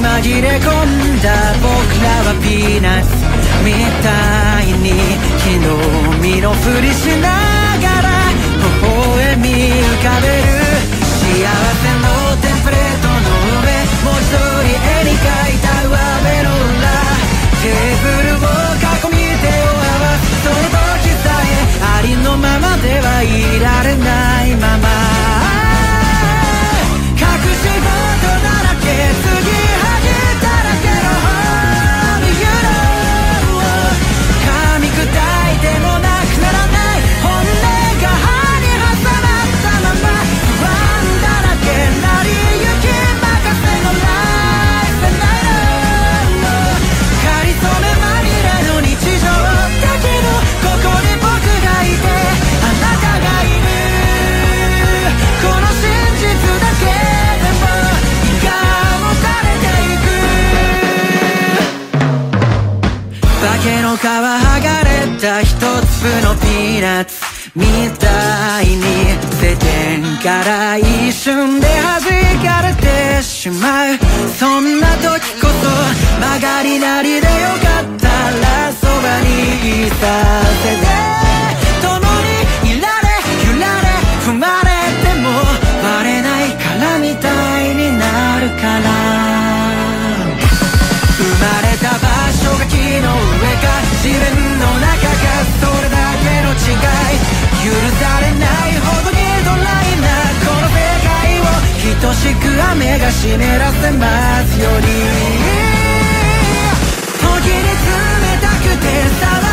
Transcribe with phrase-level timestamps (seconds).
[0.00, 1.28] 紛れ込んだ
[1.60, 1.68] 僕
[2.00, 3.12] らはピーナッツ
[3.62, 3.68] み
[4.00, 4.08] た
[4.64, 4.96] いに
[5.36, 5.68] 昨日
[6.24, 7.28] 身のふりしな
[7.76, 10.40] がら微笑み浮かべる
[11.04, 12.08] 幸せの
[12.40, 13.28] テンプレートの
[13.60, 13.76] 上
[14.08, 15.49] もう一人絵に描い
[65.20, 65.60] た一粒
[66.22, 67.20] のピーナッツ。
[67.54, 67.66] み
[67.98, 68.80] たいに
[69.36, 72.00] 世間から一瞬で弾
[72.42, 73.98] かれてしまう。
[74.38, 75.68] そんな時こそ
[76.20, 80.00] 曲がりなりでよかったらそばにいさ
[80.62, 80.86] せて。
[81.82, 81.90] 共
[82.64, 83.04] にいられ
[83.44, 83.84] 揺られ
[84.24, 84.68] 踏まれ
[85.04, 85.28] ても
[85.82, 87.28] バレないからみた
[87.60, 88.88] いになるから。
[91.18, 93.68] 生まれた場所が木の上か
[94.02, 94.18] 自分
[94.58, 94.99] の中
[96.70, 96.76] 違い
[97.66, 100.06] 許されないほどにドライな
[100.46, 101.10] この世界
[101.40, 101.42] を
[102.00, 104.86] 等しく雨が湿らせますように。
[107.18, 108.86] 時に冷たくて
[109.20, 109.49] 騒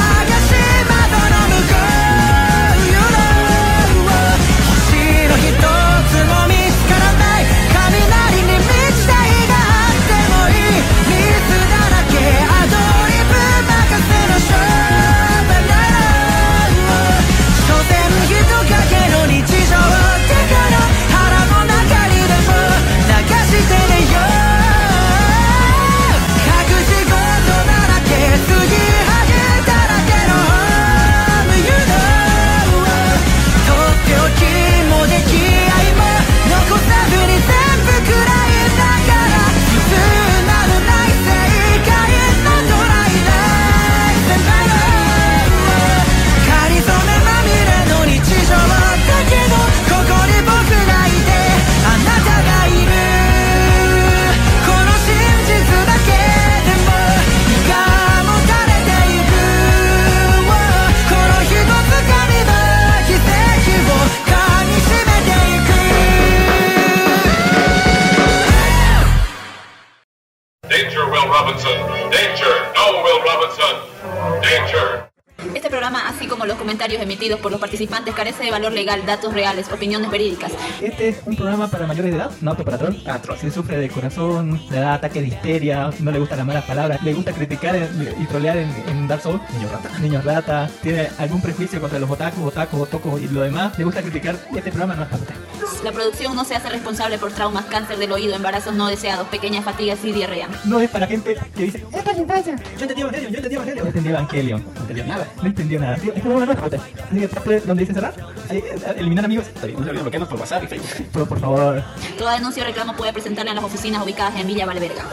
[78.17, 80.51] carece de valor legal, datos reales, opiniones verídicas.
[80.81, 82.95] Este es un programa para mayores de edad, no apto para troll.
[83.39, 87.03] Si sufre de corazón, le da ataque de histeria, no le gustan las malas palabras,
[87.03, 87.75] le gusta criticar
[88.19, 92.09] y trolear en, en Dark Souls, niños rata, niños rata, tiene algún prejuicio contra los
[92.09, 95.35] otakus, otakus, otocos y lo demás, le gusta criticar, este programa no es para usted.
[95.83, 99.63] La producción no se hace responsable por traumas, cáncer del oído, embarazos no deseados, pequeñas
[99.63, 100.47] fatigas y diarrea.
[100.65, 102.55] No es para gente que dice, es para la infancia.
[102.77, 103.83] Yo entendí Evangelion, yo entendí Evangelion.
[103.83, 104.65] No entendí Evangelion.
[104.73, 105.27] No entendió nada.
[105.38, 105.97] No entendió nada.
[106.15, 106.79] Es como una usted.
[106.79, 108.13] Así que donde dice cerrar,
[108.49, 109.47] ahí, eh, eliminar amigos.
[109.47, 111.07] Está bien, no se olviden bloquearnos por WhatsApp y Facebook.
[111.13, 111.83] Pero por favor,
[112.17, 115.03] Toda denuncia o reclamo puede presentarla en las oficinas ubicadas en Villa Valverga.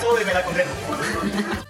[0.00, 1.69] súbeme la corriente.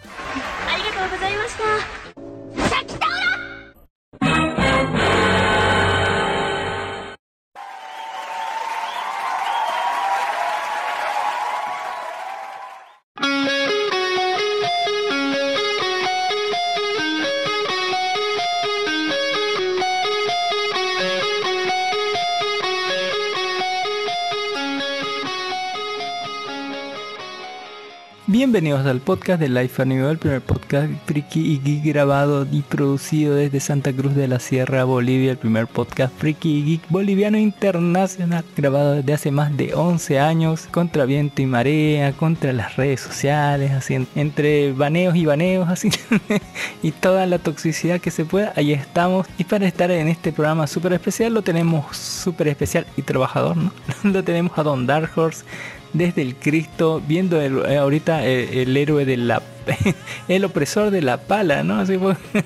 [28.50, 33.37] Bienvenidos al podcast de Life Animal, el primer podcast friki y geek grabado y producido
[33.37, 38.44] desde Santa Cruz de la Sierra, Bolivia, el primer podcast friki y geek boliviano internacional,
[38.56, 43.70] grabado desde hace más de 11 años, contra viento y marea, contra las redes sociales,
[43.70, 45.88] así en- entre baneos y baneos, así,
[46.82, 49.29] y toda la toxicidad que se pueda, ahí estamos.
[49.38, 53.70] Y para estar en este programa súper especial, lo tenemos súper especial y trabajador, ¿no?
[54.02, 55.44] Lo tenemos a Don Dark Horse
[55.92, 59.42] desde el Cristo, viendo el- eh, ahorita el, el héroe de la...
[60.28, 61.78] el opresor de la pala, ¿no?
[61.81, 62.16] Así fue.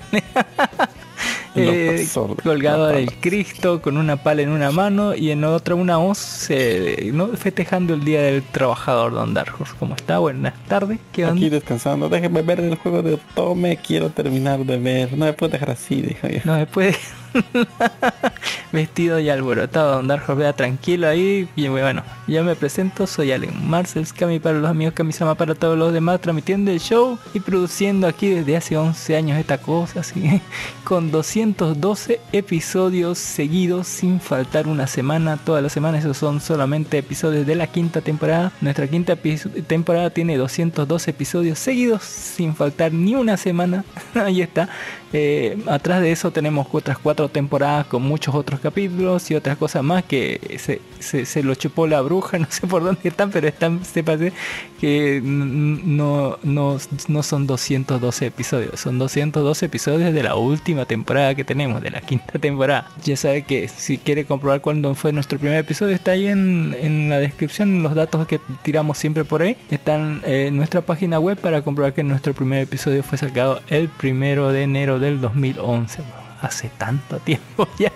[1.57, 2.09] Eh,
[2.43, 3.13] colgado del.
[3.21, 7.29] Cristo con una pala en una mano y en otra una hoz eh, ¿no?
[7.29, 9.73] festejando el Día del Trabajador Don Dark Horse.
[9.79, 10.19] ¿Cómo está?
[10.19, 10.99] Buenas tardes.
[11.13, 11.37] ¿Qué onda?
[11.37, 15.13] Aquí descansando, déjeme ver el juego de Tome, quiero terminar de ver.
[15.13, 16.41] No me puedo dejar así, dijo yo.
[16.45, 16.99] No, después
[18.73, 21.49] vestido y alborotado, Don Horse, vea tranquilo ahí.
[21.57, 25.79] Y bueno, ya me presento, soy Allen Marcel Scami para los amigos Kamisama para todos
[25.79, 30.41] los demás, transmitiendo el show y produciendo aquí desde hace 11 años esta cosa, así
[30.85, 37.47] con 212 episodios seguidos sin faltar una semana, todas las semanas, esos son solamente episodios
[37.47, 38.53] de la quinta temporada.
[38.61, 43.85] Nuestra quinta temporada tiene 212 episodios seguidos sin faltar ni una semana.
[44.15, 44.69] Ahí está.
[45.13, 49.83] Eh, atrás de eso tenemos otras cuatro temporadas con muchos otros capítulos y otras cosas
[49.83, 50.81] más que se,
[51.25, 54.33] se, lo chupó la bruja, no sé por dónde están, pero están, sépase
[54.81, 56.79] que no, no,
[57.09, 62.01] no son 212 episodios, son 212 episodios de la última temporada que tenemos, de la
[62.01, 62.89] quinta temporada.
[63.03, 67.09] Ya sabe que si quiere comprobar cuándo fue nuestro primer episodio, está ahí en, en
[67.09, 71.63] la descripción, los datos que tiramos siempre por ahí, están en nuestra página web para
[71.63, 76.24] comprobar que nuestro primer episodio fue sacado el primero de enero del 2011.
[76.45, 77.93] Hace tanto tiempo ya.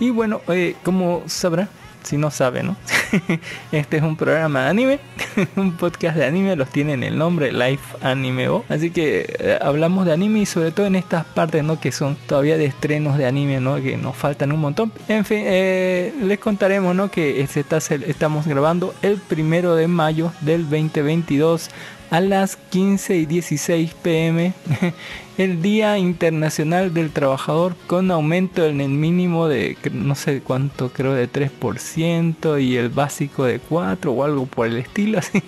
[0.00, 1.68] Y bueno, eh, como sabrá,
[2.02, 2.76] si no sabe, ¿no?
[3.72, 5.00] este es un programa de anime,
[5.56, 8.64] un podcast de anime, los tiene en el nombre Life Anime O.
[8.68, 11.78] Así que eh, hablamos de anime y sobre todo en estas partes, ¿no?
[11.80, 13.76] Que son todavía de estrenos de anime, ¿no?
[13.76, 14.92] Que nos faltan un montón.
[15.08, 17.10] En fin, eh, les contaremos, ¿no?
[17.10, 21.70] Que se está, cel- estamos grabando el primero de mayo del 2022
[22.12, 24.52] a las 15 y 16 pm
[25.38, 31.14] el Día Internacional del Trabajador con aumento en el mínimo de no sé cuánto creo
[31.14, 35.42] de 3% y el básico de 4 o algo por el estilo así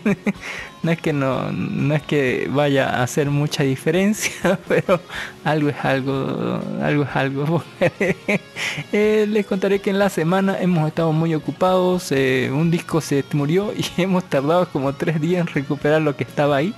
[0.84, 5.00] no es que no no es que vaya a hacer mucha diferencia pero
[5.42, 7.64] algo es algo algo es algo.
[8.92, 13.24] Eh, les contaré que en la semana hemos estado muy ocupados eh, un disco se
[13.32, 16.74] murió y hemos tardado como tres días en recuperar lo que estaba ahí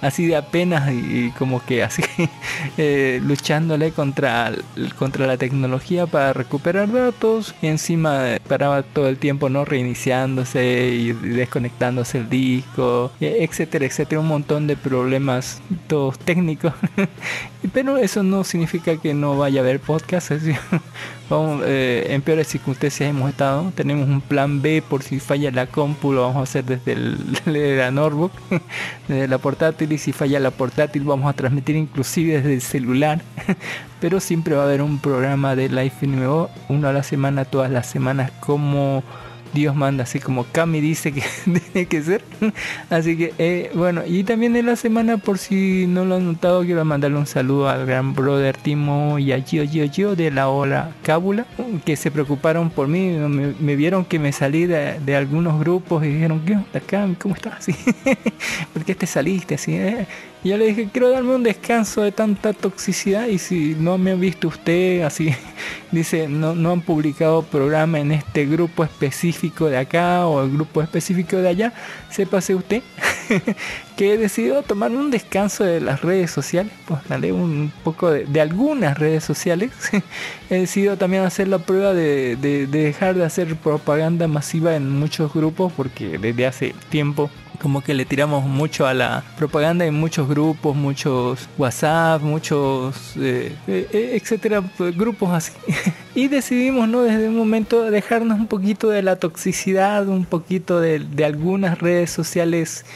[0.00, 2.02] así de apenas y, como que así
[2.78, 4.52] eh, luchándole contra,
[4.98, 11.12] contra la tecnología para recuperar datos y encima paraba todo el tiempo no reiniciándose y
[11.12, 16.72] desconectándose el disco etcétera etcétera un montón de problemas todos técnicos.
[17.72, 20.30] Pero eso no significa que no vaya a haber podcast
[21.30, 23.72] vamos, eh, en peores circunstancias hemos estado.
[23.74, 26.96] Tenemos un plan B por si falla la compu lo vamos a hacer desde
[27.76, 28.32] la notebook
[29.08, 33.20] desde la portátil y si falla la portátil vamos a transmitir inclusive desde el celular.
[34.00, 37.70] Pero siempre va a haber un programa de Live NMO uno a la semana todas
[37.70, 39.02] las semanas como
[39.52, 41.22] Dios manda, así como Cami dice que
[41.72, 42.22] tiene que ser.
[42.88, 46.62] Así que, eh, bueno, y también en la semana, por si no lo han notado,
[46.62, 50.48] quiero mandarle un saludo al gran brother Timo y a Gio Gio Gio de la
[50.48, 51.46] Ola Cábula,
[51.84, 56.42] que se preocuparon por mí, me, vieron que me salí de, algunos grupos y dijeron,
[56.46, 57.14] ¿qué onda, Cami?
[57.16, 57.54] ¿Cómo estás?
[57.58, 57.74] Así,
[58.72, 59.74] ¿Por qué te saliste así?
[59.74, 60.06] eh?".
[60.42, 64.14] Yo le dije, quiero darme un descanso de tanta toxicidad y si no me ha
[64.14, 65.34] visto usted, así,
[65.92, 70.82] dice, no, no han publicado programa en este grupo específico de acá o el grupo
[70.82, 71.72] específico de allá,
[72.10, 72.82] sépase usted
[73.96, 78.40] que he decidido tomar un descanso de las redes sociales, pues dale un poco de,
[78.40, 79.70] algunas redes sociales.
[80.50, 85.32] he decidido también hacer la prueba de- de dejar de hacer propaganda masiva en muchos
[85.32, 87.30] grupos porque desde hace tiempo
[87.60, 93.54] como que le tiramos mucho a la propaganda en muchos grupos, muchos WhatsApp, muchos, eh,
[93.66, 95.52] eh, eh, etcétera, pues, grupos así.
[96.14, 97.02] y decidimos, ¿no?
[97.02, 102.86] Desde un momento dejarnos un poquito de la toxicidad, un poquito de, algunas redes sociales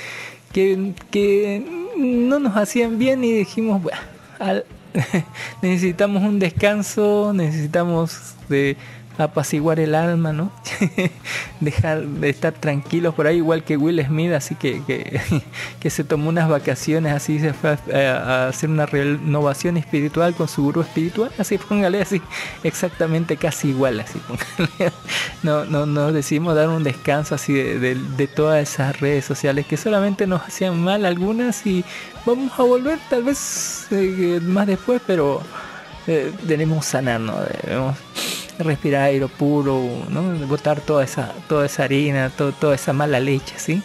[0.52, 1.62] que, que
[1.96, 4.00] no nos hacían bien y dijimos, bueno,
[5.62, 8.76] necesitamos un descanso, necesitamos de
[9.18, 10.50] apaciguar el alma, ¿no?
[11.60, 15.20] Dejar de estar tranquilos por ahí, igual que Will Smith, así que, que,
[15.80, 20.48] que se tomó unas vacaciones, así se fue a, a hacer una renovación espiritual con
[20.48, 22.20] su gurú espiritual, así póngale así,
[22.62, 24.92] exactamente casi igual, así póngale.
[25.42, 30.26] No, no, no decidimos dar un descanso así de, todas esas redes sociales que solamente
[30.26, 31.84] nos hacían mal algunas y
[32.24, 35.42] vamos a volver tal vez eh, más después, pero
[36.06, 37.96] eh, debemos sanarnos, debemos
[38.58, 39.80] respirar aire puro,
[40.10, 40.22] ¿no?
[40.46, 43.82] botar toda esa, toda esa harina, to- toda esa mala leche, ¿sí?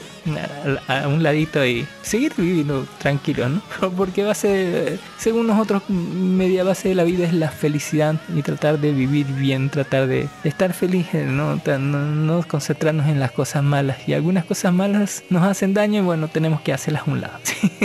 [0.87, 3.61] A, un ladito y seguir viviendo tranquilo, ¿no?
[3.97, 8.91] Porque ser, según nosotros, media base de la vida es la felicidad y tratar de
[8.91, 11.59] vivir bien, tratar de estar felices, ¿no?
[11.65, 13.97] No, no concentrarnos en las cosas malas.
[14.07, 17.39] Y algunas cosas malas nos hacen daño y bueno, tenemos que hacerlas a un lado.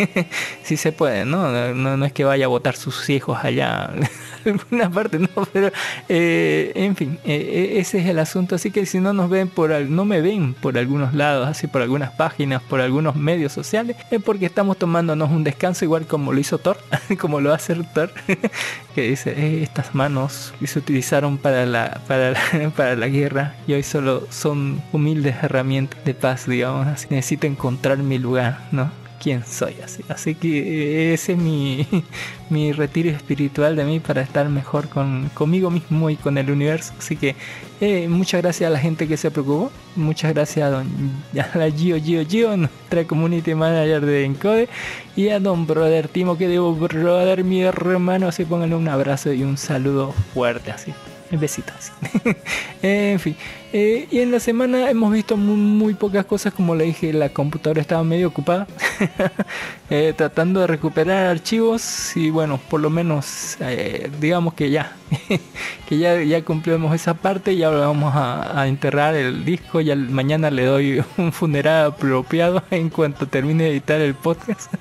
[0.63, 1.75] si se puede, ¿no?
[1.75, 1.97] ¿no?
[1.97, 3.91] No es que vaya a botar sus hijos allá
[4.45, 5.71] en alguna parte, no, pero
[6.09, 8.55] eh, en fin, eh, eh, ese es el asunto.
[8.55, 11.83] Así que si no nos ven por, no me ven por algunos lados, así por
[11.83, 12.34] algunas páginas,
[12.69, 16.79] por algunos medios sociales, es porque estamos tomándonos un descanso igual como lo hizo Thor,
[17.19, 18.11] como lo hace Thor,
[18.95, 23.55] que dice, "Eh, estas manos que se utilizaron para la, para la, para la guerra
[23.67, 27.07] y hoy solo son humildes herramientas de paz, digamos, así.
[27.11, 29.04] necesito encontrar mi lugar, ¿no?
[29.25, 30.05] Quién soy así.
[30.11, 31.87] Así que eh, ese es mi,
[32.51, 36.93] mi retiro espiritual de mí para estar mejor con, conmigo mismo y con el universo.
[36.99, 37.35] Así que
[37.81, 39.73] eh, muchas gracias a la gente que se preocupó.
[39.97, 40.87] Muchas gracias a, don,
[41.33, 44.69] la Gio Gio Gio, nuestra community manager de Encode.
[45.17, 48.29] Y a don Brother Timo, que debo brother mi hermano.
[48.29, 50.93] Así pónganle un abrazo y un saludo fuerte así.
[51.31, 51.93] Besitos.
[52.83, 53.37] en fin.
[53.77, 56.55] Eh, y en la semana hemos visto muy, muy pocas cosas.
[56.55, 58.69] Como le dije, la computadora estaba medio ocupada.
[59.91, 62.17] eh, tratando de recuperar archivos.
[62.17, 64.93] Y bueno, por lo menos eh, digamos que ya.
[65.89, 67.53] que ya, ya cumplimos esa parte.
[67.53, 69.81] Y ahora vamos a, a enterrar el disco.
[69.81, 74.73] Y al- mañana le doy un funeral apropiado en cuanto termine de editar el podcast.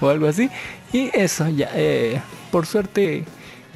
[0.00, 0.50] o algo así.
[0.92, 1.70] Y eso, ya.
[2.50, 3.24] por suerte.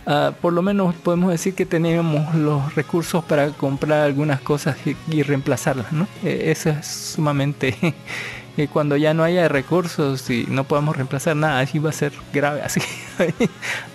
[0.06, 4.76] Ah, por lo menos podemos decir que teníamos los recursos para comprar algunas cosas
[5.10, 6.06] y, reemplazarlas, ¿no?
[6.22, 7.76] Eh, eso es sumamente...
[8.56, 12.12] eh, cuando ya no haya recursos y no podamos reemplazar nada, así va a ser
[12.32, 12.80] grave, así
[13.18, 13.34] ahí,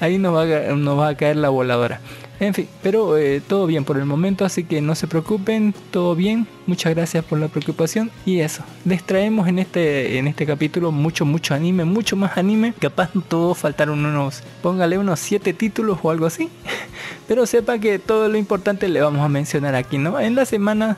[0.02, 2.02] ahí va a, nos va a caer la voladora.
[2.42, 6.16] En fin, pero eh, todo bien por el momento, así que no se preocupen, todo
[6.16, 6.48] bien.
[6.66, 8.64] Muchas gracias por la preocupación y eso.
[8.84, 12.74] Les traemos en este en este capítulo mucho mucho anime, mucho más anime.
[12.80, 16.50] Capaz todo faltaron unos, póngale unos 7 títulos o algo así.
[17.28, 20.20] Pero sepa que todo lo importante le vamos a mencionar aquí, ¿no?
[20.20, 20.98] En la semana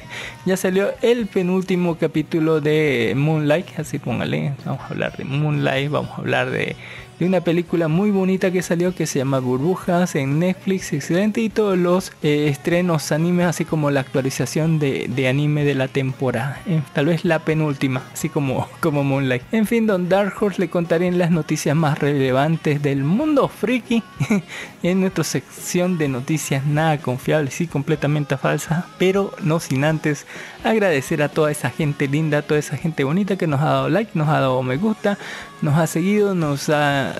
[0.46, 6.12] ya salió el penúltimo capítulo de Moonlight, así póngale, vamos a hablar de Moonlight, vamos
[6.12, 6.76] a hablar de
[7.18, 11.48] de una película muy bonita que salió que se llama Burbujas en Netflix, excelente, y
[11.48, 16.60] todos los eh, estrenos animes, así como la actualización de, de anime de la temporada,
[16.66, 19.42] eh, tal vez la penúltima, así como, como Moonlight.
[19.52, 24.02] En fin, Don Dark Horse le contaré las noticias más relevantes del mundo friki
[24.82, 30.26] en nuestra sección de noticias nada confiables y completamente falsas, pero no sin antes
[30.64, 33.88] agradecer a toda esa gente linda, a toda esa gente bonita que nos ha dado
[33.88, 35.18] like, nos ha dado me gusta,
[35.64, 37.14] nos ha seguido, nos ha,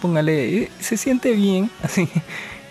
[0.00, 2.08] póngale, eh, se siente bien, así,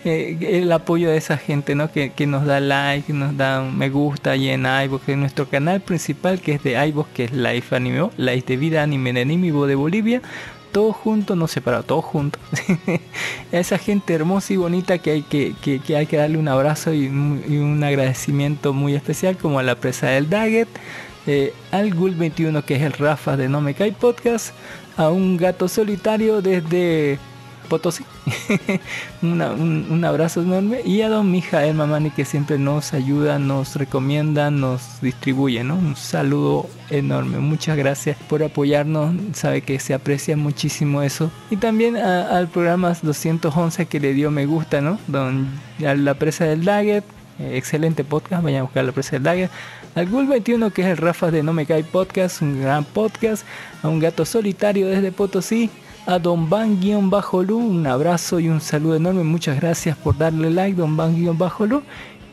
[0.06, 1.92] eh, el apoyo de esa gente, ¿no?
[1.92, 5.18] Que, que nos da like, nos da un me gusta ahí en iVoox, que es
[5.18, 9.12] nuestro canal principal, que es de iVoox, que es Life Anime, Life de Vida Anime
[9.12, 10.22] de Animibo de Bolivia,
[10.72, 12.40] todos juntos, no separados, todos juntos.
[13.52, 17.08] esa gente hermosa y bonita que hay que, que, hay que darle un abrazo y
[17.08, 20.70] un, agradecimiento muy especial, como a la presa del Daggett,
[21.26, 24.54] eh, al Gul 21 que es el Rafa de No Me Cae Podcast,
[24.98, 27.20] a un gato solitario desde
[27.68, 28.06] Potosí,
[29.22, 30.82] Una- un, abrazo enorme.
[30.86, 35.76] Y a don Mijael Mamani que siempre nos ayuda, nos recomienda, nos distribuye, ¿no?
[35.76, 41.30] Un saludo enorme, muchas gracias por apoyarnos, sabe que se aprecia muchísimo eso.
[41.50, 44.98] Y también al programa 211 que le dio me gusta, ¿no?
[45.08, 45.48] Don,
[45.86, 47.04] a la presa del Daggett,
[47.40, 49.52] eh, excelente podcast, vayan a buscar la presa del Daggett.
[49.98, 53.44] Al Gul 21 que es el Rafa de No Me Cae Podcast, un gran podcast.
[53.82, 55.72] A un gato solitario desde Potosí.
[56.06, 59.24] A Don Van-Lu, un abrazo y un saludo enorme.
[59.24, 61.82] Muchas gracias por darle like, Don Van-Lu.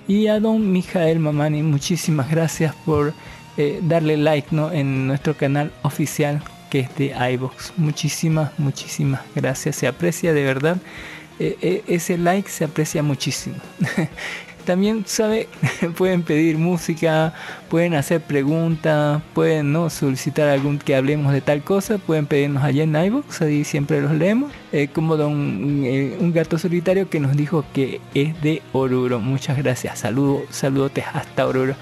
[0.06, 3.14] Y a Don Mijael Mamani, muchísimas gracias por
[3.56, 4.70] eh, darle like ¿no?
[4.70, 7.78] en nuestro canal oficial que es de iVoox.
[7.78, 9.76] Muchísimas, muchísimas gracias.
[9.76, 10.76] Se aprecia de verdad.
[11.38, 13.56] Eh, eh, ese like se aprecia muchísimo.
[14.64, 15.48] También, ¿sabe?
[15.96, 17.34] pueden pedir música,
[17.68, 19.90] pueden hacer preguntas, pueden ¿no?
[19.90, 24.12] solicitar algún que hablemos de tal cosa, pueden pedirnos allá en iVoox, ahí siempre los
[24.12, 24.52] leemos.
[24.72, 29.20] Eh, como don, eh, un gato solitario que nos dijo que es de Oruro.
[29.20, 31.74] Muchas gracias, saludos, saludotes hasta Oruro.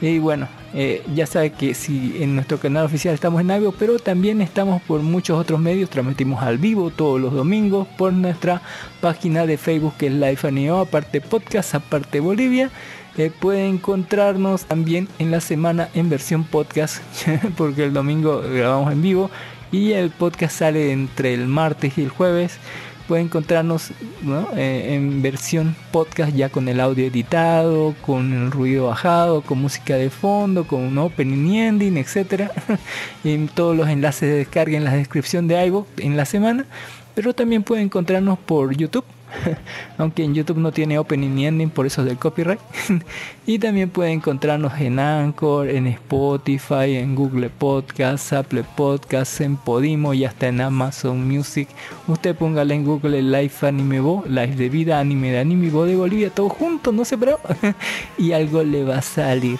[0.00, 3.98] Y bueno, eh, ya sabe que si en nuestro canal oficial estamos en iVoox, pero
[3.98, 8.60] también estamos por muchos otros medios, transmitimos al vivo todos los domingos por nuestra
[9.00, 12.70] página de Facebook que es Life Anio, aparte podcast, aparte Bolivia.
[13.16, 17.00] Eh, puede encontrarnos también en la semana en versión podcast,
[17.56, 19.30] porque el domingo grabamos en vivo
[19.70, 22.58] y el podcast sale entre el martes y el jueves.
[23.06, 23.90] Pueden encontrarnos
[24.22, 24.48] ¿no?
[24.56, 29.96] Eh, en versión podcast ya con el audio editado, con el ruido bajado, con música
[29.96, 32.50] de fondo, con un opening y ending, etcétera.
[33.24, 36.66] en todos los enlaces de descarga en la descripción de iVoox en la semana.
[37.14, 39.04] Pero también pueden encontrarnos por YouTube
[39.98, 42.60] aunque en YouTube no tiene opening ni ending por eso del copyright.
[43.46, 50.14] y también pueden encontrarnos en Anchor, en Spotify, en Google Podcast, Apple Podcasts, en Podimo
[50.14, 51.68] y hasta en Amazon Music.
[52.06, 55.96] Usted póngale en Google Live Anime Bo, Live de Vida, Anime de Anime Bo de
[55.96, 57.38] Bolivia, todo junto, no sé, pero
[58.18, 59.58] y algo le va a salir.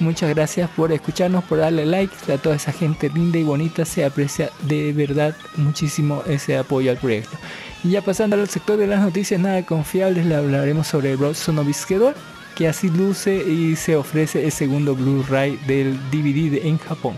[0.00, 3.84] Muchas gracias por escucharnos, por darle like a toda esa gente linda y bonita.
[3.84, 7.36] Se aprecia de verdad muchísimo ese apoyo al proyecto.
[7.84, 12.14] Y ya pasando al sector de las noticias nada confiables, le hablaremos sobre Bronson Obisquedor,
[12.56, 17.16] que así luce y se ofrece el segundo Blu-ray del DVD en Japón.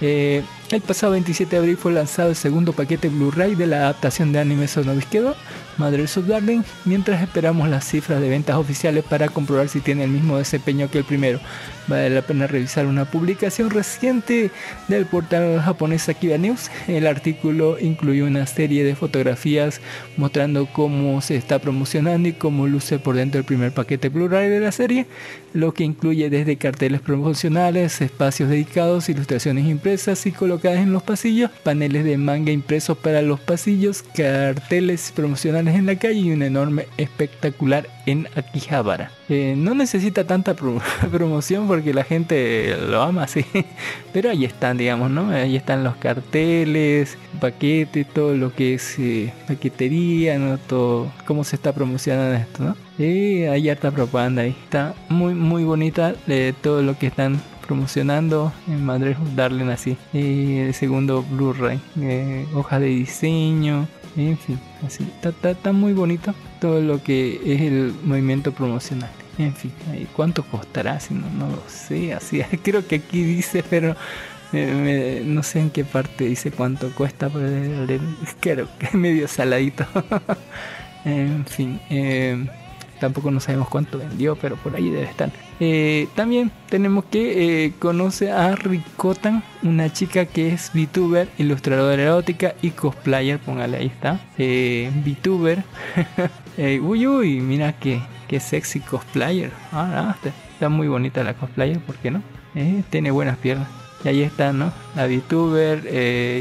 [0.00, 4.32] Eh, el pasado 27 de abril fue lanzado el segundo paquete Blu-ray de la adaptación
[4.32, 5.34] de anime Sonobisquedo,
[5.78, 10.10] Madres of Darling, mientras esperamos las cifras de ventas oficiales para comprobar si tiene el
[10.10, 11.40] mismo desempeño que el primero.
[11.86, 14.50] Vale la pena revisar una publicación reciente
[14.86, 16.70] del portal japonés Akiba News.
[16.86, 19.80] El artículo incluye una serie de fotografías
[20.16, 24.60] mostrando cómo se está promocionando y cómo luce por dentro el primer paquete Blu-ray de
[24.60, 25.06] la serie,
[25.52, 31.50] lo que incluye desde carteles promocionales, espacios dedicados, ilustraciones impresas y colocaciones en los pasillos,
[31.64, 36.86] paneles de manga impresos para los pasillos, carteles promocionales en la calle y un enorme
[36.96, 39.10] espectacular en Akihabara.
[39.28, 40.54] Eh, no necesita tanta
[41.10, 43.44] promoción porque la gente lo ama así,
[44.12, 45.30] pero ahí están, digamos, ¿no?
[45.30, 50.58] Ahí están los carteles, paquetes, todo lo que es eh, paquetería, ¿no?
[50.58, 52.76] Todo, cómo se está promocionando esto, ¿no?
[52.98, 54.56] Y hay harta propaganda ahí.
[54.64, 57.40] Está muy, muy bonita de todo lo que están
[57.70, 59.96] promocionando en Madrid Darling así.
[60.12, 63.86] Y el segundo Blu-ray, eh, hoja de diseño,
[64.16, 65.06] en fin, así.
[65.22, 69.10] Está, muy bonito todo lo que es el movimiento promocional.
[69.38, 69.72] En fin,
[70.14, 71.00] ¿cuánto costará?
[71.00, 72.42] Si no, no lo sé, así.
[72.62, 73.96] Creo que aquí dice, pero
[74.52, 77.46] no sé en qué parte dice cuánto cuesta, pero
[78.40, 79.86] creo que es medio saladito.
[81.04, 82.46] en fin, eh,
[82.98, 85.30] tampoco no sabemos cuánto vendió, pero por ahí debe estar.
[85.62, 92.54] Eh, también tenemos que eh, conoce a Ricotan, una chica que es VTuber, ilustradora erótica
[92.62, 94.20] y cosplayer, póngale ahí está.
[94.38, 95.62] Eh, VTuber.
[96.56, 99.52] eh, uy, uy, mira que, que sexy cosplayer.
[99.70, 102.22] Ah, está, muy bonita la cosplayer, ¿por qué no?
[102.54, 103.68] Eh, tiene buenas piernas.
[104.02, 104.72] Y ahí está, ¿no?
[104.96, 105.84] La VTuber,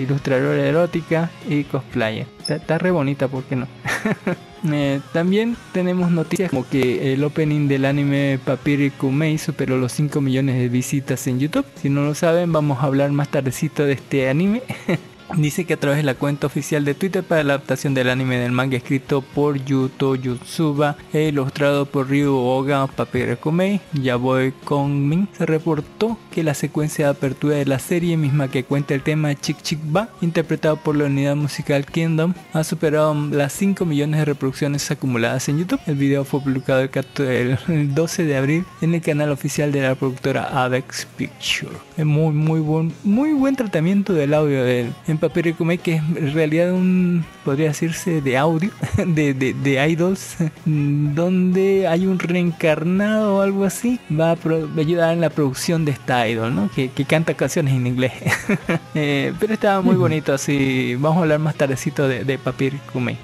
[0.01, 2.25] ilustradora erótica y cosplayer.
[2.39, 3.67] Está, está re bonita, ¿por qué no?
[4.71, 10.21] Eh, también tenemos noticias como que el opening del anime Papiri Kumei superó los 5
[10.21, 11.65] millones de visitas en YouTube.
[11.81, 14.63] Si no lo saben, vamos a hablar más tardecito de este anime.
[15.37, 18.37] Dice que a través de la cuenta oficial de Twitter para la adaptación del anime
[18.37, 25.29] del manga escrito por Yuto Yutsuba e ilustrado por Ryu Oga Papere Komei, Yaboy Kongmin,
[25.37, 29.35] se reportó que la secuencia de apertura de la serie misma que cuenta el tema
[29.35, 34.25] Chick Chick Ba, interpretado por la unidad musical Kingdom, ha superado las 5 millones de
[34.25, 35.79] reproducciones acumuladas en YouTube.
[35.85, 40.63] El video fue publicado el 12 de abril en el canal oficial de la productora
[40.63, 41.77] Avex Picture.
[41.97, 46.73] Muy muy buen muy buen tratamiento del audio de él Papel que es en realidad
[46.73, 48.71] un, podría decirse, de audio,
[49.05, 54.37] de, de, idols, donde hay un reencarnado o algo así, va a,
[54.77, 56.69] ayudar en la producción de esta idol, ¿no?
[56.75, 58.13] Que, canta canciones en inglés.
[58.95, 62.73] Eh, pero estaba muy bonito, así vamos a hablar más tardecito de, de Papir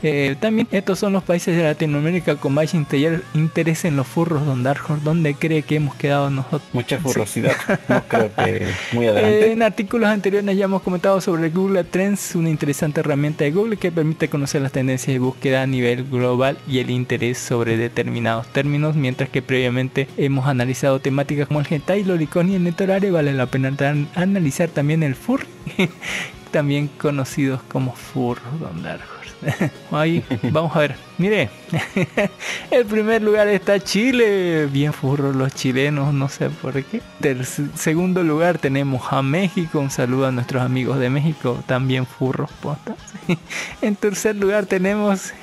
[0.04, 4.64] eh, también estos son los países de Latinoamérica con más interés en los furros Don
[4.64, 6.64] Darjo, donde cree que hemos quedado nosotros.
[6.74, 7.56] Mucha furrosidad,
[7.88, 9.48] no creo que muy adelante.
[9.48, 13.78] Eh, en artículos anteriores ya hemos comentado sobre Google Trends, una interesante herramienta de Google
[13.78, 18.48] que permite conocer las tendencias de búsqueda a nivel global y el interés sobre determinados
[18.48, 23.34] términos, mientras que previamente hemos analizado temáticas como el hentai, lolicón y el netorare, vale
[23.34, 23.74] la pena
[24.16, 25.46] analizar también el fur,
[26.52, 28.84] también conocidos como fur, don
[29.92, 30.96] Ahí, vamos a ver.
[31.18, 31.50] Mire,
[32.72, 34.68] el primer lugar está Chile.
[34.72, 37.02] Bien furros los chilenos, no sé por qué.
[37.76, 39.80] Segundo lugar tenemos a México.
[39.80, 41.64] Un saludo a nuestros amigos de México.
[41.66, 42.96] También furros, posta.
[43.82, 45.34] En tercer lugar tenemos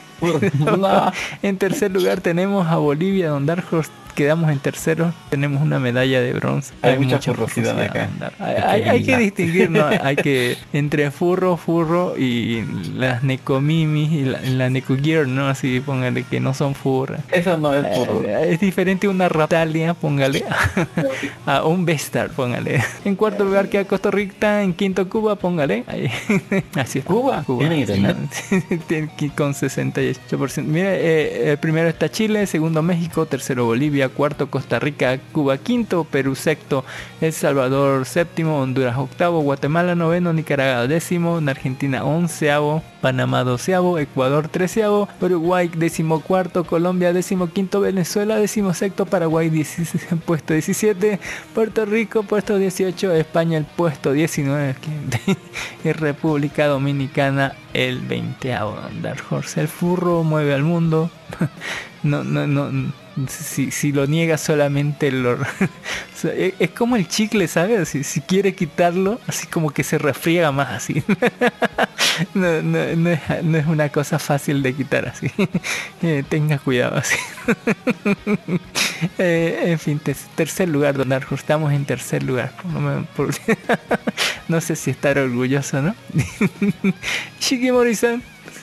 [1.43, 3.65] en tercer lugar tenemos a Bolivia, Don Dark
[4.15, 6.73] quedamos en tercero, tenemos una medalla de bronce.
[6.83, 8.09] Hay mucha acá.
[8.09, 8.35] Don Dark.
[8.39, 9.85] Hay, hay- hay que distinguir, ¿no?
[10.03, 15.49] Hay que entre furro, furro y las necomimis y la, la necogear, ¿no?
[15.49, 17.21] Así póngale que no son furras.
[17.31, 18.25] Eso no es por...
[18.27, 20.45] Eh, Es diferente una Raptalia, póngale,
[21.47, 22.83] a un Vestar, póngale.
[23.05, 25.85] En cuarto lugar queda Costa Rica, en quinto Cuba, póngale.
[26.75, 27.05] Así es.
[27.05, 27.45] ¿Cuba?
[28.89, 30.63] Que- con 68%.
[30.65, 36.05] Mira, eh, eh, primero está Chile, segundo México, tercero Bolivia, cuarto Costa Rica, Cuba quinto,
[36.05, 36.85] Perú sexto,
[37.21, 44.49] El Salvador séptimo, Honduras octavo, Guatemala noveno, Nicaragua décimo, en Argentina onceavo, Panamá doceavo, Ecuador
[44.49, 51.19] treceavo, Uruguay décimo cuarto, Colombia décimo quinto, Venezuela décimo sexto, Paraguay 16 puesto 17,
[51.55, 55.37] Puerto Rico puesto 18, España el puesto 19 que-
[55.89, 58.49] y República Dominicana el 20
[59.03, 59.61] Dark Horse.
[59.61, 61.11] El furro mueve al mundo.
[62.03, 62.93] No, no, no.
[63.29, 65.37] Si, si lo niega solamente lo...
[66.17, 67.91] sea, es, como el chicle, ¿sabes?
[67.91, 71.03] Si, si quiere quitarlo, así como que se refriega más así.
[72.35, 75.29] No, no, no es, no es una cosa fácil de quitar así.
[76.03, 77.17] Eh, tenga cuidado así.
[79.19, 81.35] Eh, en fin, te- tercer lugar, Don Arjo.
[81.35, 82.53] Estamos en tercer lugar.
[84.49, 85.95] No sé si estar orgulloso, ¿no?
[87.41, 88.23] Shikimori-san.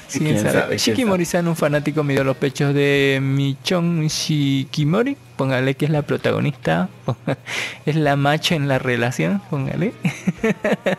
[0.10, 0.52] Sí, ¿Quién sabe.
[0.54, 0.68] sabe?
[0.78, 5.16] ¿Quién Shikimori-san, un fanático, midió los pechos de Michon Shikimori.
[5.40, 6.90] Póngale que es la protagonista.
[7.86, 9.42] Es la macho en la relación.
[9.50, 9.94] Póngale.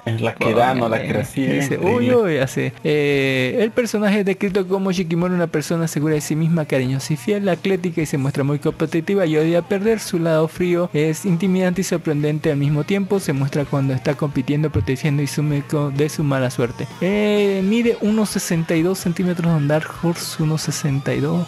[0.07, 1.53] Es la que da, no la que recibe.
[1.61, 2.72] Dice, uy, uy, hace.
[2.83, 7.16] eh, el personaje es descrito como Shikimori, una persona segura de sí misma, cariñosa y
[7.16, 10.00] fiel, atlética y se muestra muy competitiva y odia perder.
[10.00, 13.20] Su lado frío es intimidante y sorprendente al mismo tiempo.
[13.20, 15.62] Se muestra cuando está compitiendo, protegiendo y sume
[15.94, 16.87] de su mala suerte.
[17.03, 21.46] Eh, mide 1,62 centímetros de Dark Horse, 1,62.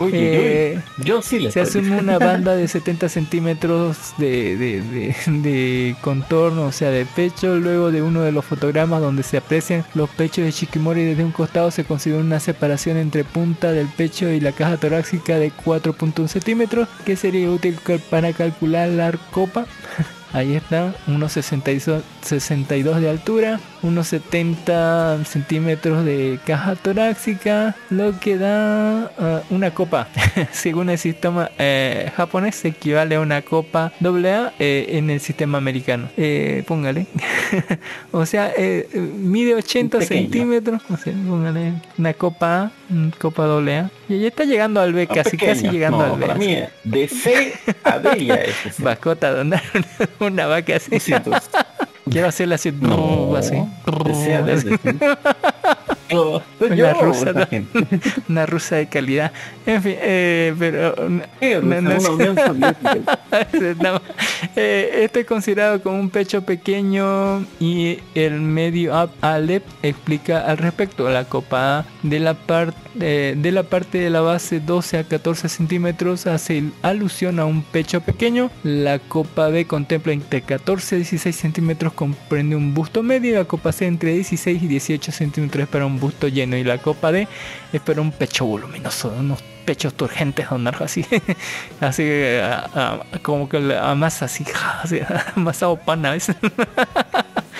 [0.00, 1.04] Uy, uy, Eh, uy.
[1.04, 1.60] Yo sí le Se
[1.98, 7.56] una banda de 70 centímetros de, de- de- de contorno, o sea, de pecho.
[7.56, 11.32] Luego de uno de los fotogramas donde se aprecian los pechos de Shikimori desde un
[11.32, 16.28] costado, se consigue una separación entre punta del pecho y la caja torácica de 4.1
[16.28, 17.76] centímetros, que sería útil
[18.10, 19.66] para calcular la copa.
[20.32, 28.38] Ahí está, unos 62, 62 de altura, unos 70 centímetros de caja torácica, lo que
[28.38, 30.08] da ah, una copa.
[30.52, 35.58] Según el sistema eh, japonés, se equivale a una copa AA eh, en el sistema
[35.58, 36.08] americano.
[36.16, 37.06] Eh, póngale.
[38.12, 40.20] o sea, eh, mide 80 Pequeño.
[40.22, 40.82] centímetros.
[40.88, 42.72] O sea, póngale una copa A,
[43.18, 43.90] copa AA.
[44.08, 46.26] Y ya está llegando al B, casi, casi llegando No, al B.
[46.26, 47.52] Para mí, de C
[47.84, 48.56] a D ya es.
[49.32, 49.60] donde
[50.28, 50.90] una vaca así.
[52.10, 53.54] Quiero hacerla así, No, así.
[56.12, 56.92] Una yo,
[58.46, 59.32] rusa, de calidad.
[59.66, 60.92] En fin, eh, pero...
[63.82, 64.00] No,
[64.56, 70.58] eh, este es considerado como un pecho pequeño y el medio up Alep explica al
[70.58, 71.08] respecto.
[71.08, 76.26] La copa de la, parte de la parte de la base 12 a 14 centímetros
[76.26, 78.50] hace alusión a un pecho pequeño.
[78.62, 83.36] La copa B contempla entre 14 y 16 centímetros, comprende un busto medio.
[83.36, 86.56] La copa C entre 16 y 18 centímetros para un busto lleno.
[86.56, 87.26] Y la copa D
[87.72, 91.04] es para un pecho voluminoso, unos pechos turgentes o algo así.
[91.80, 94.44] así que, a- a- como que la- a más así,
[94.82, 95.00] así
[95.36, 96.36] amasado pan a veces.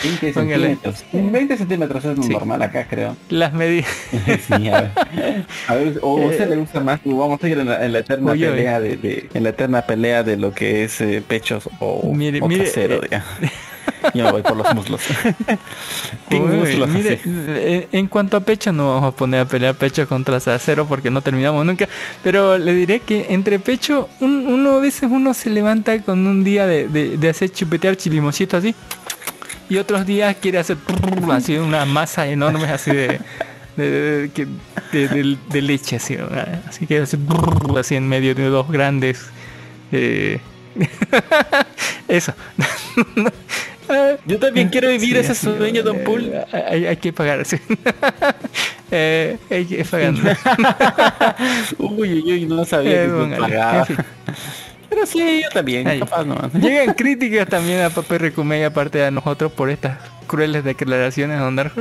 [0.03, 0.67] 20 Póngale.
[0.77, 1.05] centímetros.
[1.13, 2.33] 20 centímetros es Sí.
[2.33, 3.17] normal acá, creo.
[3.29, 3.89] Las medidas.
[4.11, 4.91] Sí, a ver.
[5.69, 7.99] A ver, o a usted le gusta más, vamos a ir en la, en la
[8.01, 12.13] eterna pelea de, de- en la eterna pelea de lo que es eh, pechos o,
[12.13, 13.25] Mire, o mire, eh, ya.
[14.15, 15.01] Yo me voy por los muslos.
[16.31, 17.23] Uy, muslos, mire, así.
[17.27, 21.11] eh, en cuanto a pecho no vamos a poner a pelear pecho contra trasero porque
[21.11, 21.89] no terminamos nunca.
[22.23, 26.43] Pero le diré que entre pecho, un- uno a veces uno se levanta con un
[26.45, 28.75] día de, de- de hacer chupetear chilimochito así.
[29.69, 30.77] Y otros días quiere hacer
[31.31, 33.21] así una masa enorme así de,
[33.77, 34.47] de, de- que-
[34.93, 36.17] de- de- de leche así.
[36.69, 37.17] Así que hace
[37.79, 39.21] así en medio de dos grandes.
[39.93, 40.41] eh,
[42.09, 42.33] Eso.
[44.27, 46.33] Yo también quiero vivir Sí, ese sueño, Don Pool.
[46.53, 47.57] Hay, hay que pagar, sí.
[48.95, 50.13] Eh, hay que pagar.
[51.79, 53.07] Uy, uy, uy, no sabía Eh,
[53.87, 54.05] que fin.
[54.91, 56.01] Pero sí, yo también, Ahí.
[56.01, 56.37] capaz no.
[56.61, 61.43] Llegan críticas también a Papel Recumé aparte de a nosotros por estas crueles declaraciones de
[61.43, 61.81] Don Darjo.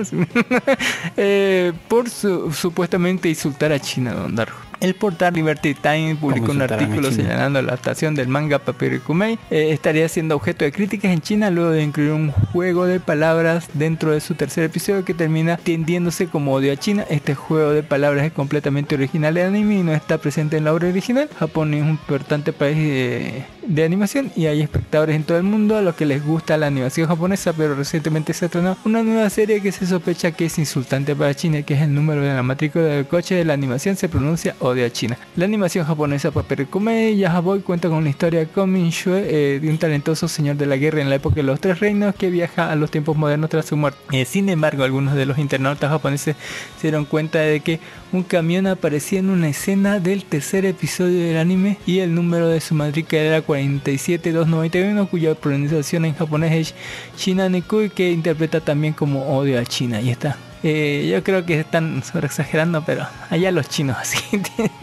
[1.18, 4.58] Eh, por su- supuestamente insultar a China, Don Darjo.
[4.82, 10.10] El portal Liberty Time publicó un artículo señalando la adaptación del manga Papyricumei eh, estaría
[10.10, 14.20] siendo objeto de críticas en China luego de incluir un juego de palabras dentro de
[14.22, 17.06] su tercer episodio que termina tendiéndose como odio a China.
[17.12, 20.74] Este juego de palabras es completamente original de anime y no está presente en la
[20.74, 21.30] obra original.
[21.38, 25.78] Japón es un importante país de, de animación y hay espectadores en todo el mundo
[25.78, 29.62] a los que les gusta la animación japonesa, pero recientemente se estrenó una nueva serie
[29.62, 32.86] que se sospecha que es insultante para China, que es el número de la matrícula
[32.86, 35.18] del coche de la animación se pronuncia odio a China.
[35.36, 39.78] La animación japonesa Paperikume Yahaboy cuenta con la historia de Komin Shue, eh, de un
[39.78, 42.76] talentoso señor de la guerra en la época de los tres reinos que viaja a
[42.76, 44.00] los tiempos modernos tras su muerte.
[44.12, 46.36] Eh, sin embargo, algunos de los internautas japoneses
[46.80, 47.80] se dieron cuenta de que
[48.12, 52.60] un camión aparecía en una escena del tercer episodio del anime y el número de
[52.60, 56.76] su matrícula era 47291 cuya pronunciación en japonés es
[57.18, 60.02] Shinanekui que interpreta también como odio a China.
[60.02, 60.38] Y está.
[60.64, 64.20] Eh, yo creo que están sobre exagerando, pero allá los chinos así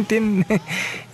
[0.08, 0.44] tienen...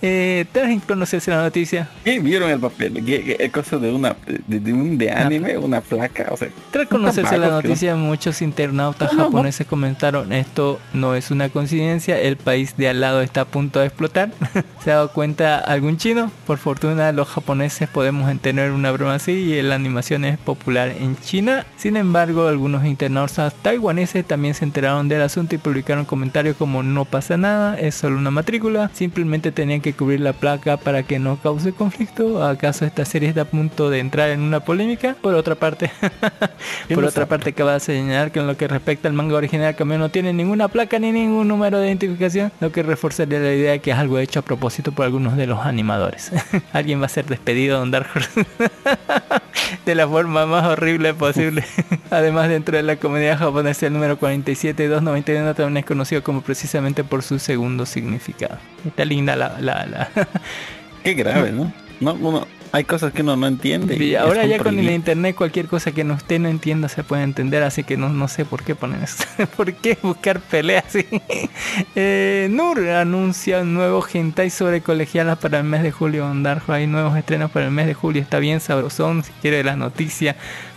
[0.01, 1.87] eh, ¿Te conocerse la noticia?
[2.03, 3.03] ¿Qué vieron el papel?
[3.05, 4.15] ¿Qué, coso de una
[4.47, 6.27] de, de un de anime, una placa?
[6.31, 9.29] O sea, Tras conocerse la no- noticia, muchos internautas No, no, no.
[9.29, 13.79] japoneses comentaron esto no es una coincidencia, el país de al lado está a punto
[13.79, 14.31] de explotar.
[14.83, 16.31] ¿Se ha dado cuenta algún chino?
[16.47, 21.17] Por fortuna los japoneses podemos entender una broma así y la animación es popular en
[21.19, 21.65] China.
[21.77, 27.05] Sin embargo, algunos internautas taiwaneses también se enteraron del asunto y publicaron comentarios como no
[27.05, 31.37] pasa nada, es solo una matrícula, simplemente tenían que cubrir la placa para que no
[31.37, 32.43] cause conflicto.
[32.43, 35.15] ¿Acaso esta serie está a punto de entrar en una polémica?
[35.21, 36.11] Por otra parte, ¿Quién
[36.95, 37.27] por otra sabe?
[37.27, 40.67] parte cabe señalar que en lo que respecta al manga original camión no tiene ninguna
[40.67, 44.19] placa ni ningún número de identificación, lo que reforzaría la idea de que es algo
[44.19, 46.31] hecho a propósito por algunos de los animadores.
[46.73, 48.45] Alguien va a ser despedido de Don Dark Horse
[49.85, 51.63] de la forma más horrible posible.
[52.11, 57.23] Además, dentro de la comunidad japonesa, el número 47291 también es conocido como precisamente por
[57.23, 58.57] su segundo significado.
[58.85, 59.59] Está linda la...
[59.59, 60.09] la, la-
[61.03, 61.71] Qué grave, ¿no?
[61.99, 63.95] No, uno, hay cosas que uno no entiende.
[63.95, 67.23] Y ahora ya con el internet cualquier cosa que no usted no entienda se puede
[67.23, 69.23] entender, así que no, no sé por qué ponen esto.
[69.55, 71.05] ¿Por qué buscar peleas así?
[71.95, 76.29] Eh, Nur anuncia un nuevo hentai sobre colegialas para el mes de julio.
[76.35, 78.21] Darjo, hay nuevos estrenos para el mes de julio.
[78.21, 79.23] Está bien sabrosón.
[79.23, 80.35] Si quiere la noticia,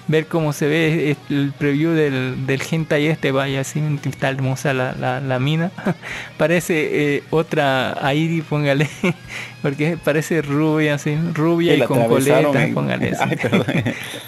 [0.08, 4.92] ver cómo se ve el preview del, del hentai este, vaya así, está hermosa la,
[4.94, 5.70] la, la mina.
[6.38, 8.88] parece eh, otra Airi, póngale,
[9.62, 13.12] porque parece rubia, así, rubia Y con coletas, póngale.
[13.20, 13.64] Ay, perdón.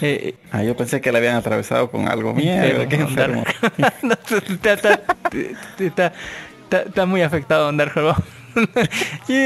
[0.01, 2.33] Eh, Ah, yo pensé que la habían atravesado con algo.
[2.33, 3.43] Mierda, qué enfermo.
[4.03, 5.01] No, está, está-
[5.79, 6.13] está-
[6.65, 7.77] está- está muy afectado Don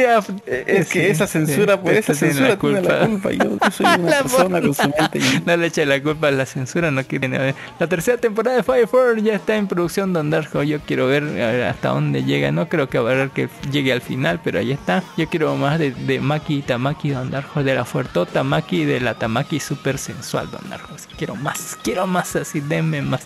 [0.07, 3.31] Ah, Es que sí, esa censura, sí, por esa censura tiene la culpa.
[3.31, 4.91] Yo, yo soy una La persona culpa.
[5.13, 7.55] y- No le eche la culpa a la censura, no quieren ver.
[7.79, 10.63] La tercera temporada de Fire Force ya está en producción Don Darjo.
[10.63, 11.23] Yo quiero ver,
[11.63, 12.51] hasta dónde llega.
[12.51, 15.03] No creo que va a haber que llegue al final, pero ahí está.
[15.17, 18.85] Yo quiero más de, de Maki y Tamaki Don Darjo, de la fuertota Maki y
[18.85, 20.95] de la Tamaki super sensual Don Darjo.
[20.95, 23.21] Así, quiero más, quiero más así, denme más.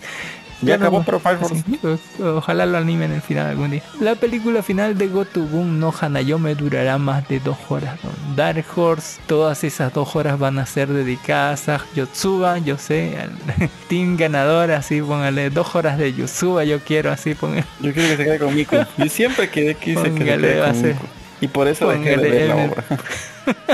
[0.62, 1.64] Ya no- acabó, pero Fire Force.
[1.66, 1.80] así,
[2.22, 3.82] o- Ojalá lo animen el final algún día.
[4.00, 7.98] La película final de Goto Boom no Hanayome durará más de dos horas.
[8.02, 13.16] Don Dark Horse, todas esas dos horas van a ser dedicadas a Yotsuba, yo sé,
[13.20, 13.30] al
[13.88, 17.64] team ganador, así póngale dos horas de Yotsuba, yo quiero así póngale.
[17.80, 18.76] Yo quiero que se quede con Miku.
[18.98, 21.06] Yo siempre quedé quise que se Póngale, quede con Miku.
[21.42, 22.84] Y por eso dejé de póngale ver la obra.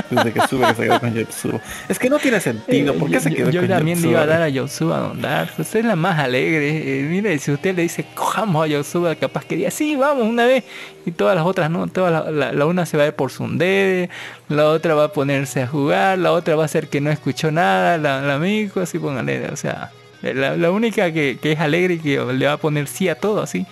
[0.09, 1.59] Desde que sube que se quedó con Yotsuba.
[1.89, 2.93] Es que no tiene sentido.
[2.95, 4.99] ¿Por qué Eh, se yo- quedó yo con también le iba a dar a Yotsuba,
[4.99, 5.51] Don Dark.
[5.57, 6.99] Usted es la más alegre.
[6.99, 10.45] Eh, mire, si usted le dice, cojamos a Yotsuba, capaz que diga, sí, vamos una
[10.45, 10.63] vez.
[11.05, 11.87] Y todas las otras no.
[11.87, 14.09] Todas la, la- la una se va a ir por Sundere,
[14.49, 17.51] la otra va a ponerse a jugar, la otra va a hacer que no escuchó
[17.51, 19.47] nada, la, la amigo, así póngale.
[19.49, 22.87] O sea, la, la única que, que es alegre y que le va a poner
[22.87, 23.65] sí a todo, así.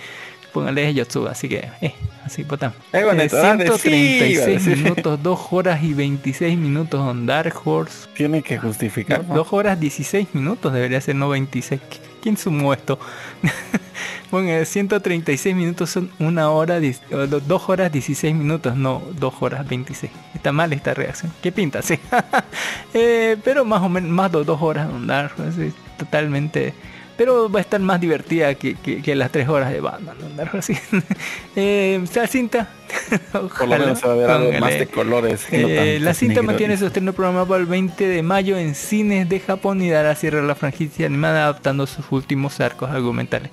[0.56, 2.44] Póngale Yotsuba, así que, eh, así.
[2.44, 2.46] Eh,
[2.94, 4.70] Eh, sí, 136 sí.
[4.70, 8.08] minutos, 2 horas y 26 minutos Don Dark Horse.
[8.16, 9.26] Tiene que justificar.
[9.28, 9.36] ¿no?
[9.36, 11.82] Dos horas 16 minutos debería ser, no 26.
[12.22, 12.98] ¿Quién sumó esto?
[14.32, 19.34] bueno, 136 minutos son una hora, diez- o do- dos horas 16 minutos, no dos
[19.42, 20.10] horas 26.
[20.34, 21.34] Está mal esta reacción.
[21.44, 21.82] ¿Qué pinta?
[21.82, 22.00] Sí.
[22.94, 26.74] Eh, pero más o menos, más de dos horas andar, así, totalmente.
[27.18, 30.50] Pero va a estar más divertida que, que- que las tres horas de Batman, andar
[30.58, 30.74] así.
[31.56, 32.68] eh, ¿Está cinta?
[33.32, 35.48] Por lo menos se va a ver algo más de colores.
[35.52, 36.48] no Eh, la cinta negro.
[36.48, 40.14] mantiene su estreno programado para el 20 de mayo en cines de Japón y dará
[40.16, 43.50] cierre a la franquicia animada adaptando sus últimos arcos argumentales.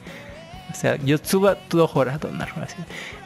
[0.71, 2.75] O sea, Yotsuba dos horas, don Narro, así.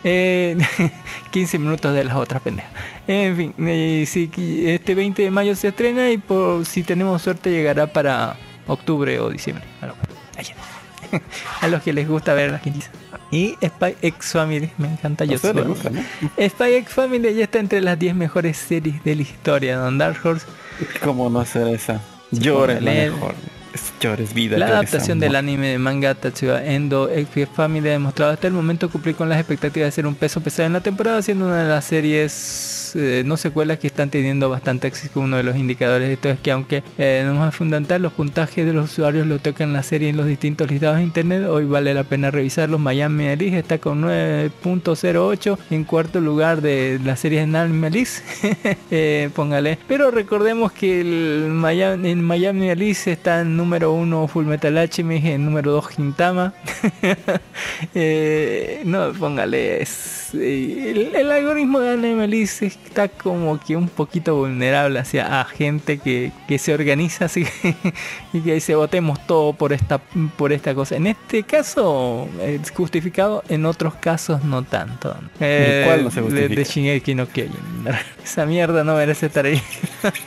[0.04, 0.56] Eh,
[1.30, 2.72] 15 minutos de las otras pendejas.
[3.06, 4.28] En fin, eh, sí,
[4.66, 9.30] este 20 de mayo se estrena y por si tenemos suerte llegará para octubre o
[9.30, 9.64] diciembre.
[9.80, 10.15] A lo mejor.
[11.60, 12.90] A los que les gusta ver las quintizas.
[13.30, 15.32] Y Spy X Family, me encanta yo.
[15.34, 15.74] gusta, ¿no?
[15.74, 19.76] Spy X Family ya está entre las 10 mejores series de la historia.
[19.78, 20.46] Don Dark Horse
[21.02, 22.00] ¿Cómo no hacer esa?
[22.30, 23.34] Llora es la mejor.
[23.74, 24.56] Es- Llora es vida.
[24.58, 28.88] La adaptación del anime de manga Tatsuya Endo X Family ha demostrado hasta el momento
[28.90, 31.68] cumplir con las expectativas de ser un peso pesado en la temporada, siendo una de
[31.68, 35.20] las series eh, no secuelas que están teniendo bastante éxito.
[35.20, 38.64] Uno de los indicadores de esto es que aunque eh, no es fundamental, los puntajes
[38.66, 41.94] de los usuarios lo tocan la serie en los distintos listados de internet, hoy vale
[41.94, 42.80] la pena revisarlos.
[42.80, 48.22] Miami Alice está con 9.08 en cuarto lugar de las series en Alice.
[48.90, 49.78] Eh, póngale.
[49.88, 55.26] Pero recordemos que el Miami, en Miami Alice está en número uno Full Metal Alchemist,
[55.26, 56.54] en número 2 Gintama.
[57.94, 59.82] Eh, no, póngale.
[59.82, 65.40] es- eh, el, el algoritmo de Anime Alice está como que un poquito vulnerable hacia
[65.40, 67.46] a gente que, que se organiza así
[68.32, 69.98] y que dice votemos todo por esta
[70.36, 70.96] por esta cosa.
[70.96, 75.16] En este caso es justificado, en otros casos no tanto.
[75.40, 77.56] Eh, cuál no se de, de Shingeki no Kyojin.
[78.24, 79.60] Esa mierda no merece estar ahí.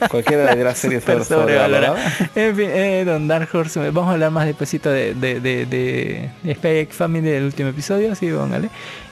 [0.10, 1.98] Cualquiera de las series sobre- sobrevalorada.
[2.36, 6.30] En fin, eh, Don Dark Horse, vamos a hablar más despacito de, de, de, de,
[6.44, 8.70] de Spy X Family del último episodio, así póngale.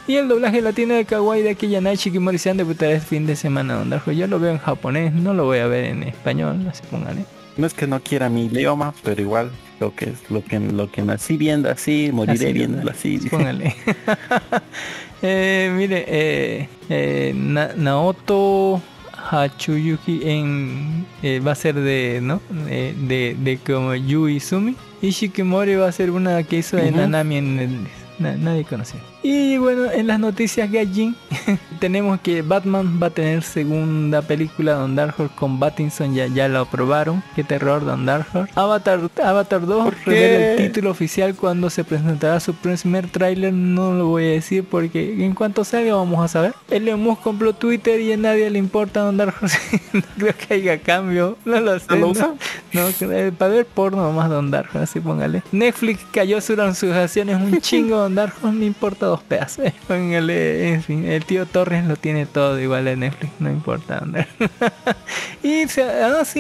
[0.08, 3.76] Y el doblaje latino de Kawaii de aquella Night Shikimori-san debutará este fin de semana,
[3.76, 4.18] Don Dark Horse.
[4.20, 7.26] Yo lo veo en japonés, no lo voy a ver en español, así póngale.
[7.58, 10.92] No es que no quiera mi idioma, pero igual lo que es lo que lo
[10.92, 13.18] que nací viendo así, moriré Así, viéndolo así.
[13.30, 13.76] Póngale.
[15.22, 18.80] Eh, mire, eh, eh, Na- Naoto
[19.30, 22.42] Hachuyuki en, eh, va a ser de, ¿no?
[22.68, 24.76] Eh, de, de como Yui Sumi.
[25.02, 27.04] Y Shikimori va a ser una que hizo en Ujú.
[27.04, 27.88] Anami en el...
[28.20, 28.98] na- nadie conoce.
[29.30, 31.14] Y bueno, en las noticias Gajin
[31.82, 36.48] tenemos que Batman va a tener segunda película Don Dark Horse con Pattinson, ya, ya
[36.48, 37.22] lo aprobaron.
[37.36, 38.54] Qué terror Don Dark Horse.
[38.56, 40.12] Avatar, Avatar 2 ¿Por qué?
[40.12, 43.52] revela el título oficial cuando se presentará su primer tráiler.
[43.52, 46.54] No lo voy a decir porque en cuanto salga vamos a saber.
[46.70, 49.60] Elon Musk compró Twitter y a nadie le importa Don Dark Horse.
[49.92, 51.38] no creo que haya cambio.
[51.44, 51.98] No lo sé.
[51.98, 52.88] ¿No no.
[53.12, 55.44] eh, para ver porno más Don Dark Horse, así póngale.
[55.52, 59.66] Netflix cayó sobre sus acciones un chingo Don Dark Horse, no importa dos pedazos.
[59.90, 64.28] eh, en el tío Torres lo tiene todo igual de Netflix, no importa Dark
[65.44, 65.84] Y se,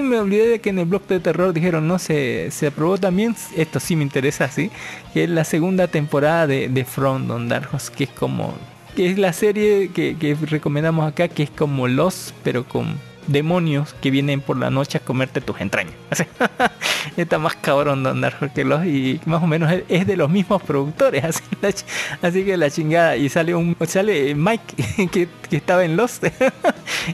[0.01, 3.35] me olvidé de que en el blog de terror dijeron, no, se, se aprobó también,
[3.55, 4.71] esto sí me interesa, sí,
[5.13, 8.53] que es la segunda temporada de, de From Don Dark Horse, que es como
[8.95, 13.93] que es la serie que, que recomendamos acá, que es como Los, pero con demonios
[14.01, 15.93] que vienen por la noche a comerte tus entrañas.
[17.17, 20.61] Está más cabrón de andar que los y más o menos es, de los mismos
[20.61, 21.23] productores,
[22.21, 26.25] así, que la chingada y sale un sale Mike que, estaba en Lost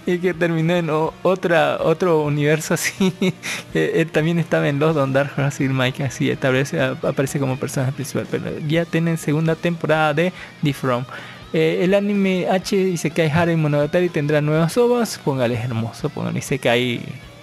[0.06, 3.14] y que terminó en otra otro universo así.
[4.12, 8.86] También estaba en Lost Don Dark así Mike así aparece como personaje principal, pero ya
[8.86, 11.06] tienen segunda temporada de The From.
[11.54, 15.20] Eh, el anime H Isekai Harem Monogatari tendrá nuevas ovas.
[15.24, 17.00] Póngale hermoso, póngale Isekai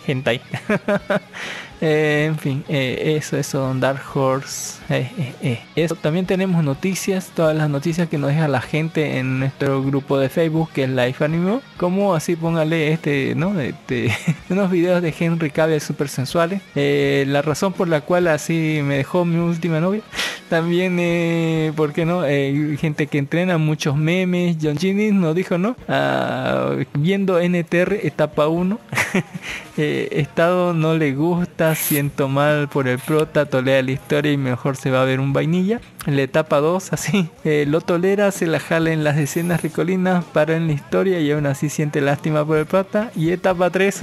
[0.07, 0.41] Hentai.
[1.81, 4.81] Eh, en fin, eh, eso, eso, Dark Horse.
[4.91, 5.61] eh.
[5.77, 5.95] Eso.
[5.95, 10.29] También tenemos noticias, todas las noticias que nos deja la gente en nuestro grupo de
[10.29, 11.61] Facebook, que es Life Anime.
[11.77, 13.59] Como así, póngale este, ¿no?
[13.61, 14.15] Este,
[14.51, 16.61] unos videos de Henry Cavill super sensuales.
[16.75, 20.03] La razón por la cual así me dejó mi última novia.
[20.51, 22.23] También, eh, ¿por qué no?
[22.23, 24.57] Gente que entrena, muchos memes.
[24.61, 25.77] John Jennings nos dijo, ¿no?
[25.87, 28.79] Ah, viendo NTR etapa 1.
[29.77, 34.77] eh, estado no le gusta, siento mal por el prota, tolera la historia y mejor
[34.77, 35.81] se va a ver un vainilla.
[36.07, 40.57] La etapa 2, así, eh, lo tolera, se la jala en las escenas ricolinas, para
[40.57, 43.11] en la historia y aún así siente lástima por el prota.
[43.15, 44.01] Y etapa 3,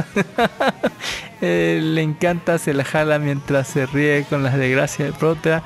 [1.41, 5.63] eh, le encanta, se la jala mientras se ríe con las desgracias del prota.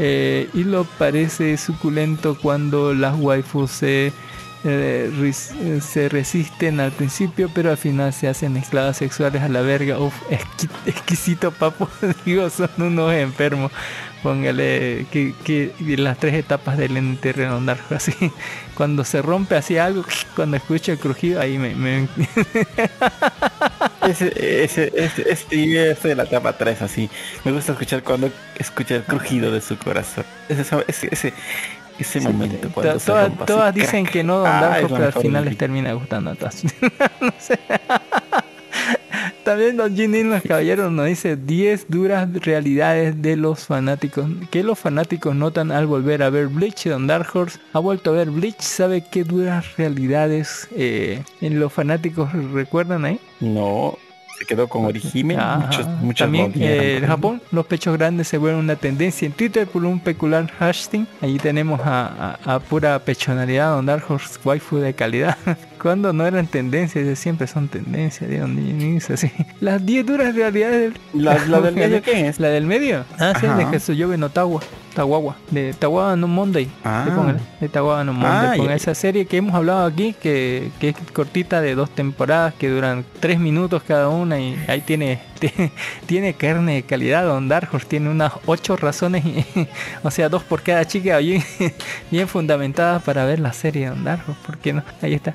[0.00, 4.12] Eh, y lo parece suculento cuando las waifus se,
[4.64, 5.10] eh,
[5.54, 9.98] eh, se resisten al principio, pero al final se hacen esclavas sexuales a la verga.
[9.98, 11.88] Uf, exqui- exquisito papo.
[12.24, 13.72] Digo, son unos enfermos.
[14.22, 18.12] Póngale que, las tres etapas del NT redondar así.
[18.74, 20.04] Cuando se rompe así algo,
[20.36, 22.08] cuando escucho el crujido, ahí me, me-
[24.06, 24.32] ese,
[24.64, 27.10] ese, ese, ese de la etapa 3 así.
[27.44, 30.24] Me gusta escuchar cuando escucha el crujido de su corazón.
[30.48, 31.34] Ese, ese,
[31.98, 34.12] ese, momento cuando To- se todas, dicen crack.
[34.12, 36.64] que no Don Darko, pero al final les termina gustando a todas.
[37.20, 37.58] no sé.
[39.44, 44.26] También Don Ginny los caballeros nos dice 10 duras realidades de los fanáticos.
[44.50, 46.86] Que los fanáticos notan al volver a ver Bleach.
[46.86, 48.60] Don Dark Horse ha vuelto a ver Bleach.
[48.60, 53.20] ¿Sabe qué duras realidades eh, en los fanáticos recuerdan ahí?
[53.40, 53.96] No,
[54.38, 55.36] se quedó con Orihime.
[55.36, 59.66] Muchos, muchos También eh, en Japón los pechos grandes se vuelven una tendencia en Twitter
[59.66, 61.06] por un peculiar hashtag.
[61.20, 65.36] Allí tenemos a, a- a pura pechonalidad, Don Dark Horse waifu de calidad.
[65.80, 69.30] Cuando no eran tendencias, siempre son tendencias, de donde inicia, así.
[69.60, 71.24] Las 10 duras realidades del...
[71.24, 72.40] La, la del medio, ¿quién es?
[72.40, 73.04] ¿La del medio?
[73.18, 74.60] Ah, sí, de Jesuyobe no Tawa.
[74.94, 75.36] Tawawa.
[75.50, 76.68] De Tawawa no Monday.
[76.84, 77.36] Ah.
[77.60, 78.30] De Tawawa no Monday.
[78.30, 82.54] Ah, Con esa serie que hemos hablado aquí, que, que es cortita de dos temporadas,
[82.54, 85.20] que duran tres minutos cada una y ahí tiene,
[86.06, 87.24] tiene, carne de calidad.
[87.24, 89.44] Don Dark Horse tiene unas ocho razones, y-
[90.02, 91.42] o sea, dos por cada chica, bien,
[92.10, 94.40] bien fundamentadas para ver la serie de Don Dark Horse.
[94.46, 94.82] ¿Por qué no?
[95.02, 95.34] Ahí está.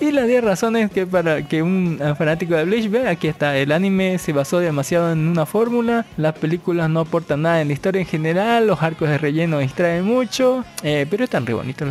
[0.00, 3.72] y las 10 razones que para que un fanático de Bleach vea, aquí está, el
[3.72, 8.00] anime se basó demasiado en una fórmula, las películas no aportan nada en la historia
[8.00, 11.88] en general, los arcos de relleno distraen mucho, eh, pero están re bonitos.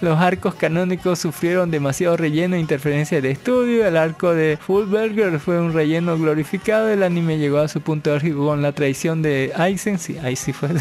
[0.00, 5.60] los- arcos canónicos sufrieron demasiado relleno e interferencia del estudio, el arco de Fullberger fue
[5.60, 9.98] un relleno glorificado, el anime llegó a su punto álgido con la traición de Aizen,
[9.98, 10.70] sí, ahí sí fue.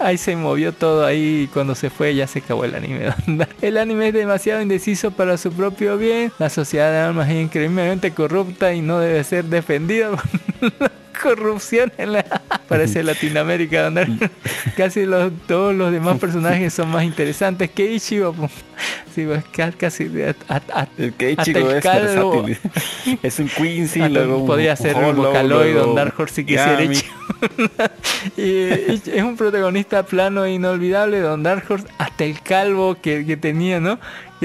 [0.00, 3.14] Ahí se movió todo ahí y cuando se fue ya se acabó el anime.
[3.62, 6.30] El anime es demasiado indeciso para su propio bien.
[6.38, 10.10] La sociedad de almas es increíblemente corrupta y no debe ser defendida
[11.24, 12.24] corrupción en la...
[12.68, 14.06] Parece Latinoamérica donde
[14.76, 18.34] casi los, todos los demás personajes son más interesantes que Ichigo.
[19.14, 20.10] Sí, pues ca- casi
[20.48, 22.58] a- a- El que hasta el es versátil.
[23.22, 26.44] Es un Quincy, hasta luego un podría ser un Hollow, Vocaloid Don Dark Horse si
[26.44, 26.82] quisiera.
[26.82, 27.12] Ichigo.
[28.36, 33.24] y, y es un protagonista plano e inolvidable Don Dark Horse hasta el calvo que,
[33.26, 33.98] que tenía no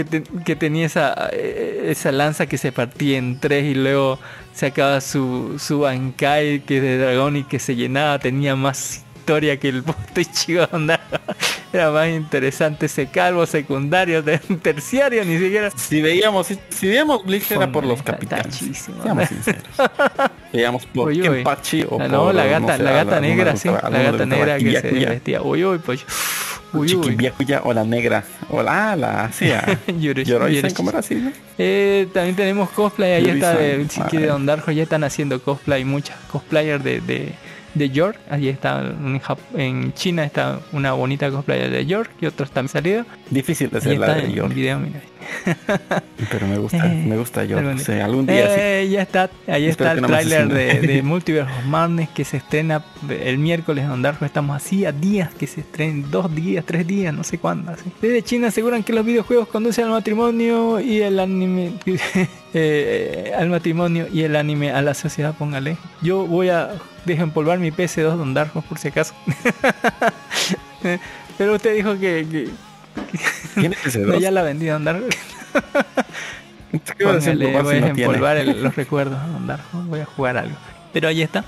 [0.03, 4.19] que, te- que tenía esa eh, esa lanza que se partía en tres y luego
[4.53, 9.57] sacaba su su Bankai que es de dragón y que se llenaba tenía más historia
[9.59, 11.59] que el puto Ichigo Don Dark Horse.
[11.71, 17.51] era más interesante ese calvo secundario de terciario ni siquiera Si veíamos, si veíamos Bleach
[17.51, 17.99] era por los
[19.27, 19.63] sinceros.
[20.51, 21.27] Veíamos por Uy, uy.
[21.29, 24.57] Kenpachi o Ah, por no, la gata, sé, la gata negra, sí, la gata negra
[24.57, 25.41] que se vestía.
[25.43, 26.03] Uy, uy, pues.
[26.73, 26.87] Uy, uy.
[27.03, 28.23] Chiquibiakuya o la negra.
[28.49, 31.15] O la, la, sí, a- Yuri- Yoroi-san, ¿cómo era así?
[31.15, 31.31] no?
[31.57, 33.87] Eh, también tenemos cosplay, ahí está de.
[33.87, 37.33] Chiqui de Don Darjo, ya están haciendo cosplay, muchas cosplayers de, de,
[37.73, 42.25] de York, ahí está en, Jap- en China está una bonita cosplayer de York y
[42.27, 43.05] otros también salido.
[43.29, 45.01] Difícil de hacer la de York, video, mira.
[46.31, 48.05] Pero me gusta, Eh, me gusta algún Sí, día.
[48.05, 48.59] algún día sí.
[48.59, 52.25] Eh, ya está, ahí Espero está el no tráiler de, de Multiverse of Madness que
[52.25, 54.25] se estrena el miércoles en Don Darjo.
[54.25, 57.71] Estamos así a días que se estrenen, dos días, tres días, no sé cuándo.
[57.71, 57.91] así.
[58.01, 61.73] Desde China aseguran que los videojuegos conducen al matrimonio y el anime
[62.53, 65.77] eh, al matrimonio y el anime a la sociedad, póngale.
[66.01, 66.69] Yo voy a
[67.05, 69.13] desempolvar mi PC2 Don Darjo por si acaso.
[71.37, 72.49] Pero usted dijo que, que-
[73.55, 75.07] ¿Quién es ese no, ya la vendí Don Darjo.
[76.97, 80.37] ¿Qué va a Póngale, voy si a desempolvar el- los recuerdos, andar, voy a jugar
[80.37, 80.55] algo.
[80.93, 81.43] Pero ahí está.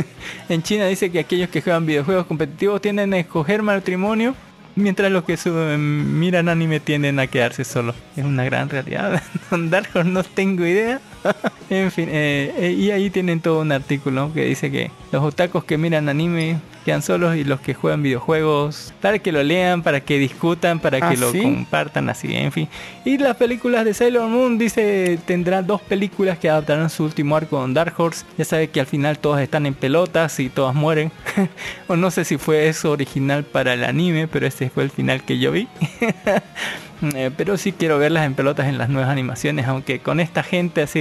[0.48, 4.34] en China dice que aquellos que juegan videojuegos competitivos tienden a escoger matrimonio,
[4.76, 5.36] mientras los que
[5.78, 7.94] miran anime tienden a quedarse solos.
[8.16, 9.22] Es una gran realidad.
[9.50, 11.00] Horse no tengo idea.
[11.70, 15.64] en fin, eh, eh, y ahí tienen todo un artículo que dice que los otakus
[15.64, 20.00] que miran anime quedan solos y los que juegan videojuegos, para que lo lean, para
[20.00, 21.40] que discutan, para Ah, que lo ¿sí?
[21.40, 22.68] compartan así, en fin.
[23.06, 27.58] Y las películas de Sailor Moon dice tendrá dos películas que adaptarán su último arco
[27.58, 28.26] con Dark Horse.
[28.36, 31.10] Ya sabe que al final todas están en pelotas y todas mueren.
[31.88, 35.22] o no sé si fue eso original para el anime, pero ese fue el final
[35.24, 35.66] que yo vi.
[37.14, 40.82] Eh, pero sí quiero verlas en pelotas en las nuevas animaciones, aunque con esta gente
[40.82, 41.00] así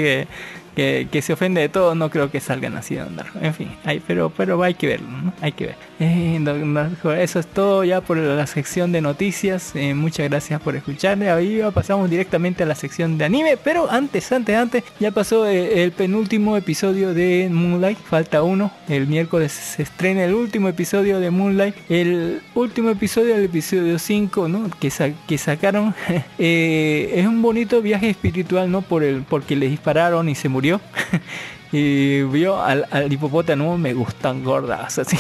[0.76, 3.28] que, que se ofende de todo, no creo que salgan así de andar.
[3.42, 5.34] En fin, hay, pero, pero hay que verlo, ¿no?
[5.42, 5.76] Hay que ver.
[6.06, 9.72] Eh, eso es todo ya por la sección de noticias.
[9.76, 11.22] Eh, muchas gracias por escuchar.
[11.24, 15.84] Ahí pasamos directamente a la sección de anime, pero antes, antes, antes, ya pasó eh,
[15.84, 17.98] el penúltimo episodio de Moonlight.
[17.98, 18.72] Falta uno.
[18.90, 21.76] El miércoles se estrena el último episodio de Moonlight.
[21.90, 24.70] El último episodio del episodio 5, ¿no?
[24.80, 24.92] Que,
[25.28, 25.96] que sacaron.
[26.38, 28.82] es un bonito viaje espiritual, ¿no?
[28.82, 30.82] Por el, porque le dispararon y se murió.
[31.74, 35.18] y vio al, al hipopótamo, me gustan gordas, así.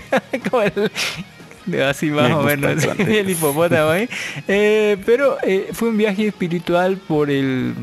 [0.50, 0.90] como el,
[1.82, 4.08] así más Me o menos el hipopótamo ahí.
[4.48, 7.74] Eh, pero eh, fue un viaje espiritual por el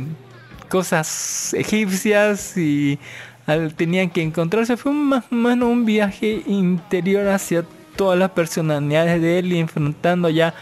[0.69, 2.97] cosas egipcias y
[3.45, 7.63] al- tenían que encontrarse fue un más o menos un viaje interior hacia
[7.95, 10.53] todas las personalidades de él y enfrentando ya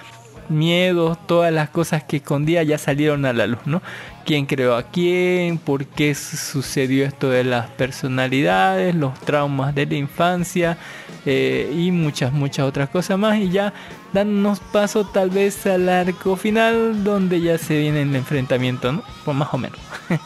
[0.51, 3.81] miedos, todas las cosas que escondía ya salieron a la luz, ¿no?
[4.25, 9.95] quién creó a quién, por qué sucedió esto de las personalidades, los traumas de la
[9.95, 10.77] infancia
[11.25, 13.37] eh, y muchas, muchas otras cosas más.
[13.39, 13.73] Y ya
[14.13, 19.03] dándonos paso tal vez al arco final donde ya se viene el enfrentamiento.
[19.25, 19.79] Pues más o menos.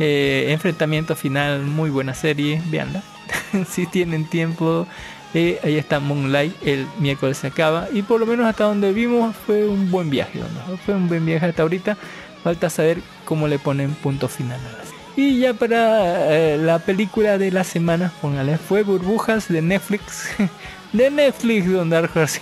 [0.00, 3.02] Eh, enfrentamiento final, muy buena serie, veanla.
[3.68, 4.86] si tienen tiempo.
[5.34, 9.36] Eh, ahí está Moonlight, el miércoles se acaba y por lo menos hasta donde vimos
[9.46, 10.40] fue un buen viaje,
[10.86, 11.96] fue un buen viaje hasta ahorita.
[12.42, 14.88] Falta saber cómo le ponen punto final a la.
[15.18, 20.28] Y ya para eh, la película de la semana, póngale, fue Burbujas de Netflix.
[20.92, 22.40] de Netflix, Don Dark Horse.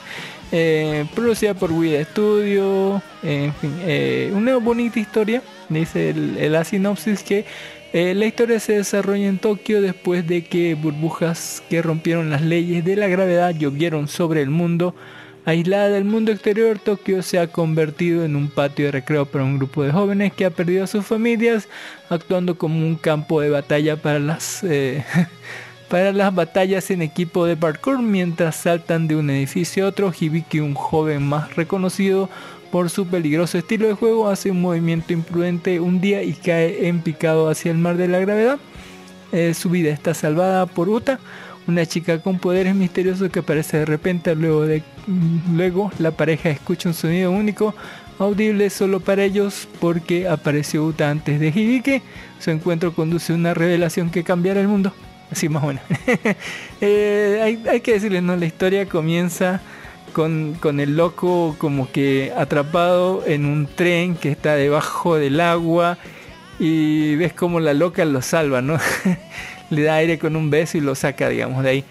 [0.52, 3.02] eh, producida por Wii Studio.
[3.22, 5.42] en fin, eh, una bonita historia.
[5.68, 7.44] Dice la sinopsis que
[7.92, 12.84] eh, la historia se desarrolla en Tokio después de que burbujas que rompieron las leyes
[12.84, 14.94] de la gravedad llovieron sobre el mundo
[15.48, 19.56] Aislada del mundo exterior, Tokio se ha convertido en un patio de recreo para un
[19.56, 21.70] grupo de jóvenes que ha perdido a sus familias,
[22.10, 25.06] actuando como un campo de batalla para las, eh,
[25.88, 30.12] para las batallas en equipo de parkour mientras saltan de un edificio a otro.
[30.12, 32.28] Hibiki, un joven más reconocido
[32.70, 37.00] por su peligroso estilo de juego, hace un movimiento imprudente un día y cae en
[37.00, 38.58] picado hacia el mar de la gravedad.
[39.32, 41.18] Eh, su vida está salvada por Uta,
[41.66, 44.64] una chica con poderes misteriosos que aparece de repente luego
[45.52, 47.74] luego la pareja escucha un sonido único
[48.18, 52.02] audible solo para ellos porque apareció Uta antes de Hibike.
[52.38, 54.92] Su encuentro conduce a una revelación que cambiará el mundo.
[55.30, 55.82] Así más o menos.
[56.80, 58.36] Eh, hay, que decirles, ¿no?
[58.36, 59.60] La historia comienza
[60.18, 65.96] con, con, el loco como que atrapado en un tren que está debajo del agua
[66.58, 68.78] y ves como la loca lo salva, ¿no?
[69.70, 71.84] le da aire con un beso y lo saca, digamos, de ahí.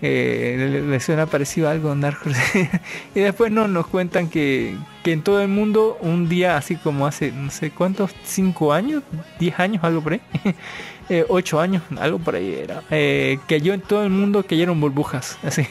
[0.00, 2.18] Eh, le, suena parecido a algo Dark
[3.16, 7.04] y después no, nos cuentan que, que, en todo el mundo, un día así como
[7.04, 9.02] hace, no sé cuántos, 5 años,
[9.40, 10.20] 10 años, algo por ahí,
[11.28, 15.36] 8 eh, años, algo por ahí era, eh, cayó en todo el mundo, cayeron burbujas,
[15.42, 15.66] así.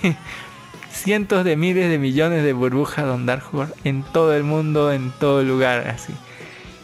[0.92, 3.28] Cientos de miles de millones de burbujas Don
[3.84, 6.14] en todo el mundo, en todo lugar, así.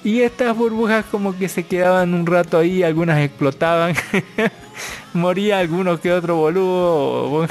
[0.03, 3.95] Y estas burbujas como que se quedaban un rato ahí, algunas explotaban.
[5.14, 7.47] Moría alguno que otro boludo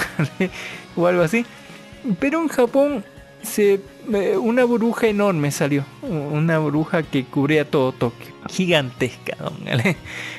[0.96, 1.44] o, algo así.
[2.18, 3.04] Pero en Japón
[3.42, 3.80] se,
[4.12, 5.84] eh, una burbuja enorme salió.
[6.02, 8.35] Una burbuja que cubría todo Tokio.
[8.48, 9.36] Gigantesca.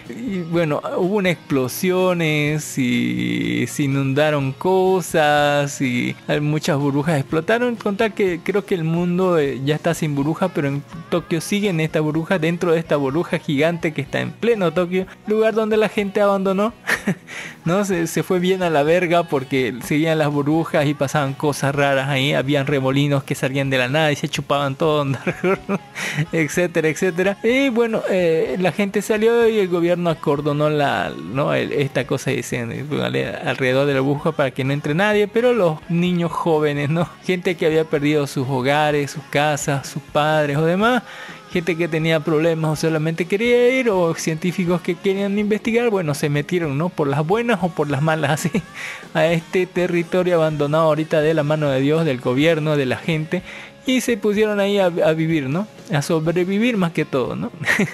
[0.10, 7.76] Y bueno, hubo explosiones y se inundaron cosas y muchas burbujas explotaron.
[7.76, 11.80] Contar que creo que el mundo eh, ya está sin burbuja, pero en Tokio siguen
[11.80, 15.90] esta burbuja dentro de esta burbuja gigante que está en pleno Tokio, lugar donde la
[15.90, 16.74] gente abandonó.
[17.66, 21.76] no se, se, fue bien a la verga porque seguían las burbujas y pasaban cosas
[21.76, 22.34] raras ahí.
[22.34, 25.06] Habían remolinos que salían de la nada y se chupaban todo,
[26.32, 27.38] etcétera, etcétera.
[27.44, 31.54] Y bueno, eh, la gente salió y el gobierno no acordonó la, ¿no?
[31.54, 32.88] esta cosa dicen
[33.46, 37.10] alrededor de la burbuja para que no entre nadie, pero los niños jóvenes, ¿no?
[37.24, 41.04] Gente que había perdido sus hogares, sus casas, sus padres o demás,
[41.52, 46.30] gente que tenía problemas o solamente quería ir, o científicos que querían investigar, bueno, se
[46.30, 46.90] metieron, ¿no?
[46.90, 48.52] Por las buenas o por las malas, así,
[49.14, 53.44] a este territorio abandonado ahorita de la mano de Dios, del gobierno, de la gente,
[53.88, 55.66] y se pusieron ahí a, vivir, ¿no?
[55.92, 57.52] A sobrevivir más que todo, ¿no?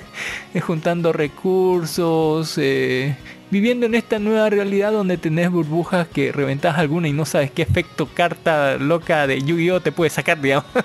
[0.62, 3.16] Juntando recursos, eh,
[3.52, 7.62] viviendo en esta nueva realidad donde tenés burbujas que reventas alguna y no sabes qué
[7.62, 10.66] efecto carta loca de Yu-Gi-Oh te puede sacar, digamos.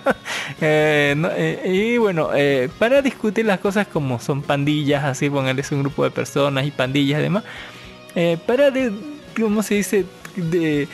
[0.60, 2.30] Eh, eh, y bueno,
[2.78, 7.20] para discutir las cosas como son pandillas, así es un grupo de personas y pandillas
[7.20, 7.44] y demás,
[8.46, 8.90] para, de,
[9.38, 10.04] ¿cómo se dice?
[10.36, 10.88] De,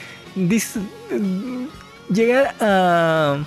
[2.10, 3.38] llegar a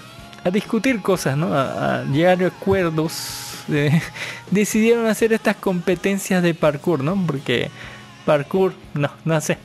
[0.48, 1.54] a discutir cosas, ¿no?
[1.54, 3.43] a, llegar a acuerdos.
[4.52, 7.22] decidieron hacer estas competencias de parkour, ¿no?
[7.28, 7.70] Porque
[8.26, 9.58] parkour, no, no sé.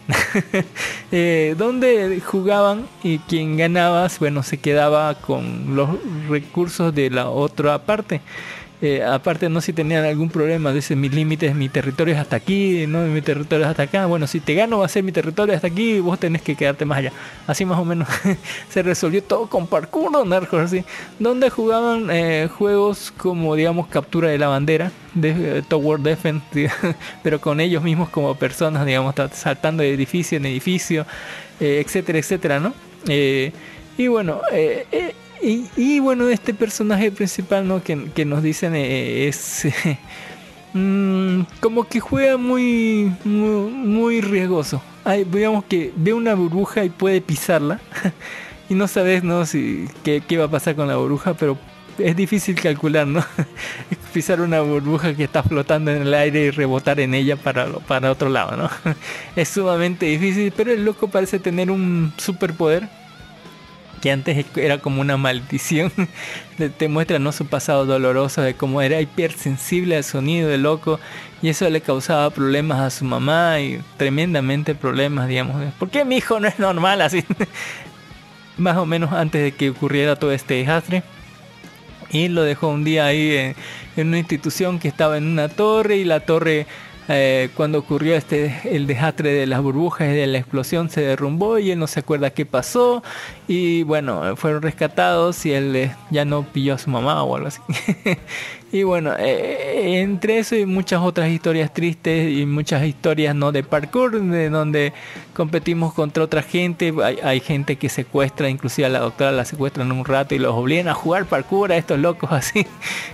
[1.13, 5.91] eh, donde jugaban y quien ganaba, bueno, se quedaba con los
[6.29, 8.21] recursos de la otra parte.
[8.85, 12.85] Eh, aparte no si tenían algún problema, dice mis límites, mi territorio es hasta aquí,
[12.89, 15.55] no mi territorio es hasta acá, bueno, si te gano va a ser mi territorio
[15.55, 17.13] hasta aquí, vos tenés que quedarte más allá.
[17.47, 18.09] Así más o menos
[18.69, 20.85] se resolvió todo con parkour, narcos así,
[21.21, 26.43] donde jugaban eh, juegos como digamos captura de la bandera, de eh, Tower Defense,
[27.23, 31.07] pero con ellos mismos como personas, digamos, saltando de edificio en edificio,
[31.61, 32.75] etcétera, etcétera, ¿no?
[33.99, 34.41] y bueno,
[35.43, 37.83] y, bueno, este personaje principal ¿no?
[37.83, 39.67] que, nos dicen eh, es
[40.73, 44.83] mm, como que juega muy, muy, riesgoso.
[45.33, 47.81] digamos que ve una burbuja y puede pisarla.
[48.69, 51.59] y no sabes no si qué, qué va a pasar con la burbuja, pero
[51.99, 53.25] es difícil calcular, ¿no?
[54.13, 58.11] Pisar una burbuja que está flotando en el aire y rebotar en ella para, para
[58.11, 58.71] otro lado, ¿no?
[59.37, 62.89] Es sumamente difícil, pero el loco parece tener un superpoder
[64.03, 65.91] que antes era como una maldición.
[66.77, 67.33] Te muestra ¿no?
[67.33, 71.01] su pasado doloroso de cómo era hipersensible al sonido del loco
[71.41, 75.73] y eso le causaba problemas a su mamá y tremendamente problemas, digamos.
[75.79, 77.25] ¿Por qué mi hijo no es normal así?
[78.59, 81.05] Más o menos antes de que ocurriera todo este desastre.
[82.11, 83.55] Y lo dejó un día ahí
[83.97, 86.67] en una institución que estaba en una torre y la torre
[87.09, 91.59] eh, cuando ocurrió este el desastre de las burbujas y de la explosión se derrumbó
[91.59, 93.03] y él no se acuerda qué pasó.
[93.49, 97.49] Y bueno fueron rescatados y él eh, ya no pilló a su mamá o algo
[97.49, 97.61] así
[98.73, 103.63] y bueno eh, entre eso y muchas otras historias tristes y muchas historias no de
[103.63, 104.93] parkour de donde
[105.35, 109.93] competimos contra otra gente hay, hay gente que secuestra inclusive a la doctora la secuestran
[109.93, 112.67] un rato y los obligan a jugar parkour a estos locos así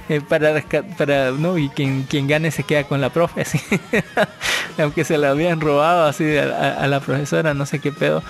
[0.09, 0.63] eh, para
[0.97, 3.61] para no y quien quien gane se queda con la profe así
[4.79, 8.23] aunque se la habían robado así a la profesora, no sé qué pedo.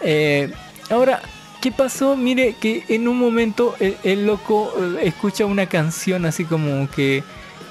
[0.00, 0.52] Eh,
[0.90, 1.20] ahora,
[1.62, 2.16] ¿qué pasó?
[2.16, 7.22] Mire que en un momento el, el loco eh, escucha una canción así como que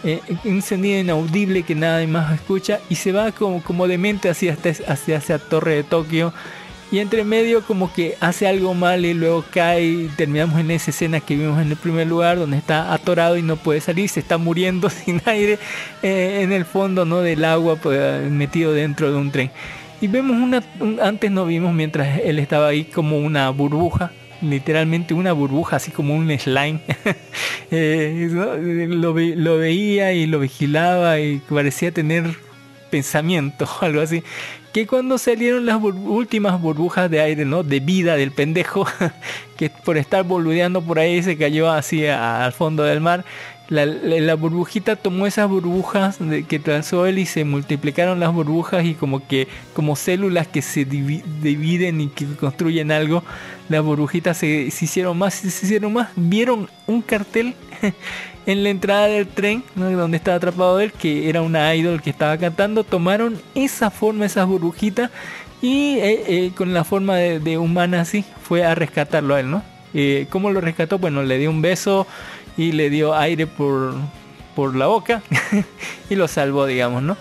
[0.05, 5.17] eh, un inaudible que nadie más escucha y se va como, como demente hacia, hacia
[5.17, 6.33] esa torre de Tokio.
[6.89, 10.91] Y entre medio como que hace algo mal y luego cae y terminamos en esa
[10.91, 14.21] escena que vimos en el primer lugar donde está atorado y no puede salir, se
[14.21, 15.59] está muriendo sin aire
[16.01, 19.51] eh, en el fondo no del agua pues, metido dentro de un tren.
[20.01, 25.13] Y vemos una, un- antes no vimos mientras él estaba ahí como una burbuja, literalmente
[25.13, 26.81] una burbuja, así como un slime.
[27.73, 28.27] Eh,
[28.89, 32.25] lo, ve- lo veía y lo vigilaba y parecía tener
[32.89, 34.23] pensamiento algo así.
[34.73, 37.63] Que cuando salieron las últimas burbujas de aire, ¿no?
[37.63, 38.85] De vida del pendejo,
[39.57, 43.23] que por estar boludeando por ahí se cayó así al fondo del mar.
[43.71, 46.19] La, burbujita tomó esas burbujas
[46.49, 50.85] que trazó él y se multiplicaron las burbujas y como que como células que se
[50.85, 53.23] divi- dividen y que construyen algo,
[53.69, 56.09] las burbujitas se, se hicieron más, se hicieron más.
[56.17, 57.55] Vieron un cartel
[58.45, 62.37] en la entrada del tren, donde estaba atrapado él, que era una idol que estaba
[62.37, 65.11] cantando, tomaron esa forma, esas burbujitas,
[65.61, 69.49] y eh, eh, con la forma de, de humana así, fue a rescatarlo a él,
[69.49, 69.63] ¿no?
[69.93, 70.99] Eh, ¿Cómo lo rescató?
[70.99, 72.07] Bueno, le dio un beso
[72.61, 73.95] y le dio aire por,
[74.55, 75.23] por la boca
[76.09, 77.17] y lo salvó, digamos, ¿no?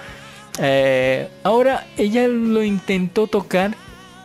[0.58, 3.74] Eh, ahora ella lo intentó tocar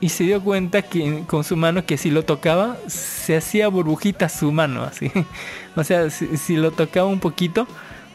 [0.02, 4.28] y se dio cuenta que con su mano que si lo tocaba se hacía burbujita
[4.28, 5.10] su mano así
[5.76, 7.66] o sea si, si lo tocaba un poquito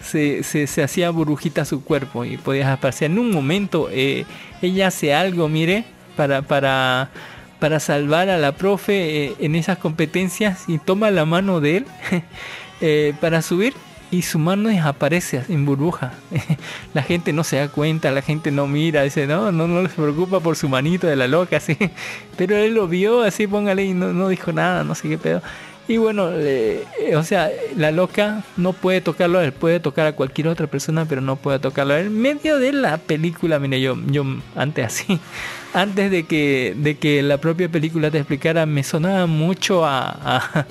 [0.02, 4.26] se, se, se hacía burbujita su cuerpo y podías aparecer en un momento eh,
[4.60, 5.84] ella hace algo mire
[6.16, 7.10] para para
[7.60, 11.86] para salvar a la profe eh, en esas competencias y toma la mano de él
[12.80, 13.74] eh, para subir
[14.10, 16.12] y su mano desaparece en burbuja.
[16.94, 19.94] la gente no se da cuenta, la gente no mira, dice, no, no, no se
[19.94, 21.76] preocupa por su manito de la loca, así.
[22.36, 25.42] Pero él lo vio, así, póngale, y no, no dijo nada, no sé qué pedo.
[25.90, 26.84] Y bueno, eh,
[27.16, 31.04] o sea, la loca no puede tocarlo a él, puede tocar a cualquier otra persona,
[31.04, 34.24] pero no puede tocarlo a medio de la película, mire, yo, yo
[34.54, 35.18] antes así,
[35.74, 40.66] antes de que, de que la propia película te explicara, me sonaba mucho a,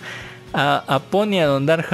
[0.53, 1.87] a, a Ponia Don Dark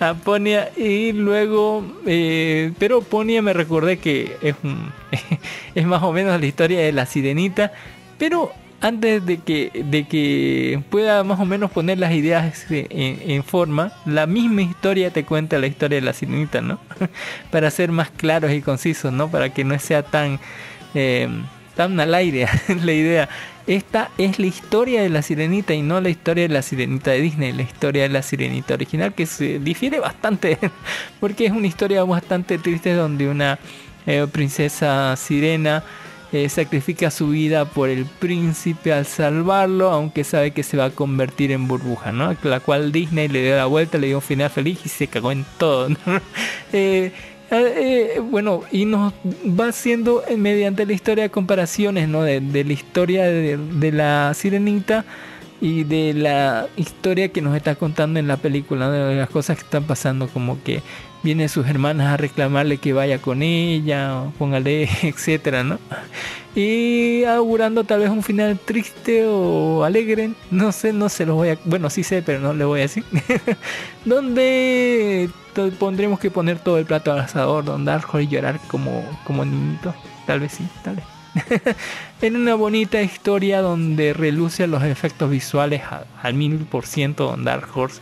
[0.00, 4.92] a Ponia y luego eh, pero Ponia me recordé que es un,
[5.74, 7.72] es más o menos la historia de la sirenita
[8.18, 13.44] pero antes de que de que pueda más o menos poner las ideas en, en
[13.44, 16.78] forma la misma historia te cuenta la historia de la sirenita no
[17.50, 20.38] para ser más claros y concisos no para que no sea tan
[20.94, 21.28] eh,
[21.74, 22.46] tan al aire
[22.82, 23.28] la idea
[23.66, 27.20] esta es la historia de la sirenita y no la historia de la sirenita de
[27.20, 30.58] Disney, la historia de la sirenita original que se difiere bastante
[31.20, 33.58] porque es una historia bastante triste donde una
[34.06, 35.82] eh, princesa sirena
[36.34, 40.90] eh, sacrifica su vida por el príncipe al salvarlo, aunque sabe que se va a
[40.90, 42.36] convertir en burbuja, ¿no?
[42.42, 45.30] La cual Disney le dio la vuelta, le dio un final feliz y se cagó
[45.30, 45.90] en todo.
[45.90, 45.96] ¿no?
[46.72, 47.12] Eh,
[47.50, 49.12] eh, bueno, y nos
[49.58, 52.22] va haciendo eh, mediante la historia comparaciones, ¿no?
[52.22, 55.04] De, la historia de, la sirenita
[55.60, 59.64] y de la historia que nos está contando en la película, de las cosas que
[59.64, 60.82] están pasando, como que
[61.24, 65.78] vienen sus hermanas a reclamarle que vaya con ella, o póngale, etcétera, ¿no?
[66.54, 71.48] Y augurando tal vez un final triste o alegre, no sé, no se los voy
[71.48, 73.02] a, bueno, sí sé, pero no le voy a decir.
[74.04, 75.28] Donde
[75.80, 79.94] pondremos que poner todo el plato al asador, don Darjo y llorar como, como niñito,
[80.26, 81.04] tal vez sí, tal vez.
[82.22, 85.82] en una bonita historia donde relucen los efectos visuales
[86.22, 88.00] al mil por ciento Don Dark Horse.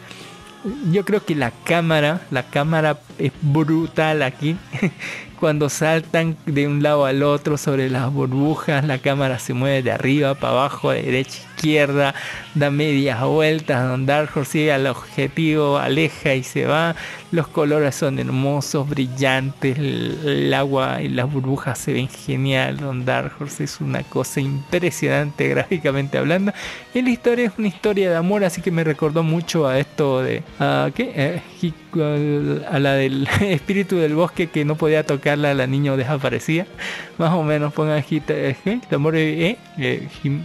[0.90, 4.56] Yo creo que la cámara, la cámara es brutal aquí.
[5.40, 9.90] Cuando saltan de un lado al otro sobre las burbujas, la cámara se mueve de
[9.90, 12.14] arriba para abajo, de derecha izquierda,
[12.54, 16.96] da medias vueltas, Don Dark Horse sigue al objetivo, aleja y se va.
[17.30, 22.78] Los colores son hermosos, brillantes, el, agua y las burbujas se ven genial.
[22.78, 26.52] Don Dark Horse es una cosa impresionante gráficamente hablando.
[26.92, 30.20] Y la historia es una historia de amor, así que me recordó mucho a esto
[30.22, 30.42] de...
[30.58, 31.12] ¿A qué?
[31.14, 31.42] Eh,
[32.70, 36.66] a la del espíritu del bosque que no podía tocarla, la niña desaparecía.
[37.18, 38.80] Más o menos pongan eh.
[38.90, 40.44] Tamori, eh, eh, Him-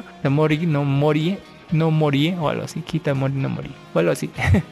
[0.00, 0.58] Hita- ¿Cómo era?
[0.58, 1.38] Tamori no mori
[1.72, 4.30] no morí o algo así, quita morir no morí o algo así.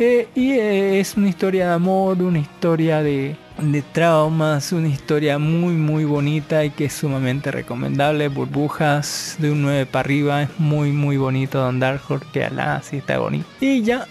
[0.00, 5.38] Eh, y eh, es una historia de amor, una historia de, de traumas, una historia
[5.38, 8.28] muy muy bonita y que es sumamente recomendable.
[8.28, 12.80] Burbujas de un 9 para arriba, es muy muy bonito Don Dark Horse, que alá,
[12.82, 13.46] sí está bonito.
[13.60, 14.06] Y ya,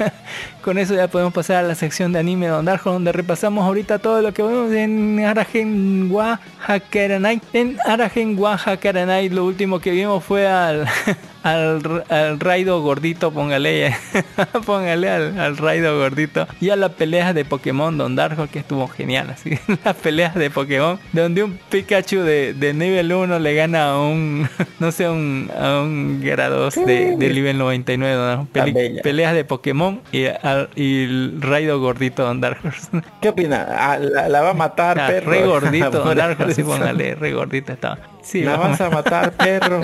[0.62, 3.12] con eso ya podemos pasar a la sección de anime de Don Dark Horse, donde
[3.12, 7.40] repasamos ahorita todo lo que vemos en Aragen wa Hakaranai.
[7.52, 10.86] En Aragen wa Hakaranai lo último que vimos fue al...
[11.42, 13.94] al, al raido gordito, póngale,
[14.66, 18.88] póngale al, al raido gordito y a las peleas de Pokémon Don Darjo que estuvo
[18.88, 23.90] genial, así, las peleas de Pokémon donde un Pikachu de, de nivel 1 le gana
[23.92, 28.48] a un, no sé, un, a un Gyarados de, de nivel 99, ¿no?
[28.72, 29.02] Bella.
[29.02, 32.68] peleas de Pokémon y, al- y el raido gordito Don Darjo.
[33.20, 33.66] ¿Qué opina?
[33.70, 35.30] Ah, la, la va a matar, Ah, perro.
[35.30, 37.98] re gordito Don Darjo, sí, póngale, re gordito estaba.
[38.22, 39.80] Sí, La vas a matar, perro.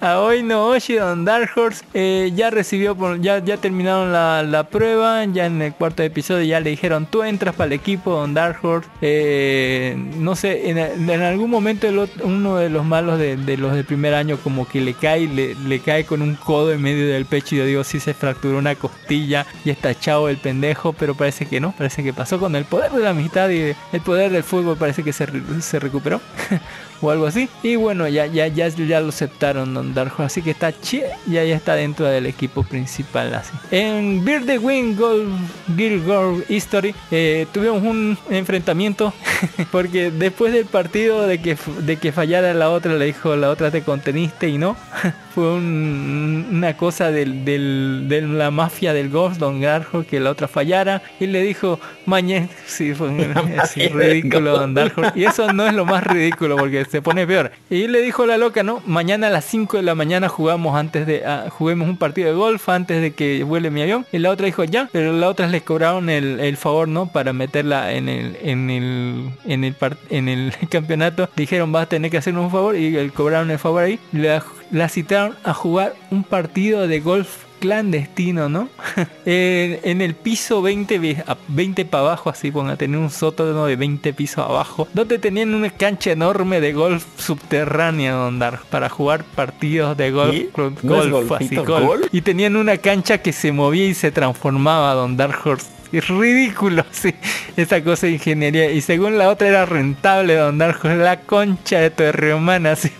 [0.00, 4.64] a hoy no Oshi Don Dark Horse eh, ya recibió ya ya terminaron la, la
[4.64, 8.34] prueba ya en el cuarto episodio ya le dijeron tú entras para el equipo Don
[8.34, 11.86] Dark Horse Eh, no sé en, algún momento
[12.22, 15.80] uno de los malos de, los del primer año como que le cae le, le
[15.80, 18.74] cae con un codo en medio del pecho y yo digo si se fracturó una
[18.74, 22.64] costilla y está chavo el pendejo pero parece que no parece que pasó con el
[22.64, 25.26] poder de la amistad y el poder del fútbol parece que se,
[25.60, 26.20] se recuperó
[27.00, 27.48] o algo así.
[27.62, 31.44] Y bueno, ya ya ya, ya lo aceptaron Don Darjo, así que está chi ya
[31.44, 33.52] ya está dentro del equipo principal así.
[33.70, 35.32] En Beard the Wing Gold
[35.76, 39.12] Guild Girl History eh, tuvimos un enfrentamiento
[39.70, 43.70] porque después del partido de que de que fallara la otra le dijo la otra
[43.70, 44.76] te conteniste y no
[45.34, 50.30] fue un- una cosa del, del- de la mafia del Ghost Don Darjo que la
[50.30, 53.10] otra fallara y le dijo mañana sí fue
[53.58, 54.58] así ridículo.
[54.58, 55.12] Don Horse.
[55.14, 57.50] Y eso no es lo más ridículo porque se pone peor.
[57.70, 58.82] Y le dijo la loca, ¿no?
[58.86, 62.34] Mañana a las 5 de la mañana jugamos antes de ah, juguemos un partido de
[62.34, 64.06] golf antes de que vuele mi avión.
[64.12, 67.06] Y la otra dijo, ya, pero la otra les cobraron el, el favor, ¿no?
[67.10, 71.28] Para meterla en el en el en el par- en el campeonato.
[71.36, 73.98] Dijeron, vas a tener que hacernos un favor y le cobraron el favor ahí.
[74.12, 78.68] La, la citaron a jugar un partido de golf clandestino, ¿no?
[79.24, 83.64] en, en el piso 20, ve- a 20 para abajo, así, ponga, tener un sótano
[83.66, 88.88] de 20 pisos abajo, donde tenían una cancha enorme de golf subterránea donde ar- para
[88.90, 90.50] jugar partidos de golf, ¿Sí?
[90.54, 91.84] golf, ¿No es golf, así, golf.
[91.86, 92.06] golf?
[92.12, 95.66] Y tenían una cancha que se movía y se transformaba Don Dark Horse.
[95.98, 97.14] Es ridículo, sí,
[97.56, 98.70] esa cosa de ingeniería.
[98.70, 102.90] Y según la otra era rentable Don Horse, la concha de tu hermana, así.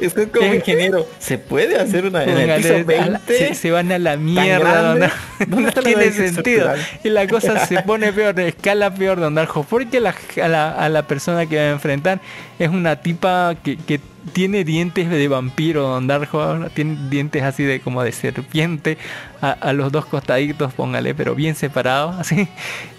[0.00, 1.06] Es que es como ingeniero.
[1.18, 3.38] ¿Se puede hacer una en el piso a la- 20?
[3.38, 4.94] se, se van a la mierda.
[4.94, 5.10] Don-
[5.48, 6.72] ¿Dónde no tiene sentido.
[7.04, 9.64] Y la cosa se pone peor, escala peor, Don Darjo.
[9.64, 12.20] Porque la, a, la, a la persona que va a enfrentar
[12.58, 14.00] es una tipa que, que
[14.32, 16.68] tiene dientes de vampiro, Don Darjo.
[16.74, 18.98] Tiene dientes así de como de serpiente
[19.40, 22.48] a, a los dos costaditos, póngale, pero bien separados, así.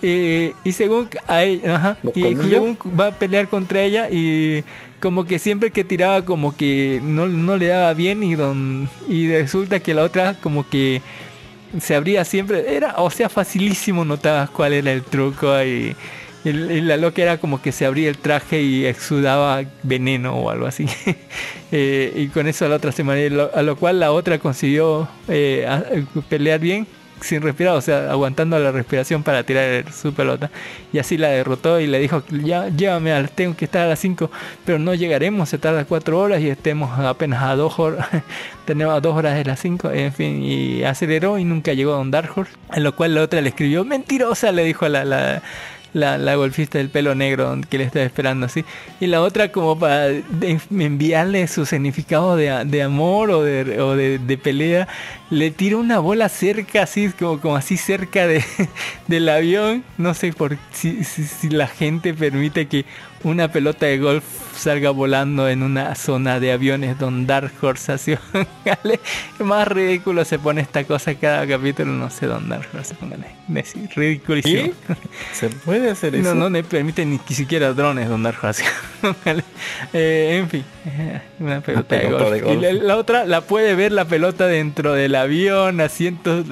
[0.02, 1.98] Eh, y según a ella, ajá,
[3.00, 4.64] va a pelear contra ella y
[5.00, 9.32] como que siempre que tiraba como que no, no le daba bien y don y
[9.32, 11.04] resulta que la otra como que
[11.80, 15.96] se abría siempre era o sea facilísimo notabas cuál era el truco y,
[16.44, 20.50] y- y la loca era como que se abría el traje y exudaba veneno o
[20.50, 20.86] algo así
[21.72, 25.10] Eh, y con eso la otra se mareó, lo- a lo cual la otra consiguió
[25.28, 25.68] eh,
[26.30, 26.88] pelear bien
[27.20, 30.50] sin respirar, o sea, aguantando la respiración para tirar su pelota.
[30.94, 33.98] Y así la derrotó y le dijo, ya llévame, al, tengo que estar a las
[34.00, 34.30] 5,
[34.66, 38.08] pero no llegaremos, se tarda 4 horas y estemos apenas a 2 horas,
[38.66, 41.98] tenemos a 2 horas de las 5, en fin, y aceleró y nunca llegó a
[41.98, 45.42] Don Dark Horse, a lo cual la otra le escribió, mentirosa, le dijo a la
[45.98, 48.64] la, golfista del pelo negro que le estaba esperando así.
[49.00, 50.10] Y la otra como para
[50.72, 54.88] enviarle su significado de, amor o, de pelea.
[55.30, 58.44] Le tira una bola cerca, así como, como así cerca de,
[59.08, 59.84] del avión.
[59.98, 62.86] No sé por si, si, si la gente permite que
[63.24, 64.24] una pelota de golf
[64.56, 68.18] salga volando en una zona de aviones donde Dark Horse.
[69.40, 73.28] Más ridículo se pone esta cosa cada capítulo, no sé dónde Dark Horse, póngale.
[73.56, 74.74] Es ridiculísimo.
[75.34, 76.34] ¿Se puede hacer eso?
[76.34, 78.64] No, no le permite ni siquiera drones don Dark Horse.
[79.94, 80.64] Eh, en fin,
[81.40, 82.32] una pelota, de, golf.
[82.32, 82.58] de golf.
[82.58, 86.46] Y la, la otra la puede ver la pelota dentro del avión, a cientos,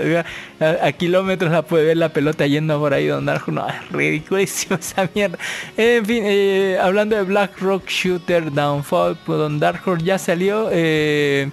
[0.59, 3.51] a, a kilómetros la puede ver la pelota yendo por ahí don Dark Horse.
[3.51, 5.37] No, es ridiculísimo esa mierda.
[5.77, 10.69] En fin, eh, hablando de Black Rock Shooter Downfall, pues don Dark ya salió.
[10.71, 11.49] eh,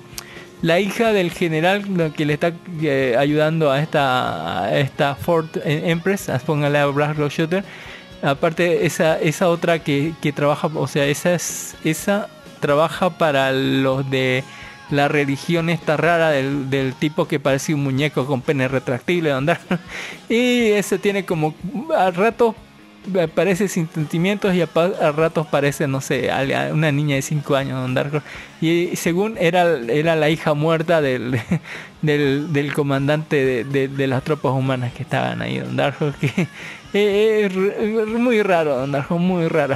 [0.63, 6.79] la hija del general que le está eh, ayudando a esta, esta Ford Empress, póngale
[6.79, 7.65] a Black Rock Shooter.
[8.23, 12.29] Aparte, esa, esa otra que, que trabaja, o sea, esa, es, esa
[12.61, 14.45] trabaja para los de
[14.93, 19.35] la religión esta rara del, del tipo que parece un muñeco con pene retractible de
[19.35, 19.61] andar.
[20.29, 21.55] Y ese tiene como
[21.97, 22.55] a ratos
[23.15, 24.69] eh, parece sin sentimientos y a,
[25.01, 26.31] a ratos parece, no sé,
[26.73, 28.23] una niña de 5 años Horse.
[28.61, 31.41] Y según era, era la hija muerta del,
[32.03, 35.59] del, del comandante de, de- las tropas humanas que estaban ahí,
[36.21, 36.47] que
[36.95, 39.75] eh, es r- muy raro, Horse, muy raro.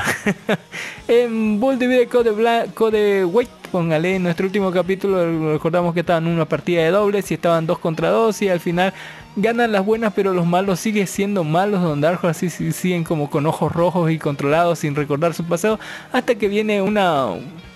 [1.09, 6.27] en Bull de Code, Bla- Code White, póngale, en nuestro último capítulo recordamos que estaban
[6.27, 8.93] una partida de dobles y estaban dos contra dos y al final
[9.35, 13.29] ganan las buenas pero los malos siguen siendo malos Don Horse así sí- siguen como
[13.29, 15.79] con ojos rojos y controlados sin recordar su pasado
[16.13, 17.27] hasta que viene una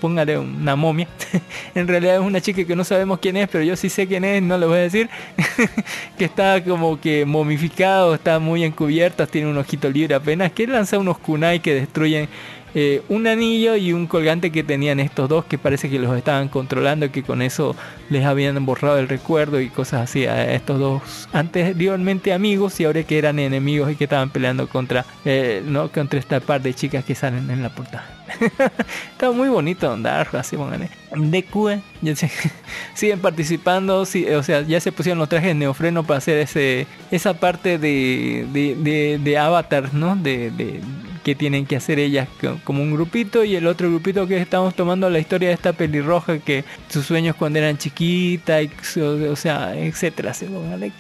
[0.00, 1.08] póngale una momia.
[1.74, 4.24] En realidad es una chica que no sabemos quién es pero yo sí sé quién
[4.24, 5.08] es no le voy a decir.
[6.18, 10.98] Que está como que momificado está muy encubierta tiene un ojito libre apenas que lanza
[10.98, 12.28] unos kunai que destruyen
[12.74, 16.48] eh, un anillo y un colgante que tenían estos dos que parece que los estaban
[16.48, 17.74] controlando y que con eso
[18.10, 23.02] les habían borrado el recuerdo y cosas así a estos dos anteriormente amigos y ahora
[23.02, 27.04] que eran enemigos y que estaban peleando contra eh, no contra esta par de chicas
[27.04, 28.06] que salen en la portada.
[29.12, 30.90] Está muy bonito andar así póngale.
[31.16, 32.30] De sé,
[32.94, 37.34] siguen participando sí, o sea ya se pusieron los trajes neofreno para hacer ese esa
[37.34, 40.80] parte de de, de, de avatar no de, de
[41.22, 44.74] que tienen que hacer ellas co- como un grupito y el otro grupito que estamos
[44.74, 49.36] tomando la historia de esta pelirroja que sus sueños cuando eran chiquita y su- o,
[49.36, 50.32] sea etcétera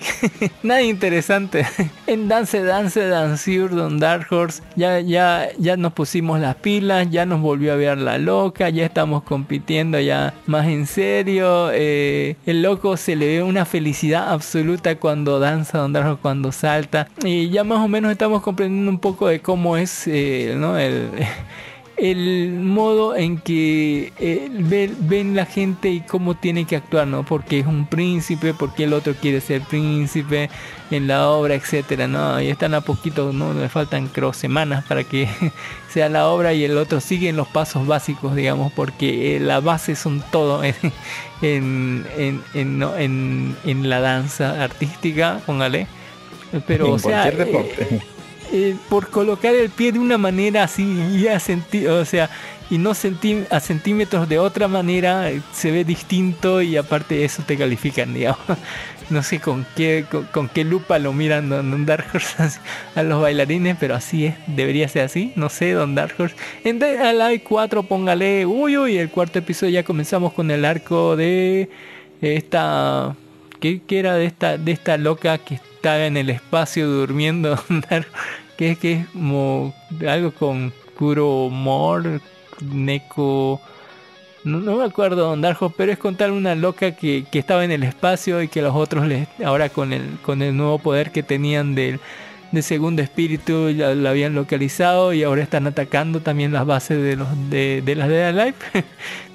[0.62, 1.66] nada interesante.
[2.06, 7.24] En Dance Dance Danceur Don Dark Horse ya ya ya nos pusimos las pilas ya
[7.26, 11.70] nos volvió a ver la loca ya estamos compitiendo ya más en serio.
[11.72, 16.52] Eh, el loco se le ve una felicidad absoluta cuando danza Don Dark Horse cuando
[16.52, 17.08] salta.
[17.24, 20.78] Y ya más o menos estamos comprendiendo un poco de cómo es eh, ¿no?
[20.78, 21.08] el,
[21.96, 27.24] el modo en que eh, ve- ven la gente y cómo tiene que actuar, ¿no?
[27.24, 30.48] Porque es un príncipe, porque el otro quiere ser príncipe
[30.90, 32.40] en la obra, etcétera, ¿no?
[32.40, 33.52] Y están a poquito, ¿no?
[33.52, 35.28] Le faltan creo semanas para que
[35.92, 39.94] sea la obra y el otro sigue los pasos básicos, digamos, porque eh, la base
[39.94, 40.74] son todo en,
[41.42, 42.96] en, en, en, ¿no?
[42.96, 45.86] en- en la danza artística, póngale.
[46.66, 48.00] Pero, En o sea, cualquier deporte.
[48.52, 50.82] Eh, por colocar el pie de una manera así
[51.14, 51.40] y a
[51.90, 52.30] o sea
[52.70, 57.24] y no senti- a centímetros de otra manera eh, se ve distinto y aparte de
[57.24, 58.14] eso te califican
[59.10, 62.60] no sé con qué con, qué lupa lo miran Don, Dark Horse
[62.94, 66.36] a los bailarines pero así es debería ser así no sé Don Dark Horse.
[66.64, 71.68] En Alive 4 póngale uy uy el cuarto episodio ya comenzamos con el arco de
[72.20, 73.16] esta
[73.60, 77.58] ¿Qué, qué era de esta, de esta loca que estaba en el espacio durmiendo?
[78.58, 79.74] que es que es como
[80.06, 82.20] algo con Kuromor,
[82.60, 83.62] Neko.
[84.44, 87.82] No, no me acuerdo Darjo, pero es contar una loca que, que estaba en el
[87.82, 91.74] espacio y que los otros les, ahora con el, con el nuevo poder que tenían
[91.74, 91.98] del,
[92.52, 97.16] de segundo espíritu ya la habían localizado y ahora están atacando también las bases de
[97.16, 98.54] los de, de las de Alive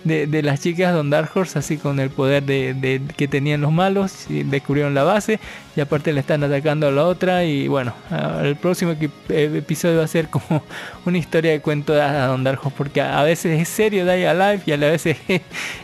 [0.06, 4.30] de, las chicas Don Dark Horse así con el poder de, que tenían los malos
[4.30, 5.40] y descubrieron la base
[5.76, 7.94] y aparte le están atacando a la otra y bueno
[8.42, 10.64] el próximo eh, episodio va a ser como
[11.06, 14.62] una historia de cuento de Don Dark Horse porque a veces es serio Die Alive
[14.66, 15.18] y a veces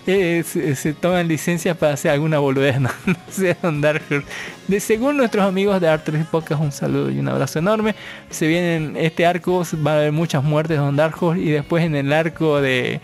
[0.05, 2.89] eh, se, se toman licencias para hacer alguna boludez no,
[3.30, 4.28] sé Don Dark Horse.
[4.67, 7.95] De según nuestros amigos de Art3 Podcast un saludo y un abrazo enorme.
[8.30, 11.84] Se vienen este arco va a haber muchas muertes de Don Dark Horse y después
[11.84, 13.01] en el arco de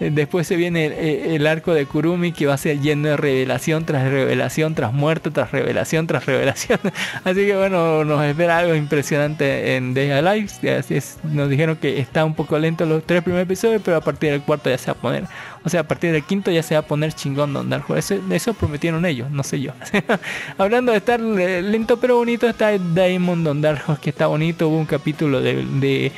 [0.00, 4.10] Después se viene el, arco de Kurumi que va a ser lleno de revelación tras
[4.10, 6.80] revelación, tras muerte, tras revelación, tras revelación.
[7.24, 10.48] Así que bueno, nos espera algo impresionante en Day Alive.
[10.78, 14.30] Así nos dijeron que está un poco lento los tres primeros episodios, pero a partir
[14.30, 15.24] del cuarto ya se va a poner.
[15.64, 18.20] O sea, a partir del quinto ya se va a poner chingón Don Dark Horse.
[18.30, 19.72] Eso, prometieron ellos, no sé yo.
[20.58, 24.68] Hablando de estar lento pero bonito, está Diamond Don Dark Horse, que está bonito.
[24.68, 26.12] Hubo un capítulo de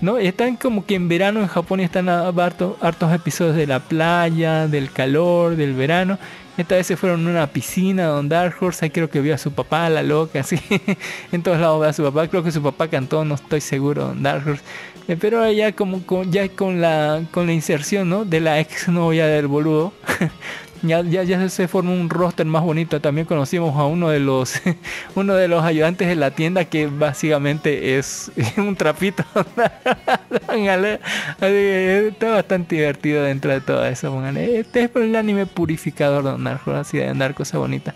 [0.00, 0.18] ¿no?
[0.18, 4.90] Están como que en verano en Japón están hartos, hartos episodios de la playa, del
[4.90, 6.18] calor, del verano.
[6.56, 9.38] Esta vez se fueron a una piscina donde Dark Horse, ahí creo que vio a
[9.38, 10.58] su papá, la loca, así.
[11.32, 14.06] en todos lados ve a su papá, creo que su papá cantó, no estoy seguro,
[14.06, 14.64] Don Dark Horse.
[15.08, 18.26] Eh, pero ya como con, ya con la con la inserción, ¿no?
[18.26, 19.92] De la ex novia del boludo.
[20.82, 23.00] Ya, ya, ya se formó un roster más bonito.
[23.00, 24.60] También conocimos a uno de los
[25.14, 29.24] uno de los ayudantes de la tienda que básicamente es un trapito.
[31.30, 34.26] Está bastante divertido dentro de todo eso.
[34.36, 37.94] Este es el anime purificador de Narco, así de andar cosas bonitas.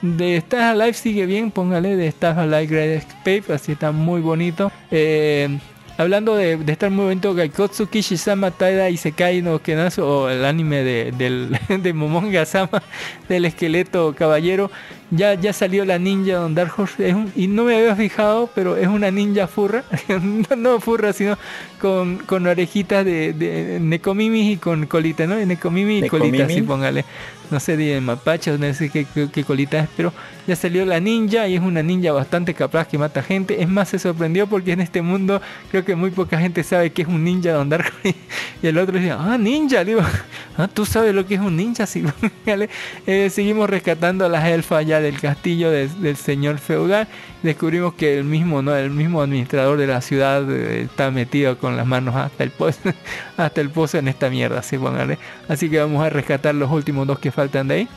[0.00, 4.72] De Stars Alive sigue bien, póngale de Stars Alive Great Escape, así está muy bonito.
[4.90, 5.60] Eh,
[5.98, 10.82] Hablando de, de estar muy bonito, Gaikotsu Kishisama Taida Isekai no Kenasu, o el anime
[10.82, 12.82] de, del, de Momonga Sama,
[13.28, 14.70] del esqueleto caballero,
[15.12, 18.50] ya, ya salió la ninja Don Dark Horse, es un- y no me había fijado,
[18.54, 21.38] pero es una ninja furra, no, no furra, sino
[21.80, 25.36] con, con orejitas de, de Nekomimis y con colita, ¿no?
[25.36, 26.52] Nekomimi y colita, Nekomimi.
[26.52, 27.04] así póngale.
[27.50, 30.10] No sé de mapache no sé qué, qué- qué colita es, pero
[30.46, 33.60] ya salió la ninja y es una ninja bastante capaz que mata gente.
[33.62, 35.38] Es más, se sorprendió porque en este mundo
[35.70, 38.16] creo que muy poca gente sabe que es un ninja Don Dark Horse.
[38.62, 40.00] Y el otro decía, ah, ninja, le digo,
[40.56, 42.04] ah, tú sabes lo que es un ninja, sí.
[42.44, 42.70] Póngale.
[43.06, 47.06] Eh, seguimos rescatando a las elfas ya del castillo del, del señor feudal.
[47.42, 48.74] Descubrimos que el mismo, ¿no?
[48.74, 52.80] El mismo administrador de la ciudad eh, está metido con las manos hasta el pozo,
[53.36, 55.18] hasta el pozo en esta mierda, sí, póngale.
[55.48, 57.88] Así que vamos a rescatar los últimos dos que faltan de ahí.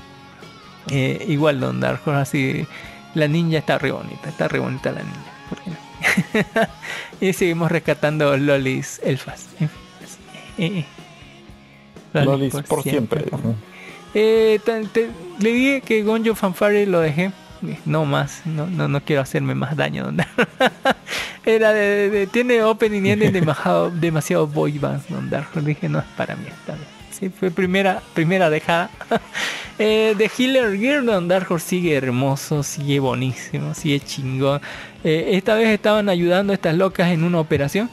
[0.92, 2.68] Eh, igual Don Dark Horse, así
[3.16, 5.32] la ninja está re bonita, está re bonita la ninja.
[5.50, 6.68] ¿por qué no?
[7.28, 9.48] y seguimos rescatando lolis elfas.
[10.58, 10.86] Eh.
[12.14, 13.26] Lolis por siempre.
[14.14, 15.10] Eh, te-
[15.40, 17.32] le dije que Gonjo Fanfare lo dejé.
[17.86, 20.04] No más, no, no, no quiero hacerme más daño.
[20.04, 20.30] Don Dark.
[21.46, 25.48] Era de, de- de- tiene opening y ending demasiado, demasiado boy bands, Don Dark.
[25.64, 26.84] Dije, no es para mí esta vez.
[27.12, 28.90] Sí, fue primera, primera dejada.
[29.80, 34.60] eh, The Healer Gear Don Dark Horse sigue hermoso, sigue buenísimo, sigue chingón.
[35.04, 37.90] Eh, esta vez estaban ayudando a estas locas en una operación.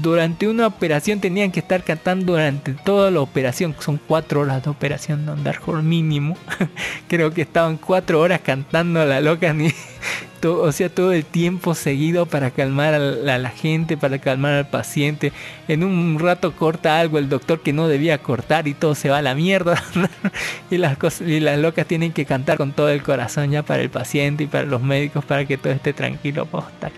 [0.00, 3.74] Durante una operación tenían que estar cantando durante toda la operación.
[3.80, 6.36] Son cuatro horas de operación Don Dark Horse mínimo.
[7.08, 9.52] Creo que estaban cuatro horas cantando a la loca.
[9.52, 9.70] Ni,
[10.40, 14.18] to- o sea, todo el tiempo seguido para calmar a la, a la gente, para
[14.18, 15.32] calmar al paciente.
[15.66, 19.18] En un rato corta algo el doctor que no debía cortar y todo se va
[19.18, 19.82] a la mierda.
[20.70, 23.82] y, las cosas, y las locas tienen que cantar con todo el corazón ya para
[23.82, 26.46] el paciente y para los médicos para que todo esté tranquilo.
[26.46, 26.92] Posta.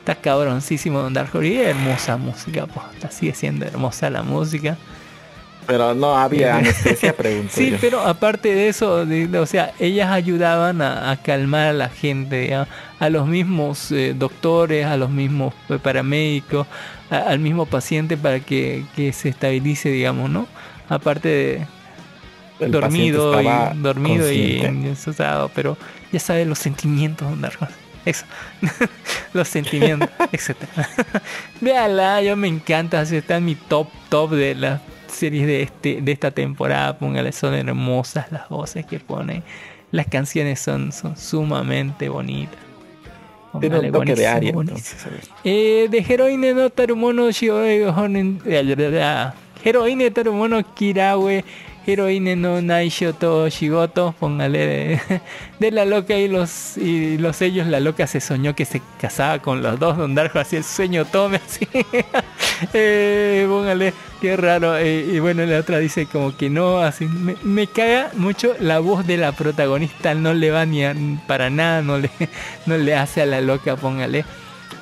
[0.00, 2.66] Está cabroncísimo Don Dark Horse y hermosa música.
[2.66, 3.10] Posta.
[3.10, 4.76] Sigue siendo hermosa la música.
[5.66, 7.76] Pero no había anestesia, pregunto Sí, yo.
[7.80, 11.88] pero aparte de eso, de- de- o sea, ellas ayudaban a, a calmar a la
[11.90, 12.66] gente, a,
[12.98, 16.66] a los mismos eh, doctores, a los mismos eh, paramédicos,
[17.10, 20.48] a- al mismo paciente para que, que se estabilice, digamos, ¿no?
[20.88, 21.66] Aparte de
[22.58, 23.46] El dormido y
[23.76, 25.76] dormido y asustado, pero
[26.10, 27.68] ya sabes los sentimientos, don Darko.
[28.04, 28.24] Eso,
[29.34, 30.88] los sentimientos, etcétera.
[31.60, 36.00] Véala, yo me encanta, así está en mi top top de las series de este
[36.00, 36.98] de esta temporada.
[36.98, 39.42] Póngale, son hermosas las voces que ponen,
[39.90, 42.58] las canciones son, son sumamente bonitas.
[43.58, 45.06] Tiene un toque de Aria, entonces.
[45.42, 49.32] Eh, de Heroine no Tarumono Shioe eh.
[49.64, 51.44] Heroine Tarumono Kirawe
[51.86, 55.00] Heroine no Naishoto Shigoto Póngale
[55.58, 59.38] de, la loca y los y los sellos La loca se soñó que se casaba
[59.40, 61.66] con los dos Don Darjo así el sueño tome así
[62.72, 67.36] eh, Póngale Qué raro eh, Y bueno la otra dice como que no así Me,
[67.42, 70.94] me caga mucho la voz de la protagonista No le va ni a-
[71.26, 72.10] para nada No le,
[72.66, 74.24] no le hace a la loca Póngale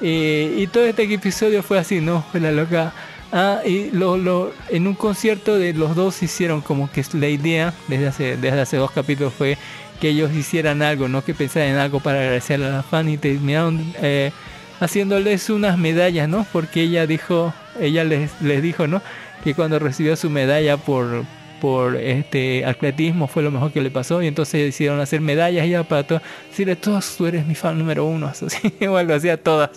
[0.00, 2.24] eh, y todo este episodio fue así, ¿no?
[2.30, 2.92] Fue la loca.
[3.30, 7.74] Ah, y lo, lo, en un concierto de los dos hicieron como que la idea,
[7.86, 9.58] desde hace, desde hace dos capítulos, fue
[10.00, 11.22] que ellos hicieran algo, ¿no?
[11.22, 14.32] Que pensaran en algo para agradecer a la fan y terminaron eh,
[14.80, 16.46] haciéndoles unas medallas, ¿no?
[16.52, 19.02] Porque ella dijo, ella les, les dijo, ¿no?
[19.44, 21.24] Que cuando recibió su medalla por
[21.60, 25.82] por este atletismo fue lo mejor que le pasó y entonces decidieron hacer medallas ya
[25.82, 28.46] para todos decirle todos tú eres mi fan número uno así
[28.86, 29.70] o algo así a todas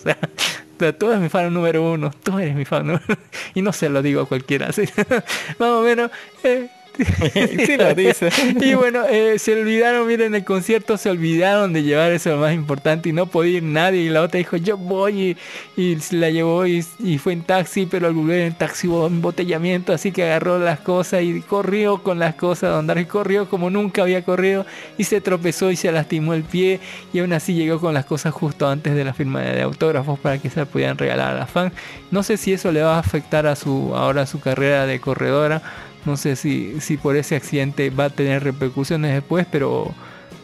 [0.92, 3.04] tú eres mi fan número uno, tú eres mi fan número
[3.54, 4.82] Y no se lo digo a cualquiera, así.
[5.58, 6.10] Más o menos.
[6.42, 6.68] eh,
[8.60, 12.38] y bueno, eh, se olvidaron, miren, en el concierto se olvidaron de llevar eso lo
[12.38, 14.02] más importante y no podía ir nadie.
[14.02, 15.36] Y la otra dijo, yo voy
[15.76, 16.82] y, y la llevó y,
[17.18, 21.22] fue en taxi, pero al volver en taxi hubo embotellamiento, así que agarró las cosas
[21.22, 24.64] y corrió con las cosas, Don Darjo corrió como nunca había corrido
[24.98, 26.80] y se tropezó y se lastimó el pie
[27.12, 30.38] y aún así llegó con las cosas justo antes de la firma de autógrafos para
[30.38, 31.72] que se la pudieran regalar a la fan.
[32.10, 35.00] No sé si eso le va a afectar a su ahora a su carrera de
[35.00, 35.62] corredora.
[36.04, 39.94] No sé si, si por ese accidente va a tener repercusiones después, pero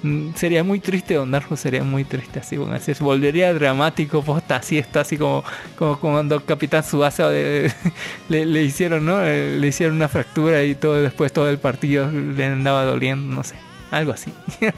[0.02, 4.22] mm, sería muy triste, Don Darjo sería muy triste así, bueno, así se volvería dramático
[4.22, 5.42] posta así está así como,
[5.76, 7.30] como cuando Capitán Subasa
[8.28, 9.20] le, le hicieron, ¿no?
[9.24, 13.42] Eh, Le hicieron una fractura y todo después todo el partido le andaba doliendo, no
[13.44, 13.56] sé,
[13.90, 14.32] algo así.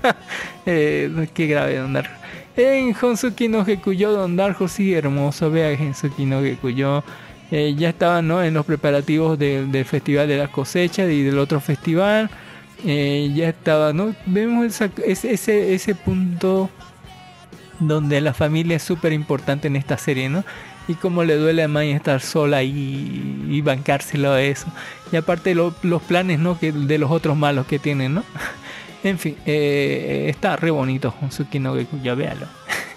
[0.67, 2.13] Eh, qué grave Don Darjo.
[2.57, 7.03] En Honsuki no Gekuyo, Don Darjo sí, hermoso, vea Honsuki no Gekuyo.
[7.51, 8.43] Eh, ya estaban ¿no?
[8.43, 12.31] en los preparativos del- Festival de la Cosecha y del otro festival.
[12.87, 14.15] Eh, ya estaba, ¿no?
[14.27, 16.71] Vemos esa- ese, ese, punto
[17.79, 20.45] donde la familia es súper importante en esta serie, ¿no?
[20.89, 24.67] Y cómo le duele a Mai estar sola y, y bancárselo a eso.
[25.13, 26.59] Y aparte lo- los planes, ¿no?
[26.59, 28.25] Que, de los otros malos que tienen, ¿no?
[29.03, 32.47] En fin, eh, está re bonito Honsuki no Geku, ya véalo.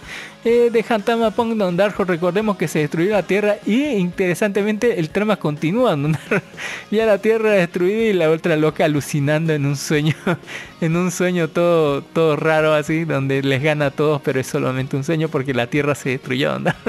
[0.45, 5.09] Eh, de Hantama Pong Don Darjo, recordemos que se destruyó la Tierra y interesantemente el
[5.09, 5.97] trama continúa.
[6.91, 10.15] Ya la Tierra destruida y la otra loca alucinando en un sueño,
[10.81, 14.97] en un sueño todo, todo raro así, donde les gana a todos, pero es solamente
[14.97, 16.59] un sueño porque la Tierra se destruyó.
[16.59, 16.73] Don.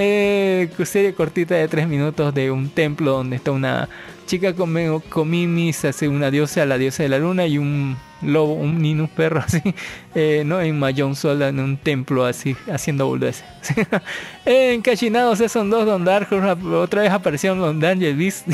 [0.00, 3.88] Eh, serie cortita de tres minutos de un templo donde está una
[4.28, 8.52] chica con, con mimis, hace una diosa, la diosa de la luna y un lobo,
[8.52, 9.62] un nino, un perro así,
[10.14, 10.60] eh, ¿no?
[10.60, 13.44] En Mayón sola en un templo así, haciendo boludeces.
[14.44, 16.28] en Cachinados son dos Don Dark,
[16.74, 18.46] otra vez aparecieron los Danger Beast.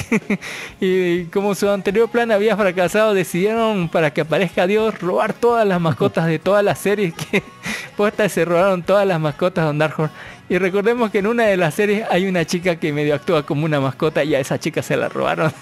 [0.81, 5.81] y como su anterior plan había fracasado, decidieron para que aparezca Dios robar todas las
[5.81, 7.43] mascotas de todas las series que
[7.97, 10.11] puestas se robaron todas las mascotas Don.
[10.49, 13.65] Y recordemos que en una de las series hay una chica que medio actúa como
[13.65, 15.53] una mascota y a esa chica se la robaron.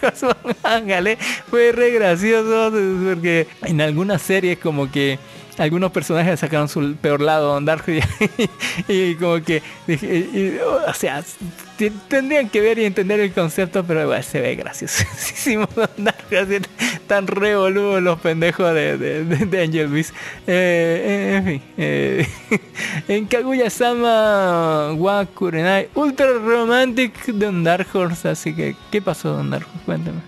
[0.62, 1.16] Ángale,
[1.48, 2.70] fue re gracioso
[3.04, 5.18] porque en algunas series como que
[5.58, 8.00] algunos personajes sacaron su peor lado Don Darjo y,
[8.88, 10.58] y como que dije, y-
[10.88, 11.22] o sea
[11.88, 15.66] tendrían que ver y entender el concepto pero igual se ve graciosísimo
[17.06, 17.54] tan re
[18.00, 20.14] los pendejos de, de, de- Angel Beast
[20.46, 22.26] Eh, en fin eh,
[23.08, 29.50] en Kaguya Sama wa Kurenai Ultra Romantic Don Dark Horse así que ¿qué pasó Don
[29.50, 29.84] Dark Horse?
[29.86, 30.18] cuéntame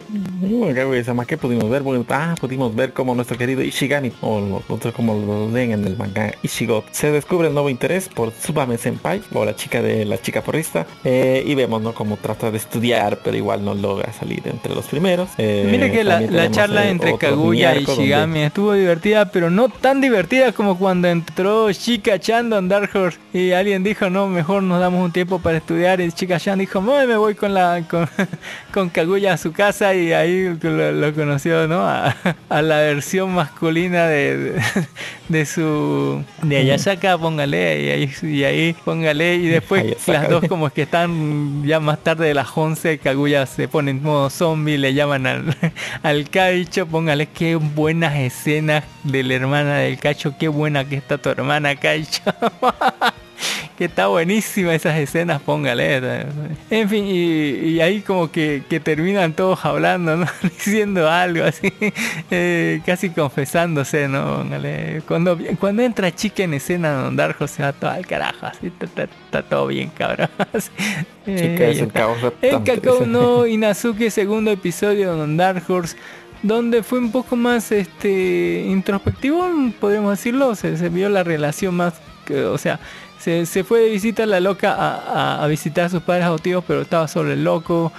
[0.40, 1.82] Bueno, ¿qué pudimos ver?
[2.09, 6.32] Ah, pudimos ver como nuestro querido Ishigami, o otros como lo leen en el manga
[6.42, 10.42] Ishigo, se descubre el nuevo interés por Tsubame Senpai, o la chica de la chica
[10.42, 11.93] porrista, eh, y vemos, ¿no?
[11.95, 15.28] Como trata de estudiar, pero igual no logra salir entre los primeros.
[15.38, 19.51] Eh, Mire que la, la charla eh, entre Kaguya y donde- Shigami estuvo divertida, pero
[19.51, 24.28] no tan divertida como cuando entró Chica Chan en Dark Horse y alguien dijo, no,
[24.28, 27.55] mejor nos damos un tiempo para estudiar y Chica Chan dijo, "Bueno, me voy con
[27.55, 28.09] la con,
[28.72, 31.80] con Kaguya a su casa y ahí lo, lo conoció, ¿no?
[31.86, 32.14] A,
[32.49, 34.62] a la versión masculina de, de,
[35.28, 36.22] de su...
[36.43, 40.12] de Ayasaka, póngale, y ahí, y ahí póngale, y después Ayasaka.
[40.20, 41.11] las dos como que están
[41.64, 45.57] ya más tarde de las 11, Kaguya se pone en modo zombie, le llaman al,
[46.03, 51.18] al Kaicho, póngale qué buenas escenas de la hermana del Cacho, qué buena que está
[51.18, 52.22] tu hermana Kaicho.
[53.83, 56.24] que está buenísima esas escenas, póngale.
[56.70, 60.26] En fin, y, y ahí como que, que terminan todos hablando, ¿no?
[60.43, 61.72] Diciendo algo así,
[62.30, 64.37] eh, casi confesándose, ¿no?
[64.39, 65.03] Póngale.
[65.09, 68.85] Cuando, cuando entra chica en escena, Don Darjo se va todo al carajo, así, está,
[68.87, 70.28] está- está todo bien, cabrón.
[70.53, 70.70] Así.
[71.24, 71.78] Chica Eh, es
[72.43, 75.97] En Kakao no Inazuki, segundo episodio de Don Dark Horse,
[76.45, 79.45] donde fue un poco más este introspectivo,
[79.80, 81.95] podríamos decirlo, se, se vio la relación más,
[82.26, 82.78] que, o sea,
[83.22, 84.96] se, se fue de visita la loca a,
[85.40, 87.92] a- a visitar a sus padres adoptivos, pero estaba solo el loco,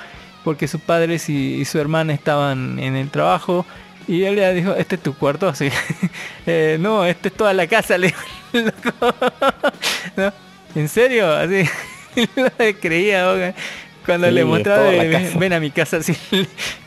[0.44, 3.66] porque sus padres y, y su hermana estaban en el trabajo.
[4.08, 5.70] Y él le dijo, este es tu cuarto, así.
[6.46, 8.22] Eh, no, este es toda la casa, le dijo
[8.52, 9.16] el loco.
[10.18, 10.34] ¿No?
[10.76, 11.32] ¿En serio?
[11.34, 11.64] Así.
[12.36, 13.54] no le creía, oiga.
[14.06, 14.92] Cuando Sí, le mostraba,
[15.40, 16.14] ven a mi casa así.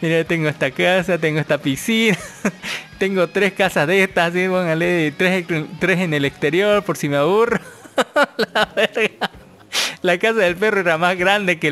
[0.02, 2.18] Mira, tengo esta casa, tengo esta piscina,
[2.98, 5.46] tengo tres casas de estas, así, póngale, tres,
[5.80, 7.58] tres en el exterior por si me aburro.
[10.02, 11.70] La casa del perro era más grande que,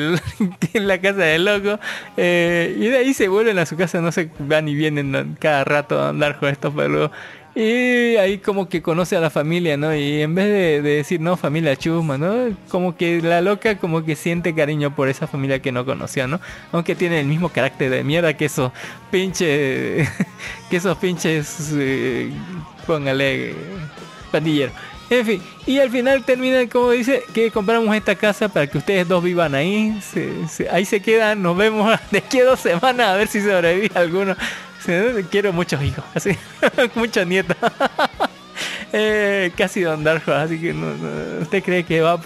[0.75, 1.79] la casa del loco.
[2.17, 5.65] Eh, y de ahí se vuelven a su casa, no se van y vienen cada
[5.65, 7.11] rato a andar con estos perros.
[7.57, 9.95] Y ahí como que conoce a la familia, ¿no?
[9.95, 12.49] Y en vez de, de decir, no, familia chusma, ¿no?
[12.69, 16.41] Como que la loca como que siente cariño por esa familia que no conocía, ¿no?
[16.73, 18.73] Aunque tiene el mismo carácter de mierda que esos
[19.13, 20.09] pinches...
[20.71, 21.71] que esos pinches...
[21.75, 22.33] eh,
[22.89, 23.55] póngale...
[24.33, 24.75] pandilleros.
[25.11, 29.07] En fin, y al final termina como dice que compramos esta casa para que ustedes
[29.07, 29.99] dos vivan ahí.
[30.71, 34.35] Ahí se quedan, nos vemos de aquí a dos semanas a ver si sobrevive alguno.
[35.31, 36.31] Quiero muchos hijos, así,
[36.95, 37.57] muchos nietos.
[38.97, 42.21] Eh, casi Don Darjo, así que no, no- ¿usted cree que va,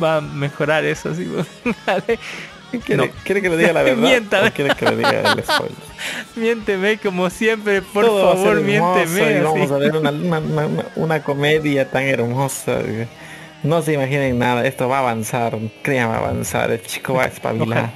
[0.00, 1.08] va a mejorar eso?
[1.10, 1.28] Así,
[2.80, 4.02] ¿Quiere, quiere que le diga la verdad?
[4.08, 4.48] Miéntame.
[4.48, 5.76] ¿O quiere que le diga el spoiler?
[6.36, 9.40] Miénteme como siempre, por Todo favor, miénteme.
[9.42, 12.78] vamos a ver una, una, una- una- una comedia tan hermosa.
[13.62, 17.24] No se imaginen nada, esto va a avanzar, créanme va a avanzar, el chico va
[17.24, 17.92] a espabilar.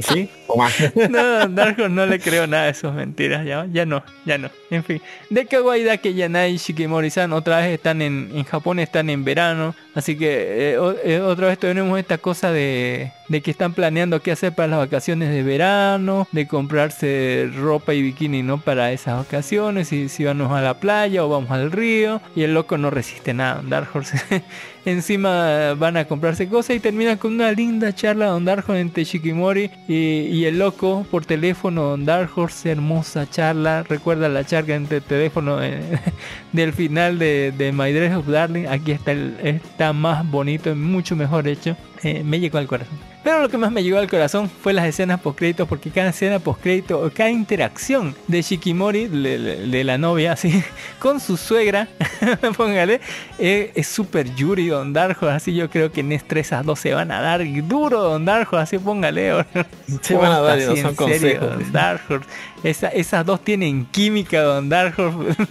[0.00, 0.28] ¿Sí?
[1.10, 4.50] No, Don Darjo no le creo nada de sus mentiras, ya, ya no, ya no.
[4.70, 5.00] En fin,
[5.30, 10.16] de Kawaii Dake Yanai Shikimori-san otra vez están en, en Japón, están en verano, así
[10.16, 14.54] que eh, eh, otra vez tenemos esta cosa de, de que están planeando qué hacer
[14.54, 18.60] para las vacaciones de verano, de comprarse ropa y bikini, ¿no?
[18.60, 22.54] Para esas vacaciones, y si vamos a la playa o vamos al río, y el
[22.54, 24.18] loco no resiste nada, Dark Horse.
[24.84, 29.70] Encima van a comprarse cosas y terminan con una linda charla Don Dark entre Shikimori
[29.88, 33.82] y, y el loco por teléfono Dark Horse, hermosa charla.
[33.82, 35.80] Recuerda la charla entre teléfono eh,
[36.52, 38.66] del final de, de My Dress of Darling.
[38.66, 41.76] Aquí está, el- está más bonito mucho mejor hecho.
[42.02, 42.98] Eh, me llegó al corazón.
[43.24, 46.10] Pero lo que más me llegó al corazón fue las escenas post créditos porque cada
[46.10, 50.62] escena post crédito o cada interacción de Shikimori, de, de- de la novia, así,
[50.98, 51.88] con su suegra,
[52.56, 53.00] póngale,
[53.38, 56.92] eh, es súper Yuri Don Darjo, así yo creo que en entre esas dos se
[56.94, 59.44] van a dar duro Don Darjo, así póngale.
[60.02, 61.72] Se van a dar y no Así, son serio, consejos.
[61.72, 62.28] Dark Horse.
[62.62, 65.42] Esa- esas dos tienen química, Don Dark Horse.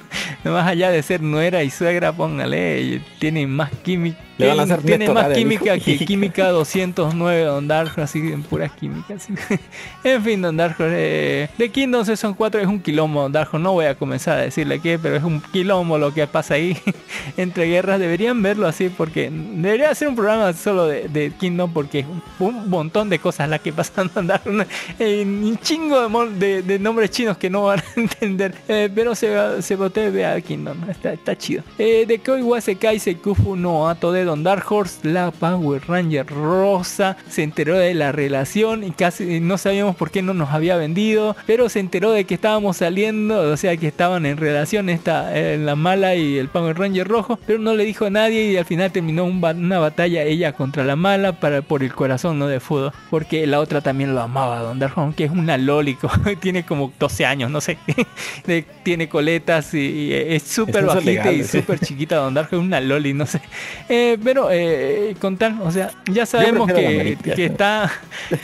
[0.43, 4.17] Más allá de ser nuera y suegra, póngale, tienen más química.
[4.37, 8.71] Le van a hacer tiene más química que química 209 Don Dark así en puras
[8.71, 9.27] químicas.
[10.03, 13.53] en fin, Don Dark eh, de Kingdom Season 4 es un quilombo, Don Dark.
[13.59, 16.77] No voy a comenzar a decirle qué, pero es un quilombo lo que pasa ahí
[17.37, 17.99] entre guerras.
[17.99, 22.21] Deberían verlo así porque debería ser un programa solo de, de Kingdom porque es un,
[22.39, 24.43] un montón de cosas las que pasan Don Dark.
[24.99, 28.55] Eh, un chingo de, mon- de- de nombres chinos que no van a entender.
[28.67, 30.89] Eh, pero se, se bote vea Kingdom.
[30.89, 31.63] Está, está chido.
[31.77, 37.17] Eh, de Koi Wasekai Sekufu no Ato de Don Dark Horse, la Power Ranger rosa,
[37.29, 41.35] se enteró de la relación y casi no sabíamos por qué no nos había vendido,
[41.45, 45.57] pero se enteró de que estábamos saliendo, o sea que estaban en relación esta, eh,
[45.57, 48.65] la mala y el Power Ranger rojo, pero no le dijo a nadie y al
[48.65, 52.61] final terminó un una batalla ella contra la mala para, por el corazón no de
[52.61, 56.09] Fudo, porque la otra también lo amaba, Don Dark Horse, que es una lólico,
[56.39, 57.77] tiene como 12 años, no sé,
[58.83, 61.59] tiene coletas y, y es súper bajita legal, y sí.
[61.59, 63.41] súper chiquita Don Dark es una loli, no sé.
[63.89, 67.91] Eh, pero eh, contar, o sea, ya sabemos que, está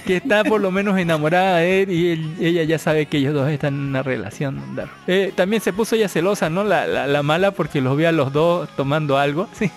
[0.05, 3.33] que está por lo menos enamorada de él y él- ella ya sabe que ellos
[3.33, 4.61] dos están en una relación.
[5.07, 6.63] Eh, también se puso ella celosa, ¿no?
[6.63, 9.71] La, la, la mala porque los vio a los dos tomando algo, sí,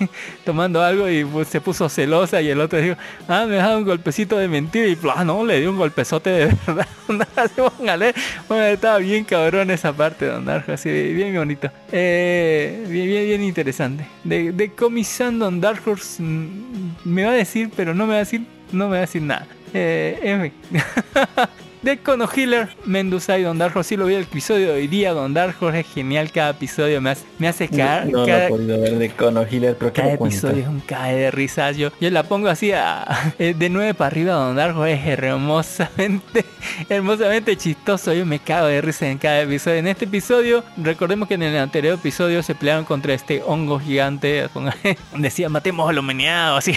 [0.45, 2.97] tomando algo y pues, se puso celosa y el otro dijo,
[3.29, 6.47] ah, me dado un golpecito de mentira y ah, no, le dio un golpezote de
[6.67, 6.87] verdad.
[7.37, 8.15] Así, póngale.
[8.49, 11.71] Bueno, estaba bien cabrón esa parte Don Darjo, así bien bonito.
[11.91, 14.07] Eh, bien, bien, bien interesante.
[14.25, 15.82] De, de Comisan Don Dark
[16.19, 19.01] Mm, me va a decir, pero no me va a decir, no me va a
[19.01, 19.47] decir nada.
[19.75, 20.53] Eh, en.
[21.83, 23.89] De Kono Healer, Mendoza y Don Dark Horse.
[23.89, 25.13] Sí lo vi el episodio de hoy día.
[25.13, 26.31] Don Dark Horse es genial.
[26.31, 28.07] Cada episodio me hace, me hace caer.
[28.07, 30.37] No, no lo cada- he podido ver de Cono Healer, pero ¿qué cada cuenta?
[30.37, 31.77] episodio es un cae de risas.
[31.77, 34.35] Yo, yo la pongo así a- eh, de 9 para arriba.
[34.35, 36.45] Don Darjo es hermosamente,
[36.89, 38.13] hermosamente chistoso.
[38.15, 39.79] Yo me cago de risa en cada episodio.
[39.79, 44.49] En este episodio, recordemos que en el anterior episodio se pelearon contra este hongo gigante.
[45.17, 46.59] decía, matemos a los meneados.
[46.59, 46.77] Así.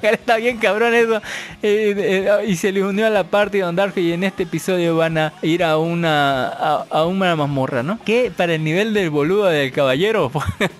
[0.00, 1.16] Está bien cabrón eso.
[1.60, 3.98] Eh, eh, y se le unió a la parte de Don Darjo.
[4.12, 7.98] En este episodio van a ir a una, a, una mazmorra, ¿no?
[8.04, 10.30] Que para el nivel del boludo del caballero,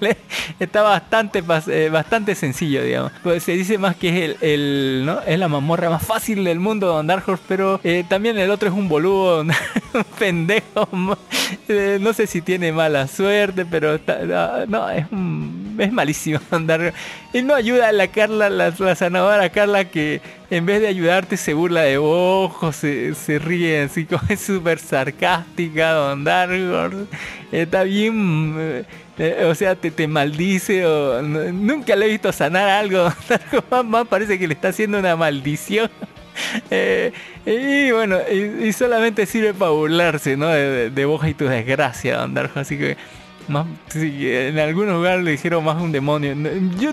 [0.60, 3.12] está bastante eh, bastante sencillo, digamos.
[3.22, 5.20] Pues se dice más que es el, el, ¿no?
[5.26, 8.68] es la mazmorra más fácil del mundo Don Dark Horse, pero eh, también el otro
[8.68, 9.44] es un boludo,
[10.18, 10.88] pendejo.
[11.68, 15.06] eh, no sé si tiene mala suerte, pero está- no, es
[15.78, 16.92] es malísimo Horse.
[17.32, 20.20] Y no ayuda a la Carla, la, la sanadora Carla que
[20.52, 24.78] en vez de ayudarte se burla de vos, se, se ríe así como es súper
[24.78, 27.06] sarcástica, Don Dark Horse.
[27.50, 28.84] Está bien, eh,
[29.16, 33.10] eh, o sea, te, te maldice o nunca le he visto sanar algo.
[33.70, 35.90] Don más, parece que le está haciendo una maldición.
[36.70, 37.12] Eh,
[37.44, 40.48] y bueno, y, solamente sirve para burlarse, ¿no?
[40.48, 42.58] De, de, vos y tu desgracia, Don Darjo.
[42.58, 42.96] Así que
[43.48, 46.34] más, en algunos lugares le dijeron más un demonio.
[46.78, 46.92] Yo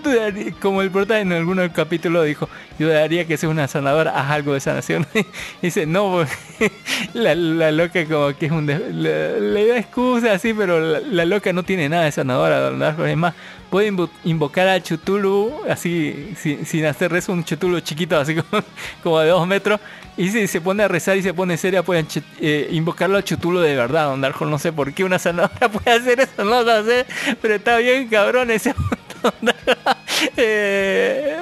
[0.60, 2.50] como el prota en algunos capítulos dijo,
[2.80, 5.06] yo dudaría que sea una sanadora, haz algo de sanación.
[5.62, 6.12] dice, no,
[6.56, 6.72] porque
[7.12, 7.34] la,
[7.70, 8.64] loca como que es un...
[8.66, 13.04] le, da excusa así, pero la, loca no tiene nada de sanadora, Darjo.
[13.04, 13.34] Es más,
[13.68, 16.32] puede invo- invocar a Chutulu así,
[16.64, 18.34] sin, hacer rezo, un Chutulu chiquito, así
[19.02, 19.78] como, de dos metros.
[20.16, 22.06] Y si se pone a rezar y se pone seria, pueden
[22.40, 24.46] eh, invocarlo a Chutulo de verdad, Don Darjo.
[24.46, 27.04] No sé por qué una sanadora puede hacer eso, no lo sé,
[27.42, 28.74] pero está bien cabrón ese.
[30.36, 31.36] eh,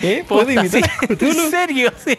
[0.00, 0.24] ¿Qué?
[0.26, 1.26] ¿Puede posta, imitar sí?
[1.26, 2.18] En serio, sí.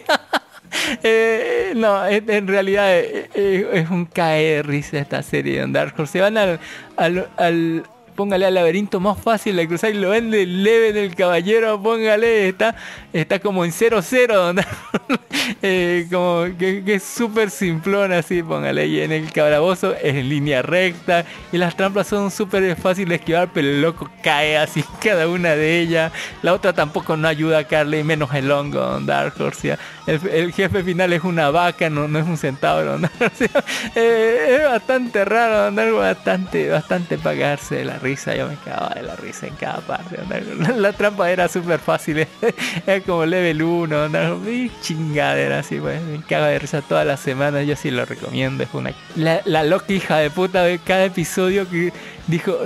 [1.04, 5.94] Eh, no, en, realidad eh, eh, es un cae de risa esta serie de Dark
[5.98, 6.14] Horse.
[6.14, 6.60] Se van al,
[6.98, 7.84] al, al-
[8.16, 12.50] póngale al laberinto más fácil de cruzar y lo ven del leve del caballero, póngale,
[12.50, 12.76] está,
[13.14, 15.22] está como en 0-0, Don Dark Horse.
[15.62, 20.64] Eh, como que, es súper simplón así, póngale, y en el calabozo es en línea
[20.64, 25.28] recta y las trampas son súper fáciles de esquivar, pero el loco cae así cada
[25.28, 26.12] una de ellas.
[26.42, 29.68] La otra tampoco no ayuda a Carly, menos el hongo, Dark Horse.
[29.70, 29.80] ya.
[30.08, 32.92] El, jefe final es una vaca, no, no es un centauro.
[32.92, 33.50] Don Dark Horse.
[33.96, 38.36] Eh, es bastante raro, Horse, bastante, bastante pagarse de la risa.
[38.36, 40.18] Yo me cagaba de la risa en cada parte.
[40.18, 40.74] Horse.
[40.76, 42.28] La, trampa era súper fácil, eh.
[42.88, 44.52] era como level 1, Don Dark Horse.
[44.52, 46.02] Y chingadera así, pues.
[46.04, 47.66] Me cago de risa todas las semanas.
[47.66, 48.64] Yo sí lo recomiendo.
[48.64, 48.94] Es una.
[49.16, 51.92] La, loca hija de puta de cada episodio que
[52.28, 52.58] dijo.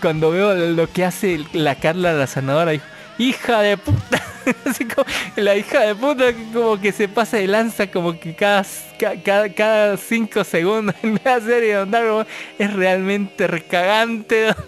[0.00, 2.84] Cuando veo lo que hace la Carla la sanadora, dijo.
[3.18, 4.21] Hija de puta.
[4.64, 5.06] Así como
[5.36, 8.64] la hija de puta como que se pasa de lanza como que cada,
[8.98, 12.26] ca- cada, cada cinco segundos en la serie de Don Darko
[12.58, 14.54] es realmente recagante.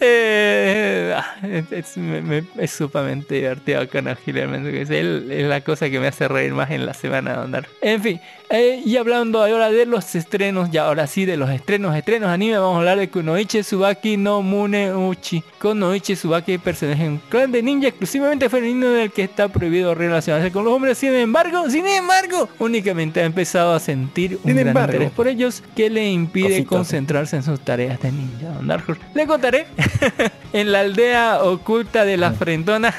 [0.00, 1.36] Eh, ah,
[1.70, 6.26] es, me- sumamente divertido con Gilberto que es, él, es la cosa que me hace
[6.28, 7.68] reír más en la semana de andar.
[7.82, 8.20] En fin,
[8.56, 12.56] eh, y hablando ahora de los estrenos, ya ahora sí de los estrenos, estrenos anime,
[12.58, 15.42] vamos a hablar de Kunoichi Tsubaki no Mune Uchi.
[15.60, 20.52] Kunoichi Tsubaki, personaje en un clan de ninja exclusivamente femenino del que está prohibido relacionarse
[20.52, 20.98] con los hombres.
[20.98, 24.92] Sin embargo, sin embargo, únicamente ha empezado a sentir un Sin gran embargo.
[24.92, 28.48] interés por ellos que le impide concentrarse en sus tareas de ninja.
[28.54, 29.00] Don Dark Horse.
[29.14, 29.66] Le contaré
[30.52, 32.94] en la aldea oculta de la frentona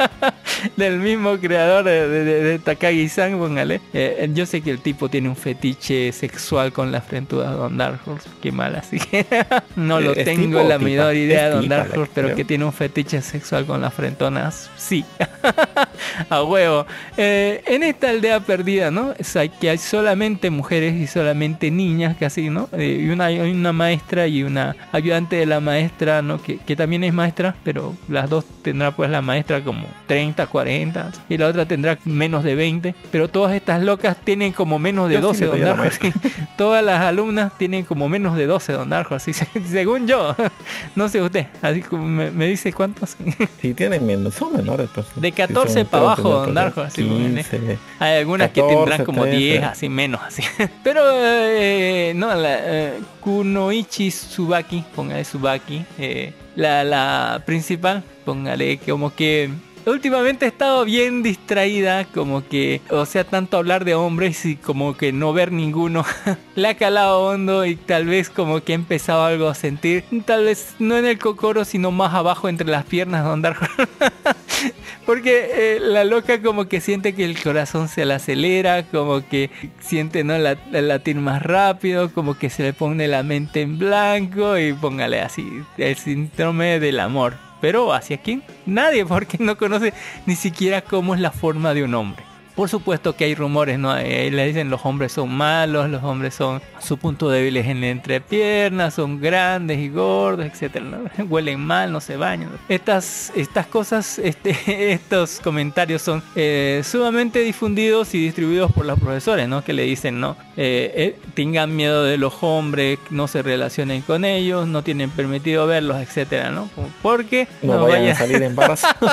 [0.76, 3.80] del mismo creador de, de- de- de Takagi-san, póngale.
[3.92, 7.76] Eh, yo sé que el tipo tiene un fetiche sexual con las frentudas de Don
[7.76, 8.28] Dark Horse.
[8.42, 9.26] Qué mal, así que
[9.76, 12.64] no lo ¿Es tengo o la menor idea de Don Dark Horse, pero que tiene
[12.64, 15.04] un fetiche sexual con las frentonas, sí.
[16.30, 16.86] a huevo.
[17.16, 19.14] Eh, en esta aldea perdida, ¿no?
[19.18, 22.68] Es hay- que hay solamente mujeres y solamente niñas, casi, ¿no?
[22.72, 26.42] Eh, y una, hay una maestra y una ayudante de la maestra, ¿no?
[26.42, 31.12] Que, que también es maestra, pero las dos tendrá pues la maestra como 30, 40
[31.28, 32.94] y la otra tendrá menos de 20.
[33.10, 35.82] Pero todas estas locas tienen como menos de Yo 12, sí le don la Darjo,
[35.84, 36.12] así.
[36.58, 40.34] Todas las alumnas tienen como menos de 12, don Darjo, así se- según yo.
[40.96, 43.16] No sé usted, así como me, me dice cuántos.
[43.60, 44.88] Si tienen menos, son menores.
[44.94, 47.44] Pues, De Si 14 son- para abajo, don Darjo, así, póngale.
[47.44, 47.78] 15.
[48.00, 49.38] Hay algunas que 14, tendrán como 13.
[49.38, 50.42] 10, así menos, así.
[50.82, 59.14] Pero, eh, no, la eh, Kunoichi Tsubaki, póngale Tsubaki, eh, la, la principal, póngale como
[59.14, 59.50] que
[59.86, 64.96] últimamente he estado bien distraída, como que, o sea, tanto hablar de hombres y como
[64.96, 66.04] que no ver ninguno.
[66.56, 70.44] Le ha calado hondo y tal vez como que he empezado algo a sentir, tal
[70.44, 73.56] vez no en el cocoro, sino más abajo entre las piernas de andar.
[75.06, 79.50] Porque eh, la loca como que siente que el corazón se le acelera, como que
[79.78, 83.78] siente no la, la latir más rápido, como que se le pone la mente en
[83.78, 85.46] blanco y póngale así
[85.78, 87.34] el síndrome del amor.
[87.66, 88.44] Pero hacia quién?
[88.64, 89.92] Nadie, porque no conoce
[90.24, 92.22] ni siquiera cómo es la forma de un hombre.
[92.56, 93.96] Por supuesto que hay rumores, ¿no?
[93.96, 97.80] Eh, le dicen los hombres son malos, los hombres son su punto débil es en
[97.80, 101.24] la entrepierna, son grandes y gordos, etcétera, ¿no?
[101.26, 102.50] Huelen mal, no se bañan.
[102.68, 104.56] Estas, estas cosas, este,
[104.92, 109.62] estos comentarios son eh, sumamente difundidos y distribuidos por los profesores, ¿no?
[109.62, 110.36] Que le dicen, ¿no?
[110.56, 115.66] Eh, eh, tengan miedo de los hombres, no se relacionen con ellos, no tienen permitido
[115.66, 116.70] verlos, etcétera, ¿no?
[117.02, 119.12] Porque No, vayan a salir embarazados.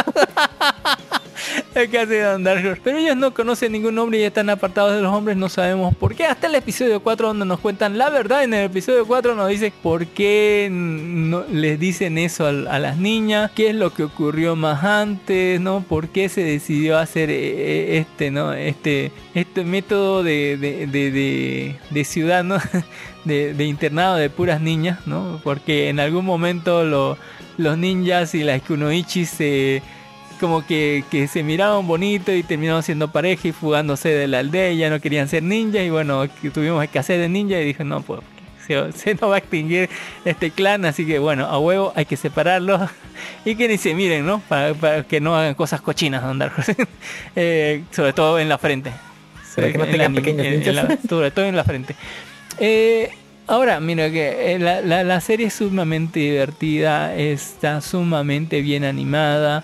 [1.76, 2.82] Es Dark Horse.
[2.84, 6.16] Pero ellos no conocen ningún hombre y están apartados de los hombres, no sabemos por
[6.16, 6.26] qué.
[6.26, 9.72] Hasta el episodio 4 donde nos cuentan la verdad, en el episodio 4 nos dice
[9.82, 14.56] por qué no les dicen eso al- a, las niñas, qué es lo que ocurrió
[14.56, 15.82] más antes, ¿no?
[15.88, 18.54] ¿Por qué se decidió hacer eh, eh, este, ¿no?
[18.54, 22.58] Este, este método de, de, de, de- ciudad, ¿no?
[23.26, 25.40] De, de internado de puras niñas, ¿no?
[25.46, 27.18] Porque en algún momento lo-
[27.58, 29.82] los ninjas y las kunoichis se
[30.44, 34.72] como que, que se miraban bonito y terminaron siendo pareja y fugándose de la aldea
[34.72, 37.86] y ya no querían ser ninjas y bueno, tuvimos que hacer de ninja y dije,
[37.86, 38.20] no, pues
[38.68, 39.90] se, se nos va a extinguir
[40.26, 42.82] este clan, así que bueno, a huevo hay que separarlos
[43.46, 44.42] y que ni se miren, ¿no?
[44.50, 46.76] Para, para que no hagan cosas cochinas, Horse.
[47.38, 48.92] Eh, sobre todo en la frente.
[49.56, 50.76] Para que no En tengan la- pequeños en- en ninjas.
[50.76, 51.96] la- sobre todo en la frente.
[52.60, 53.12] Eh,
[53.48, 59.64] ahora, mira que eh, la, la- la serie es sumamente divertida, está sumamente bien animada.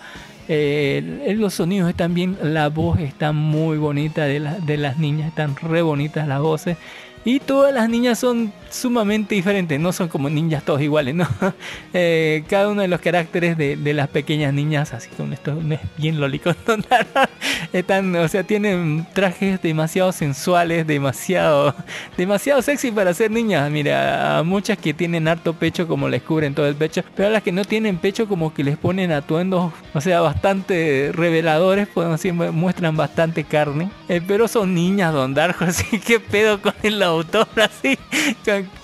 [0.49, 5.55] Eh, los sonidos están bien, la voz está muy bonita de, de las niñas, están
[5.55, 6.76] re bonitas las voces.
[7.25, 11.27] Y todas las niñas son sumamente diferentes, no son como ninjas todos iguales, ¿no?
[11.93, 15.73] Eh, cada uno de los caracteres de, de las pequeñas niñas, así con esto no
[15.73, 16.55] es bien lolicón,
[17.73, 21.75] están, o sea, tienen trajes demasiado sensuales, demasiado,
[22.17, 23.69] demasiado sexy para ser niñas.
[23.71, 27.31] Mira, a muchas que tienen harto pecho como les cubren todo el pecho, pero a
[27.31, 32.19] las que no tienen pecho como que les ponen atuendos, o sea, bastante reveladores, podemos
[32.19, 36.73] decir, mu- muestran bastante carne, Eh, pero son niñas, don Darjo, así que pedo con
[36.83, 37.97] el autor, así,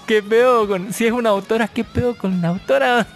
[0.08, 0.94] ¿Qué pedo con.?
[0.94, 3.08] Si es una autora, ¿qué pedo con la autora?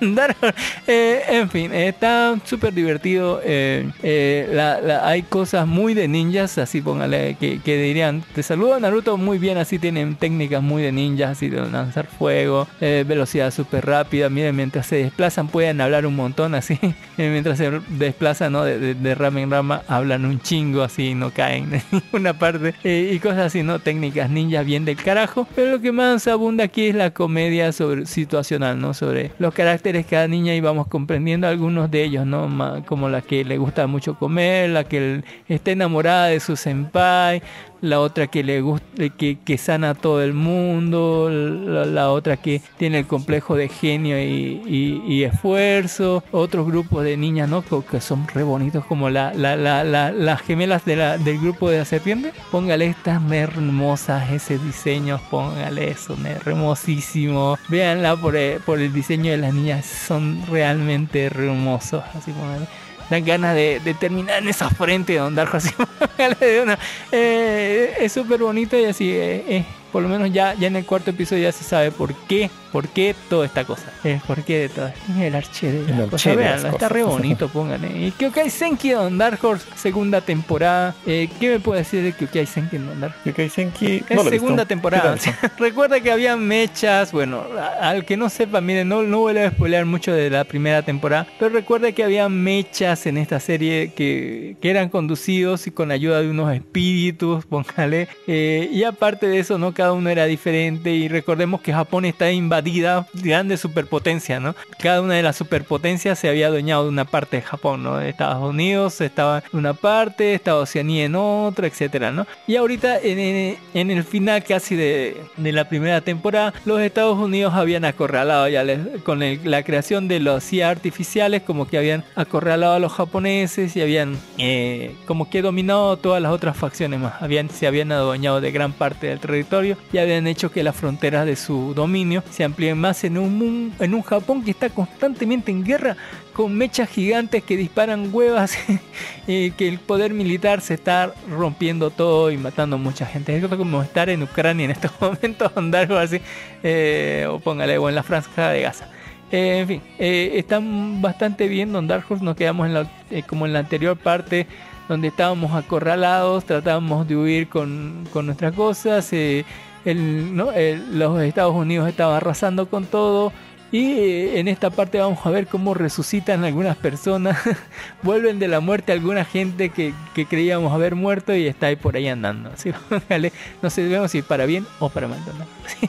[0.87, 3.41] Eh, en fin, eh, está súper divertido.
[3.43, 9.17] eh, eh, la- hay cosas muy de ninjas, así póngale, que, dirían: Te saludo Naruto
[9.17, 14.29] muy bien, así tienen técnicas muy de ninjas, así de lanzar fuego, velocidad súper rápida.
[14.29, 16.79] Miren, mientras se desplazan, pueden hablar un montón, así.
[17.17, 18.63] Mientras se desplazan, ¿no?
[18.63, 22.73] De, rama en rama, hablan un chingo, así, no caen en ninguna parte.
[22.83, 23.79] y cosas así, ¿no?
[23.79, 25.47] Técnicas ninjas bien del carajo.
[25.55, 28.93] Pero lo que más abunda aquí es la comedia sobre, situacional, ¿no?
[28.93, 32.83] Sobre los caracteres de cada niña y vamos comprendiendo algunos de ellos, ¿no?
[32.85, 37.41] Como la que le gusta mucho comer, la que está enamorada de su senpai,
[37.81, 38.87] la otra que le gusta,
[39.17, 44.21] que, que sana a todo el mundo, la, otra que tiene el complejo de genio
[44.21, 44.61] y,
[45.07, 47.63] y- esfuerzo, otros grupos de niñas, ¿no?
[47.63, 51.79] Que, son re bonitos, como la, la, la, la- las gemelas de del grupo de
[51.79, 52.33] la serpiente.
[52.51, 57.57] Póngale estas hermosas, ese diseño, póngale eso, hermosísimo.
[57.69, 62.65] Véanla por el, por el diseño de las niñas, son realmente hermosos, así póngale
[63.09, 66.77] dan ganas de, terminar en esa frente de Don así de.
[67.11, 70.85] Eh, es súper bonito y así eh, eh, por lo menos ya, ya en el
[70.85, 74.59] cuarto episodio ya se sabe por qué por qué toda esta cosa eh, por qué
[74.59, 76.91] de todo el arché de El las arché cosas las está cosas.
[76.91, 81.59] re bonito pónganle y Kyokai Senki de Don Dark Horse segunda temporada eh, ¿qué me
[81.59, 83.29] puede decir de Kyokai Senki de Don Dark Horse?
[83.31, 84.67] Yokai Senki, Es lo segunda visto.
[84.67, 85.15] temporada.
[85.57, 87.11] Recuerda que había mechas.
[87.11, 87.43] Bueno,
[87.81, 91.27] al que no sepa, miren, no, no voy a spoilear mucho de la primera temporada.
[91.39, 96.21] Pero recuerda que había mechas en esta serie que, que eran conducidos y con ayuda
[96.21, 98.07] de unos espíritus, póngale.
[98.27, 99.73] Eh, y aparte de eso, ¿no?
[99.79, 100.91] Cada uno era diferente.
[100.91, 104.53] Y recordemos que Japón está invadida de grandes superpotencias, ¿no?
[104.77, 108.01] Cada una de las superpotencias se había adueñado de una parte de Japón, ¿no?
[108.01, 112.27] Estados Unidos estaba en una parte, estaba Oceanía en otra, etcétera, ¿no?
[112.45, 117.85] Y ahorita en, el final casi de, de la primera temporada, los Estados Unidos habían
[117.85, 122.79] acorralado ya les- con la creación de los CIA artificiales, como que habían acorralado a
[122.79, 127.21] los japoneses y habían eh, como que dominado todas las otras facciones más.
[127.21, 131.25] Habían, se habían adueñado de gran parte del territorio y habían hecho que las fronteras
[131.25, 135.63] de su dominio se amplíen más en un, en un Japón que está constantemente en
[135.63, 135.97] guerra
[136.33, 138.57] con mechas gigantes que disparan huevas
[139.27, 143.35] y que el poder militar se está rompiendo todo y matando mucha gente.
[143.35, 146.21] Es como estar en Ucrania en estos momentos, andar algo así,
[146.63, 148.87] eh, o póngale, o en la franja de Gaza.
[149.31, 152.67] Eh, en fin, eh, están bastante bien Don Dark nos quedamos
[153.11, 154.47] eh, como en la anterior parte
[154.89, 159.45] donde estábamos acorralados, tratábamos de huir con, con nuestras cosas, eh,
[159.85, 163.31] los Estados Unidos estaban arrasando con todo
[163.71, 167.37] y eh, en esta parte vamos a ver cómo resucitan algunas personas,
[168.01, 171.95] vuelven de la muerte alguna gente que, que creíamos haber muerto y está ahí por
[171.95, 172.51] ahí andando.
[172.55, 172.71] ¿sí?
[173.61, 175.19] No sabemos si para bien o para mal.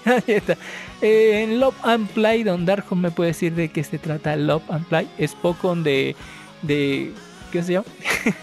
[1.02, 4.70] Eh, en Love and Play, Don Darjo me puede decir de qué se trata Love
[4.70, 5.08] and Play.
[5.16, 6.14] Es poco de...
[6.60, 7.14] de
[7.50, 7.86] ¿Qué se llama?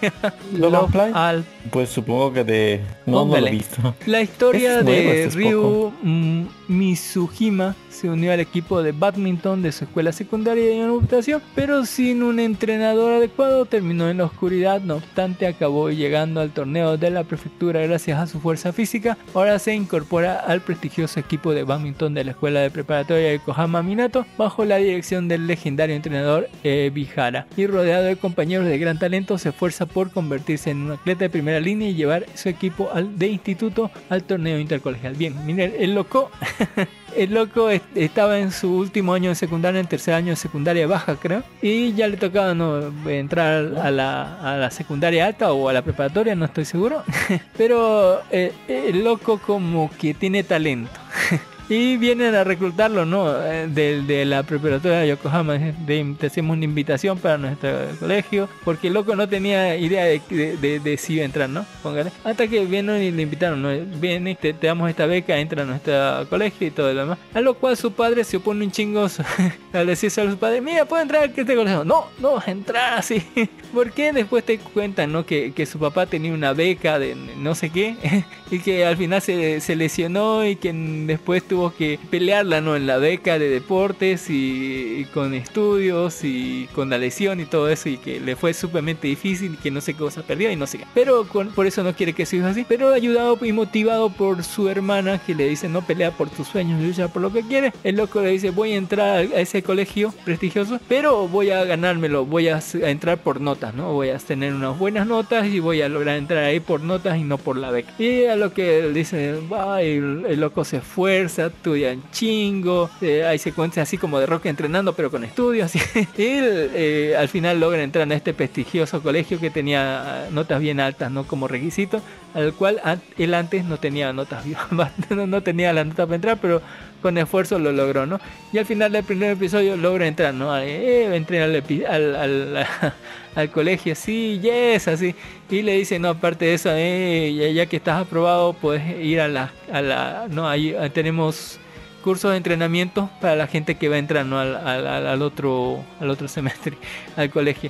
[0.54, 1.12] Love and Play?
[1.14, 2.82] al Pues supongo que de...
[3.06, 3.96] No, no lo he visto.
[4.06, 9.72] La historia de este es Ryu mm, Mizuhima se unió al equipo de badminton de
[9.72, 14.82] su escuela secundaria de computación, pero sin un entrenador adecuado terminó en la oscuridad.
[14.82, 19.18] No obstante, acabó llegando al torneo de la prefectura gracias a su fuerza física.
[19.34, 23.82] Ahora se incorpora al prestigioso equipo de badminton de la escuela de preparatoria de Kohama
[23.82, 27.48] Minato bajo la dirección del legendario entrenador Ebihara.
[27.56, 31.30] Y rodeado de compañeros de gran talento, se esfuerza por convertirse en un atleta de
[31.30, 35.16] primera línea y llevar su equipo de instituto al torneo intercolegial.
[35.16, 36.30] Bien, miren, el loco
[37.16, 40.88] el loco est- estaba en su último año de secundaria, en tercer año de secundaria
[40.88, 41.44] baja, creo.
[41.62, 45.82] Y ya le tocaba no entrar a la, a la secundaria alta o a la
[45.82, 47.04] preparatoria, no estoy seguro.
[47.58, 50.92] Pero eh, el loco como que tiene talento.
[51.70, 53.30] Y vienen a reclutarlo, ¿no?
[53.44, 55.56] Eh, De, de la preparatoria de Yokohama.
[55.58, 57.70] De, te hacemos una invitación para nuestro
[58.00, 58.48] colegio.
[58.64, 61.66] Porque el loco no tenía idea de, de, de- si iba a entrar, ¿no?
[61.84, 62.12] Póngale.
[62.24, 63.70] Hasta que vienen y le invitaron, ¿no?
[64.00, 67.20] Viene, te, te damos esta beca, entra a nuestro colegio y todo lo demás.
[67.34, 69.08] A lo cual su padre se opone un chingo
[69.74, 71.84] al decirse a su padre, mira, puede entrar a este colegio.
[71.84, 73.22] No, no, entrar así.
[73.74, 74.14] ¿Por qué?
[74.14, 75.26] Después te cuentan, ¿no?
[75.26, 77.98] Que, que su papá tenía una beca de no sé qué.
[78.52, 82.88] y que al final se, se lesionó y que después tuvo que pelearla no en
[82.88, 87.90] la beca de deportes y, y con estudios y con la lesión y todo eso
[87.90, 90.68] y que le fue sumamente difícil y que no sé qué cosa perdió y no
[90.68, 90.86] sé qué.
[90.94, 94.44] Pero con- por eso no quiere que su hijo así pero ayudado y motivado por
[94.44, 97.74] su hermana que le dice no pelea por tus sueños lucha por lo que quieres
[97.84, 102.26] el loco le dice voy a entrar a ese colegio prestigioso pero voy a ganármelo
[102.26, 105.82] voy a, a entrar por notas no voy a tener unas buenas notas y voy
[105.82, 108.90] a lograr entrar ahí por notas y no por la beca y a lo que
[108.90, 114.20] dice va el, el loco se esfuerza estudia en chingo eh, hay secuencias así como
[114.20, 115.80] de rock entrenando pero con estudios y
[116.18, 120.80] él eh, al final logra entrar a este prestigioso colegio que tenía ah, notas bien
[120.80, 122.02] altas no como requisito
[122.34, 122.80] al cual
[123.18, 124.44] él antes no tenía notas
[125.10, 126.62] no, tenía la nota para entrar pero
[127.02, 128.20] con esfuerzo lo logró no
[128.52, 132.94] y al final del primer episodio logra entrar no eh, al, al, al-
[133.38, 135.14] al colegio sí yes así
[135.50, 139.22] y le dice no aparte de eso eh, ya, ya que estás aprobado puedes ir
[139.22, 141.60] a la a la no ahí tenemos
[142.04, 144.40] cursos de entrenamiento para la gente que va ¿no?
[144.40, 146.78] al, al- al- otro al otro semestre
[147.16, 147.70] al colegio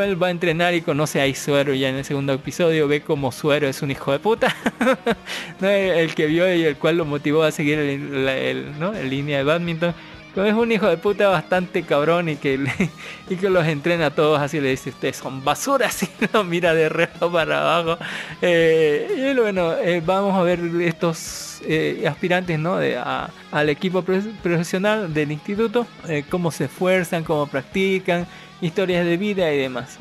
[0.00, 3.32] él va a entrenar y conoce a Isuero ya en el segundo episodio ve como
[3.32, 4.54] Suero es un hijo de puta
[5.60, 5.68] ¿no?
[5.68, 8.94] el, el que vio y el cual lo motivó a seguir el, la- el- ¿no?
[8.94, 9.94] en línea de badminton
[10.34, 12.58] como es un hijo de puta bastante cabrón y que,
[13.28, 16.74] y que los entrena a todos así le dice ustedes son basuras y lo mira
[16.74, 18.02] de reto para abajo.
[18.40, 24.20] Eh, y bueno eh, vamos a ver estos eh, aspirantes no de, al equipo pro-
[24.42, 25.86] profesional del instituto
[26.30, 28.26] cómo se esfuerzan cómo practican
[28.60, 29.98] historias de vida y demás.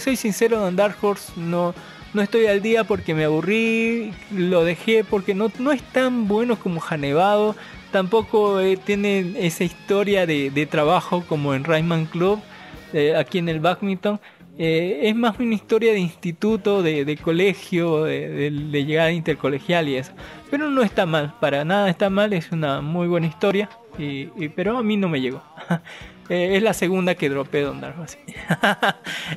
[0.00, 1.74] Soy sincero Don Dark Horse no
[2.14, 6.56] no estoy al día porque me aburrí, lo dejé porque no, no es tan bueno
[6.58, 7.54] como Janevado,
[7.96, 12.38] tampoco eh, tiene esa historia de, de trabajo como en Rayman Club,
[12.92, 14.20] eh, aquí en el badminton.
[14.58, 19.96] Eh, es más una historia de instituto, de, de colegio, de, de- llegada intercolegial y
[19.96, 20.12] eso.
[20.50, 24.50] Pero no está mal, para nada está mal, es una muy buena historia, y, y-
[24.54, 25.42] pero a mí no me llegó.
[26.28, 28.18] Eh, es la segunda que dropé Don Dark así.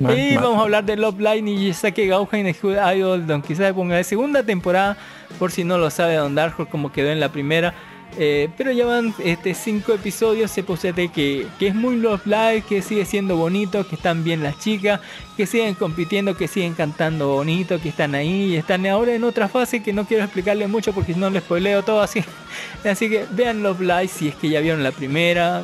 [0.00, 3.94] Y vamos a hablar de Love Line y Sake de Good Idol, Don quizás ponga
[3.94, 4.96] de segunda temporada,
[5.38, 7.74] por si no lo sabe Don Dark Horse como quedó en la primera.
[8.18, 12.64] Eh, pero ya van este, cinco episodios, se posee que, que es muy Love Live,
[12.68, 15.00] que sigue siendo bonito, que están bien las chicas,
[15.36, 19.48] que siguen compitiendo, que siguen cantando bonito, que están ahí y están ahora en otra
[19.48, 22.24] fase que no quiero explicarles mucho porque si no les spoileo todo así.
[22.84, 25.62] Así que vean Love Live si es que ya vieron la primera,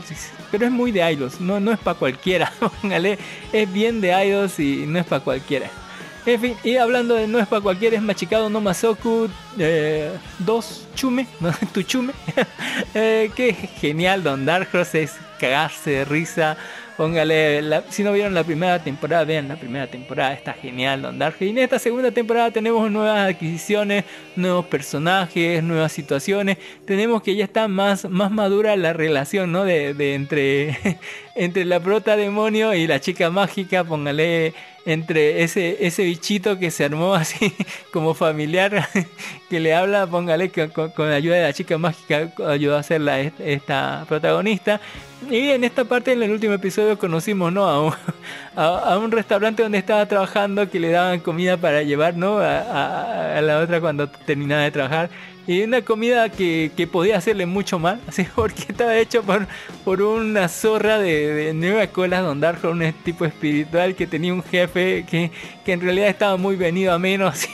[0.51, 2.53] pero es muy de idols, no, no es para cualquiera,
[3.53, 5.71] es bien de idols y no es para cualquiera.
[6.27, 9.29] En fin, y hablando de no es para cualquiera, es Machikado no Masoku
[10.41, 12.13] 2 Chume, no, tu Chume.
[12.95, 16.57] eh, qué genial, Don Dark es cagarse de risa.
[16.97, 21.37] Póngale, si no vieron la primera temporada, vean la primera temporada, está genial Don Dark.
[21.39, 24.05] Y en esta segunda temporada tenemos nuevas adquisiciones,
[24.35, 26.59] nuevos personajes, nuevas situaciones.
[26.87, 29.63] Tenemos que ya está más, más madura la relación, ¿no?
[29.63, 30.99] De, de entre,
[31.37, 34.55] entre la prota demonio y la chica mágica, póngale
[34.87, 37.53] entre ese, ese bichito que se armó así
[37.93, 38.89] como familiar
[39.51, 43.03] que le habla, póngale que con, la ayuda de la chica mágica ayudó a ser
[43.03, 44.81] la, esta protagonista.
[45.31, 47.93] Y en esta parte, en el último episodio, conocimos ¿no?
[48.57, 52.39] a, un, restaurante donde estaba trabajando que le daban comida para llevar ¿no?
[52.39, 55.11] a- a la otra cuando terminaba de trabajar.
[55.47, 59.47] Y una comida que, que podía hacerle mucho mal, así porque estaba hecho por,
[59.85, 64.43] por una zorra de, de Nueva Cola Don Dark, un tipo espiritual que tenía un
[64.43, 65.31] jefe que,
[65.65, 67.49] que en realidad estaba muy venido a menos, así,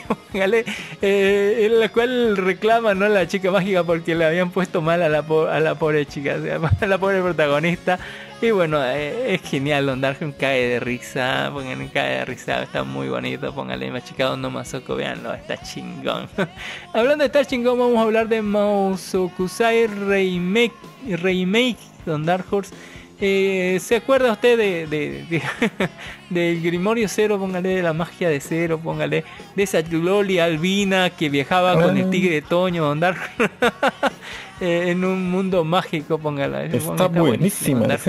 [1.01, 3.07] eh, en la cual reclama ¿no?
[3.07, 6.69] la chica mágica porque le habían puesto mal a la, a la pobre chica, o
[6.83, 7.99] a la pobre protagonista.
[8.43, 12.83] Y bueno, eh, es genial, Don Dark cae de risa, pónganle cae de risa, está
[12.83, 16.27] muy bonito, póngale machicado no masoco, véanlo, está chingón.
[16.93, 20.73] Hablando de estar chingón, vamos a hablar de Mausokusai Remake,
[21.07, 22.73] Remake Don Dark Horse.
[23.21, 25.41] Eh, ¿Se acuerda usted de, de, de-
[26.29, 27.39] del Grimorio Cero?
[27.39, 29.23] Póngale de la magia de Cero, póngale
[29.55, 32.09] de esa Loli albina que viajaba con el Ah.
[32.09, 33.19] tigre de Toño, Don Dark
[34.61, 36.65] eh, en un mundo mágico, póngala.
[36.65, 37.79] Está buenísima.
[37.81, 38.01] buenísimo, Dark.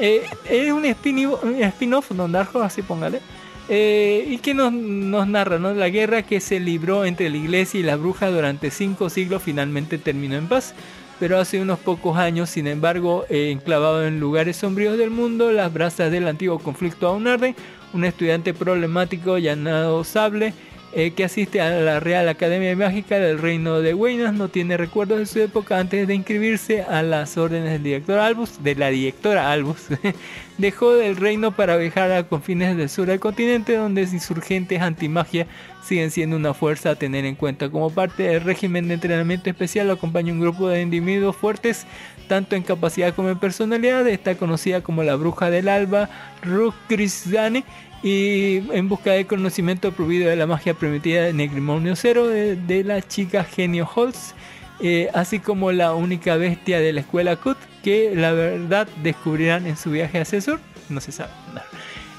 [0.00, 3.20] Eh, es un spin- spin-off, Don Dark Horse, así póngale.
[3.68, 5.72] Eh, y que nos, nos narra ¿no?
[5.72, 9.98] la guerra que se libró entre la iglesia y la bruja durante cinco siglos finalmente
[9.98, 10.74] terminó en paz.
[11.20, 15.72] Pero hace unos pocos años, sin embargo, eh, enclavado en lugares sombríos del mundo, las
[15.72, 17.54] brasas del antiguo conflicto aún arden.
[17.92, 20.52] Un estudiante problemático llamado Sable,
[20.94, 25.18] eh, que asiste a la Real Academia Mágica del Reino de Weynas, no tiene recuerdos
[25.18, 29.50] de su época antes de inscribirse a las órdenes del director Albus, de la directora
[29.50, 29.86] Albus.
[30.58, 35.46] Dejó del reino para viajar a confines del sur del continente, donde insurgentes antimagia
[35.82, 37.70] siguen siendo una fuerza a tener en cuenta.
[37.70, 41.86] Como parte del régimen de entrenamiento especial, acompaña un grupo de individuos fuertes,
[42.28, 44.06] tanto en capacidad como en personalidad.
[44.08, 46.10] Está conocida como la Bruja del Alba,
[46.42, 47.64] Rukrisdane,
[48.02, 52.84] y en busca de conocimiento prohibido de la magia primitiva de Negrimonio Cero de, de
[52.84, 54.34] la chica Genio Holtz.
[54.80, 59.76] eh, así como la única bestia de la escuela Kut, que la verdad descubrirán en
[59.76, 60.58] su viaje hacia el.
[60.88, 61.30] No se sabe.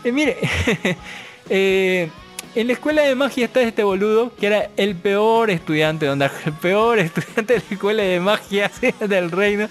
[0.05, 0.38] Eh, mire,
[1.49, 2.10] eh,
[2.55, 6.53] en la escuela de magia está este boludo que era el peor estudiante, donde el
[6.53, 8.72] peor estudiante de la escuela de magia
[9.07, 9.68] del reino.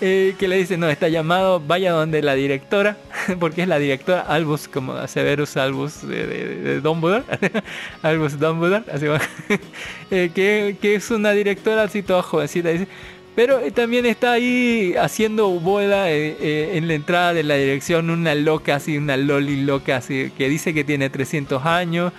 [0.00, 2.96] Eh, que le dice, no, está llamado, vaya donde la directora,
[3.40, 7.24] porque es la directora Albus, como Severus Albus de, de, de Dumbledore,
[8.02, 8.84] Albus Dumbledore.
[10.10, 12.88] Eh, que, que es una directora así toda jovencita, dice,
[13.38, 18.74] pero eh, también está ahí haciendo eh, en la entrada de la dirección una loca,
[18.74, 22.12] así, una loli loca, así, que dice que tiene 300 años,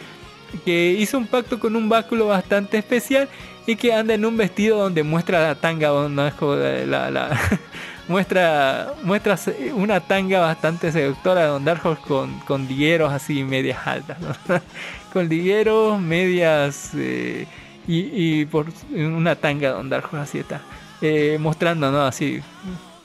[0.63, 3.27] que hizo un pacto con un báculo bastante especial
[3.69, 6.55] y que anda en un vestido donde muestra la tanga, no
[6.87, 7.39] la, la-
[8.07, 9.37] muestra, muestra
[9.75, 14.17] una tanga bastante seductora de Don Dark con, con digueros así medias altas,
[15.13, 17.45] con digueros medias eh,
[17.87, 20.61] y, y por una tanga Don Dark así está,
[21.01, 22.01] eh, mostrando, ¿no?
[22.05, 22.41] Así,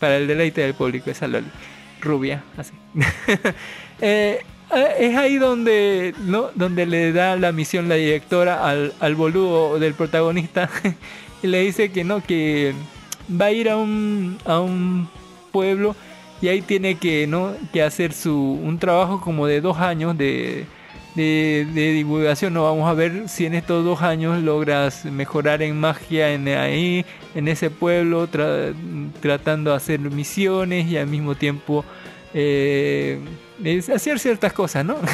[0.00, 1.48] para el deleite del público, esa loli,
[2.00, 2.72] rubia, así.
[4.00, 4.42] Eh,
[4.76, 6.50] es ahí donde, ¿no?
[6.54, 10.70] donde le da la misión la directora al, al boludo del protagonista
[11.42, 12.74] y le dice que no, que
[13.30, 15.08] va a ir a un, a un
[15.52, 15.94] pueblo
[16.42, 17.52] y ahí tiene que, ¿no?
[17.72, 20.66] que hacer su, un trabajo como de dos años de,
[21.14, 22.52] de, divulgación.
[22.54, 27.04] No vamos a ver si en estos dos años logras mejorar en magia en ahí,
[27.34, 28.74] en ese pueblo, tra-
[29.20, 31.84] tratando de hacer misiones y al mismo tiempo
[32.34, 33.20] eh,
[33.62, 34.96] es hacer ciertas cosas, ¿no?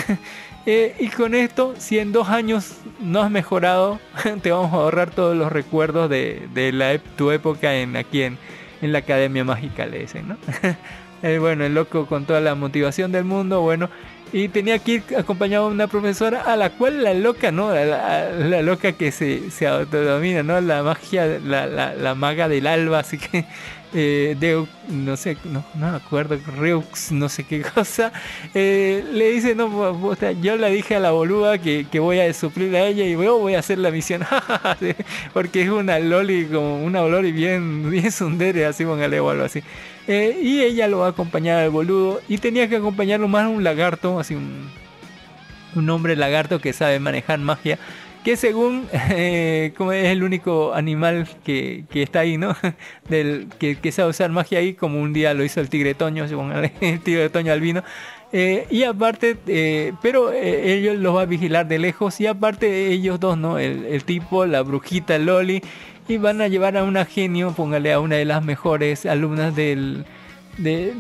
[0.67, 3.99] Eh, y con esto, si en dos años no has mejorado,
[4.43, 8.37] te vamos a ahorrar todos los recuerdos de, de la, tu época en aquí en,
[8.83, 10.37] en la Academia Mágica, le dicen, ¿no?
[11.23, 13.91] Eh, bueno, el loco con toda la motivación del mundo, bueno,
[14.33, 17.75] y tenía que ir acompañado de una profesora a la cual la loca, ¿no?
[17.75, 20.59] La, la- la loca que se, se autodomina, ¿no?
[20.63, 23.45] La magia, la, la maga del alba, así que
[23.95, 28.13] eh, Deu, no sé, no, no me acuerdo, Reux, no sé qué cosa,
[28.55, 32.33] eh, le dice, no, te- yo le dije a la boluda que, que voy a
[32.33, 34.23] suplir a ella y yo voy a hacer la misión,
[35.33, 39.63] porque es una loli, como una loli bien, bien sundere, así póngale o algo así.
[40.07, 43.63] Eh, y ella lo va a acompañar al boludo y tenía que acompañarlo más un
[43.63, 44.69] lagarto, así un,
[45.75, 47.79] un hombre lagarto que sabe manejar magia,
[48.25, 52.57] que según eh, como es el único animal que, que está ahí, ¿no?
[53.09, 56.53] Del, que, sabe usar magia ahí, como un día lo hizo el tigre Toño, según
[56.53, 57.83] el, el tigre Toño albino.
[58.33, 63.19] Eh, y aparte, eh, pero ellos los va a vigilar de lejos y aparte ellos
[63.19, 63.59] dos, ¿no?
[63.59, 65.63] El, el tipo, la brujita Loli,
[66.07, 70.05] y van a llevar a una genio, póngale a una de las mejores alumnas del,
[70.59, 70.95] de,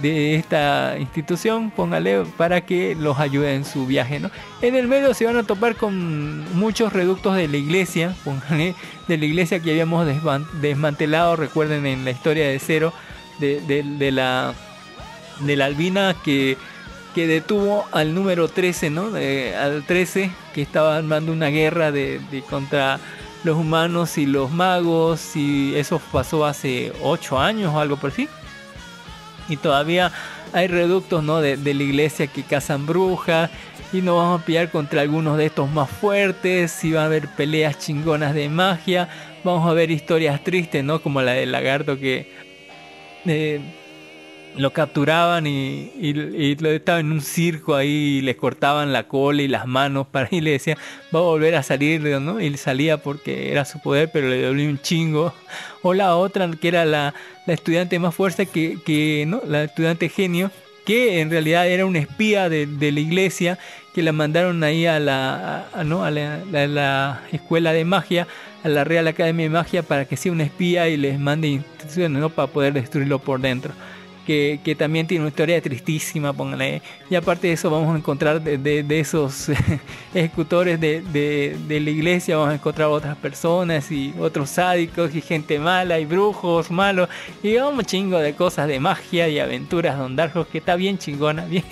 [0.00, 4.30] de, esta institución, póngale, para que los ayude en su viaje, ¿no?
[4.62, 8.74] En el medio se van a topar con muchos reductos de la iglesia, póngale,
[9.08, 12.92] de la iglesia que habíamos desman- desmantelado, recuerden en la historia de Cero,
[13.38, 14.54] de, de- la,
[15.40, 16.56] de la albina que,
[17.14, 19.06] que detuvo al número 13, ¿no?
[19.58, 22.98] Al 13, que estaba armando una guerra de, contra
[23.44, 28.28] los humanos y los magos, y eso pasó hace 8 años o algo por así
[29.50, 30.12] y todavía
[30.52, 31.40] hay reductos ¿no?
[31.40, 33.50] de, la iglesia que cazan brujas
[33.92, 37.28] y nos vamos a pelear contra algunos de estos más fuertes y va a haber
[37.28, 39.08] peleas chingonas de magia
[39.44, 42.32] vamos a ver historias tristes no como la del lagarto que
[43.26, 43.60] eh,
[44.56, 49.42] lo capturaban y, y, lo estaba en un circo ahí y le cortaban la cola
[49.42, 50.76] y las manos para y le decían
[51.14, 52.40] va a volver a salir ¿no?
[52.40, 55.32] y salía porque era su poder pero le dolió un chingo
[55.82, 57.14] o la otra que era la,
[57.46, 60.50] la estudiante más fuerte que, que no la estudiante genio
[60.84, 63.58] que en realidad era un espía de, de la iglesia
[63.94, 66.04] que la mandaron ahí a la, ¿no?
[66.04, 68.26] a la, la- la escuela de magia,
[68.62, 72.20] a la Real Academia de Magia para que sea un espía y les mande instrucciones
[72.20, 72.30] ¿no?
[72.30, 73.72] para poder destruirlo por dentro.
[74.30, 76.82] Que, también tiene una historia tristísima, pónganle.
[77.10, 79.48] Y aparte de eso vamos a encontrar de, de- de esos
[80.14, 85.20] ejecutores de, de- de la iglesia, vamos a encontrar otras personas y otros sádicos y
[85.20, 87.08] gente mala y brujos malos
[87.42, 91.44] y un chingo de cosas de magia y aventuras Don Darjo que está bien chingona,
[91.46, 91.64] bien.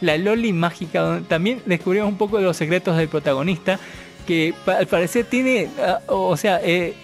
[0.00, 3.78] La Loli mágica, donde también descubrimos un poco de los secretos del protagonista
[4.26, 6.94] que al parecer tiene, ah, o sea, eh,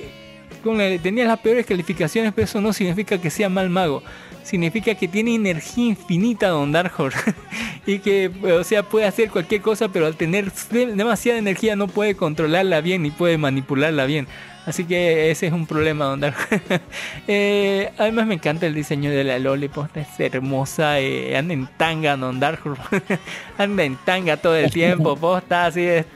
[1.03, 4.03] tenía las peores calificaciones, pero eso no significa que sea mal mago.
[4.45, 7.15] Significa que tiene energía infinita Don Darkhold
[7.87, 11.89] y que, o sea, puede hacer cualquier cosa, pero al tener de- demasiada energía no
[11.89, 14.27] puede controlarla bien ni puede manipularla bien.
[14.67, 16.63] Así que ese es un problema, Don Darkhold.
[17.27, 21.67] Eh, además me encanta el diseño de la Loli, posta, es hermosa, eh, anda en
[21.79, 22.79] tanga Don Darkhold.
[23.59, 26.07] anda en tanga todo el tiempo, posta, así es.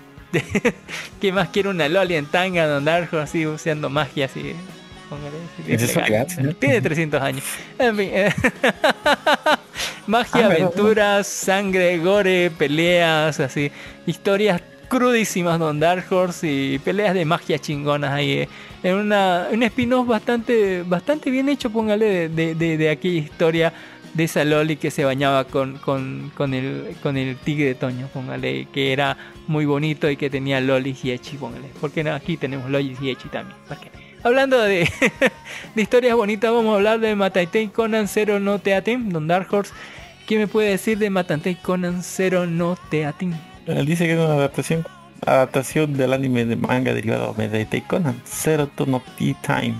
[1.21, 4.53] ¿Qué más quiere una Loli en tanga, Don Darjo, así usando magia, así?
[5.67, 6.59] Es.
[6.59, 7.45] Tiene 300 años.
[7.79, 8.11] En fin,
[10.07, 13.71] magia, Ah, aventuras, sangre, gore, peleas, así.
[14.07, 18.33] Historias crudísimas, Don Dark Horse y peleas de magia chingonas ahí.
[18.33, 18.49] eh.
[18.83, 23.73] En una, un spin-off bastante, bastante bien hecho, póngale, de, de, de- de aquella historia
[24.15, 28.09] de esa Loli que se bañaba con, con, con, el, con el tigre de Toño,
[28.13, 29.17] póngale, que era
[29.47, 31.69] muy bonito y que tenía Loli y Echi, póngale.
[31.81, 33.57] Porque no, aquí tenemos Loli y Echi también.
[33.69, 33.91] ¿por qué?
[34.23, 34.89] Hablando de,
[35.77, 39.73] historias bonitas, vamos a hablar de Matatei Conan Zero no Teatin, Don Dark Horse.
[40.27, 43.35] ¿Qué me puede decir de Matatei Conan Zero no Teatin?
[43.67, 44.85] Él dice que es una adaptación
[45.27, 49.03] adaptación del anime de manga derivado de Medete Conan, Zero to No
[49.43, 49.75] Time.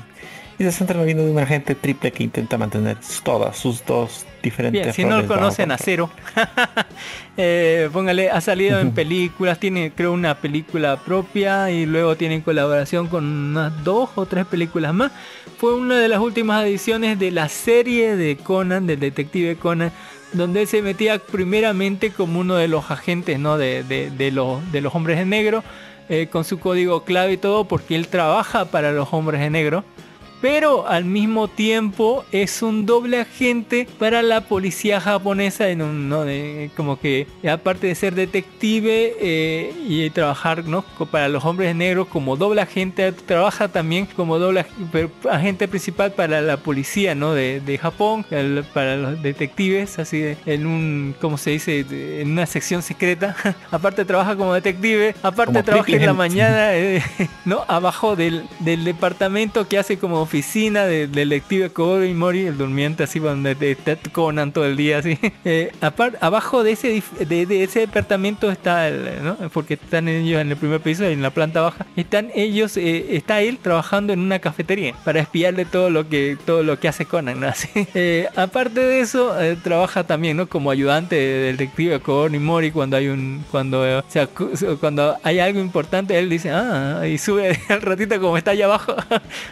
[0.59, 3.85] Y se centra en la vida de un agente triple que intenta mantener todas sus
[3.87, 6.11] dos diferentes Bien, si no lo conocen a Cero,
[7.37, 13.07] eh, póngale, ha salido en películas, tiene creo una película propia y luego tiene colaboración
[13.07, 15.13] con unas dos o tres películas más.
[15.59, 19.93] Fue una de las últimas ediciones de la serie de Conan, del detective Conan,
[20.33, 23.59] donde él se metía primeramente como uno de los agentes ¿no?
[23.59, 25.63] de, de- de los, de los hombres de negro,
[26.09, 29.85] eh, con su código clave y todo, porque él trabaja para los hombres de negro
[30.41, 36.25] pero al mismo tiempo es un doble agente para la policía japonesa en un no
[36.25, 42.09] de- como que aparte de ser detective eh, y trabajar no para los hombres negros
[42.09, 44.65] como doble agente trabaja también como doble
[45.31, 50.37] agente principal para la policía no de, de Japón el- para los detectives así de-
[50.47, 51.85] en un como se dice
[52.21, 53.35] en una sección secreta.
[53.71, 57.03] Aparte trabaja como detective aparte Como trabaja en la mañana eh,
[57.45, 63.05] no abajo del, del departamento que hace como oficina del detective Kogoro Mori el durmiente
[63.05, 65.71] así donde está Conan todo el día así Eh,
[66.21, 68.91] abajo de ese de, ese departamento está
[69.53, 73.41] porque están ellos en el primer piso en la planta baja están ellos eh, está
[73.41, 77.45] él trabajando en una cafetería para espiarle todo lo que todo lo que hace Conan.
[77.49, 77.69] Así.
[77.95, 83.09] Eh, aparte de eso eh, trabaja también como ayudante del detective Kogoro Mori cuando hay
[83.09, 84.05] un cuando
[84.81, 88.95] cuando hay algo importante él dice ah y sube al ratito como está allá abajo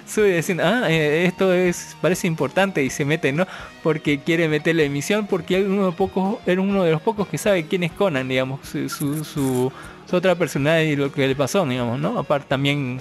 [0.06, 3.46] sube diciendo ah eh, esto es parece importante y se mete no
[3.82, 7.38] porque quiere meter la emisión porque uno de pocos era uno de los pocos que
[7.38, 9.72] sabe quién es Conan digamos su, su,
[10.10, 13.00] otra personalidad y lo que le pasó digamos no aparte también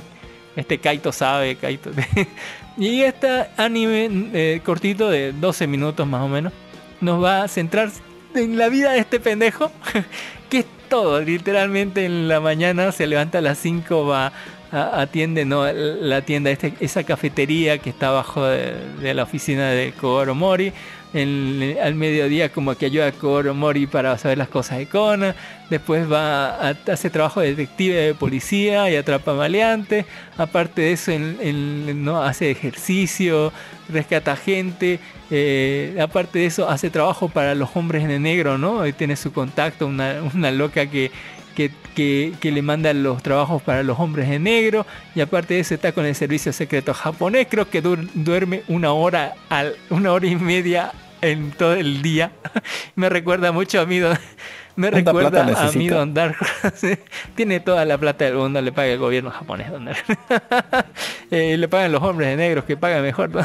[0.56, 1.92] este Kaito sabe Kaito
[2.78, 6.54] y este anime eh, cortito de 12 minutos más o menos
[7.02, 7.90] nos va a centrar
[8.36, 9.72] en la vida de este pendejo
[10.50, 14.32] que es todo literalmente en la mañana se levanta a las 5 va
[14.76, 15.66] atiende ¿no?
[15.72, 20.72] la tienda este, esa cafetería que está abajo de, la oficina de Kogoro Mori.
[21.14, 25.34] En- al mediodía como que ayuda a Kogoro Mori para saber las cosas de Conan
[25.70, 30.06] después va a hacer trabajo de detective de policía y atrapa maleantes.
[30.38, 33.54] Aparte de eso en- en- no hace ejercicio
[33.88, 35.00] rescata gente.
[35.32, 39.88] Eh, aparte de eso hace trabajo para los hombres de negro no tiene su contacto
[39.88, 41.12] una, una loca que
[41.56, 45.62] que, que- que le manda los trabajos para los hombres de negro y aparte de
[45.62, 50.28] eso está con el servicio secreto japonés creo que duerme una hora al una hora
[50.28, 50.92] y media
[51.22, 52.32] en todo el día
[52.96, 54.18] me recuerda mucho a mí don-
[54.76, 55.88] me ¿Cuánta recuerda a mí?
[55.88, 57.00] Don Dark Horse.
[57.36, 59.88] tiene toda la plata del mundo le paga el gobierno japonés Don
[61.32, 63.42] Eh, le pagan los hombres de negros que pagan mejor ¿no?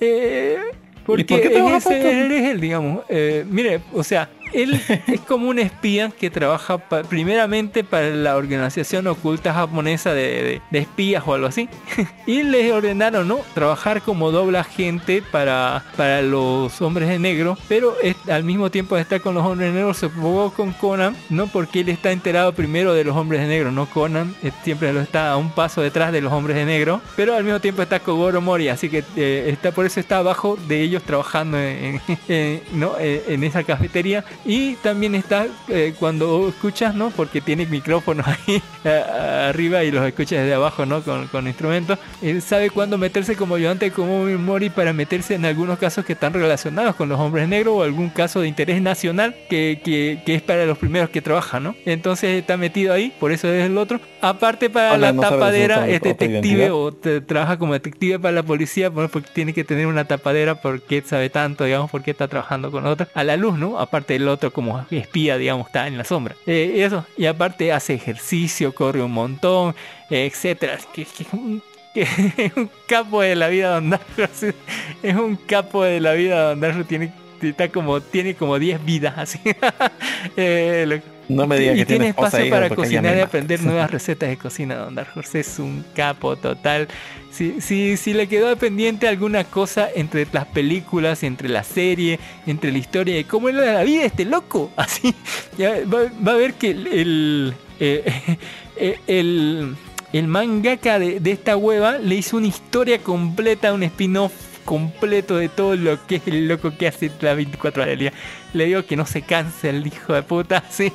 [0.00, 0.56] Eh,
[1.04, 3.04] porque por qué te ese- él, digamos.
[3.08, 8.36] Eh, mire, o sea, él es como un espía que trabaja pa- primeramente para la
[8.36, 11.68] organización oculta japonesa de, espías o algo así.
[12.26, 13.38] y les ordenaron, ¿no?
[13.54, 18.94] Trabajar como doble agente para, para los hombres de negro, pero es- al mismo tiempo
[18.96, 21.46] de estar con los hombres de negro se jugó con Conan, ¿no?
[21.46, 23.86] Porque él está enterado primero de los hombres de negro, ¿no?
[23.86, 27.34] Conan eh, siempre lo está a un paso detrás de los hombres de negro, pero
[27.34, 30.80] al mismo tiempo está Kogoro Mori, así que eh, está por eso está abajo de
[30.82, 32.00] ellos trabajando en-
[32.72, 32.92] ¿no?
[32.98, 37.10] Eh, en esa cafetería y también está eh, cuando escuchas, ¿no?
[37.10, 41.02] Porque tiene micrófonos ahí a- arriba y los escuchas desde abajo, ¿no?
[41.02, 41.98] Con, con instrumentos.
[42.20, 46.32] Él sabe cuándo meterse como ayudante como Mori para meterse en algunos casos que están
[46.32, 50.42] relacionados con los hombres negros o algún caso de interés nacional que, que, que es
[50.42, 51.74] para los primeros que trabajan, ¿no?
[51.86, 54.00] Entonces está metido ahí, por eso es el otro.
[54.20, 58.18] Aparte para Hola, la no tapadera otra- es otra detective o te- trabaja como detective
[58.18, 62.10] para la policía bueno, porque tiene que tener una tapadera porque sabe tanto, digamos, porque
[62.12, 63.06] está trabajando con otro.
[63.14, 63.78] A la luz, ¿no?
[63.78, 66.34] Aparte el otro como espía, digamos, está en la sombra.
[66.46, 67.06] Eh, eso.
[67.16, 69.74] Y aparte hace ejercicio, corre un montón,
[70.10, 70.78] etcétera.
[70.92, 74.46] Que, que es un- capo de la vida así.
[75.02, 76.84] Es un capo de la vida Don Darjo.
[76.84, 79.40] Tiene, está como, tiene como 10 vidas así.
[80.36, 83.90] Eh, No me digas y que tiene tiene espacio e para cocinar y aprender nuevas
[83.90, 84.76] recetas de cocina.
[84.76, 86.88] Don Dark Horse es un capo total.
[87.30, 92.72] Si, si, si le quedó pendiente alguna cosa entre las películas, entre la serie, entre
[92.72, 95.14] la historia de cómo era la vida de este loco, así,
[95.56, 98.38] ya va, va a ver que el, el, eh,
[98.76, 99.76] eh, el,
[100.12, 105.48] el mangaka de, de esta hueva le hizo una historia completa, un spin-off completo de
[105.48, 108.12] todo lo que es el loco que hace las 24 horas del día.
[108.52, 110.92] Le digo que no se canse el hijo de puta, sí.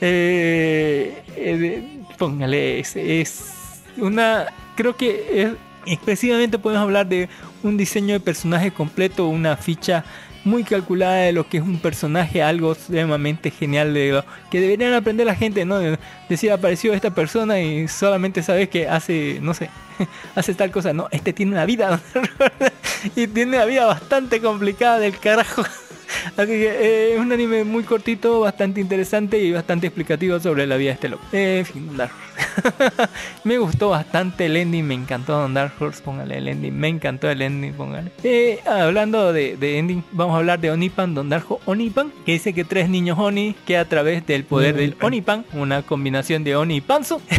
[0.00, 3.44] Eh, eh, póngale, es, es
[3.96, 4.46] una.
[4.76, 5.52] Creo que es,
[5.86, 7.28] expresivamente podemos hablar de
[7.62, 10.04] un diseño de personaje completo, una ficha
[10.44, 14.92] muy calculada de lo que es un personaje, algo sumamente genial de lo que deberían
[14.92, 15.78] aprender la gente, ¿no?
[15.78, 15.98] De
[16.28, 19.70] decir apareció esta persona y solamente sabes que hace, no sé,
[20.34, 22.00] hace tal cosa, no, este tiene una vida
[23.16, 25.62] y tiene una vida bastante complicada del carajo.
[26.36, 30.76] Así que eh, es un anime muy cortito, bastante interesante y bastante explicativo sobre la
[30.76, 31.24] vida de este loco.
[31.32, 31.90] Eh, en fin.
[33.44, 37.30] me gustó bastante el ending, me encantó Don Dark Horse, póngale el ending, me encantó
[37.30, 38.10] el ending, póngale.
[38.22, 42.32] Eh, hablando de, de ending, vamos a hablar de Onipan, Don Dark Horse Onipan, que
[42.32, 46.56] dice que tres niños Oni, que a través del poder del Onipan, una combinación de
[46.56, 47.20] Oni y Panzu,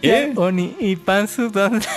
[0.00, 0.32] ¿Qué?
[0.36, 1.80] Oni y Panzu, Don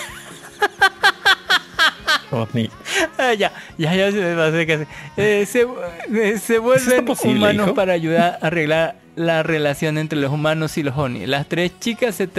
[2.33, 2.69] Oh, ni-
[3.17, 4.85] Ah, ya, ya, ya se me pasó casi.
[5.17, 5.67] Eh, se,
[6.17, 10.97] eh, se vuelven humanos para ayudar a arreglar la relación entre los humanos y los
[10.97, 11.25] Oni.
[11.25, 12.29] Las tres chicas se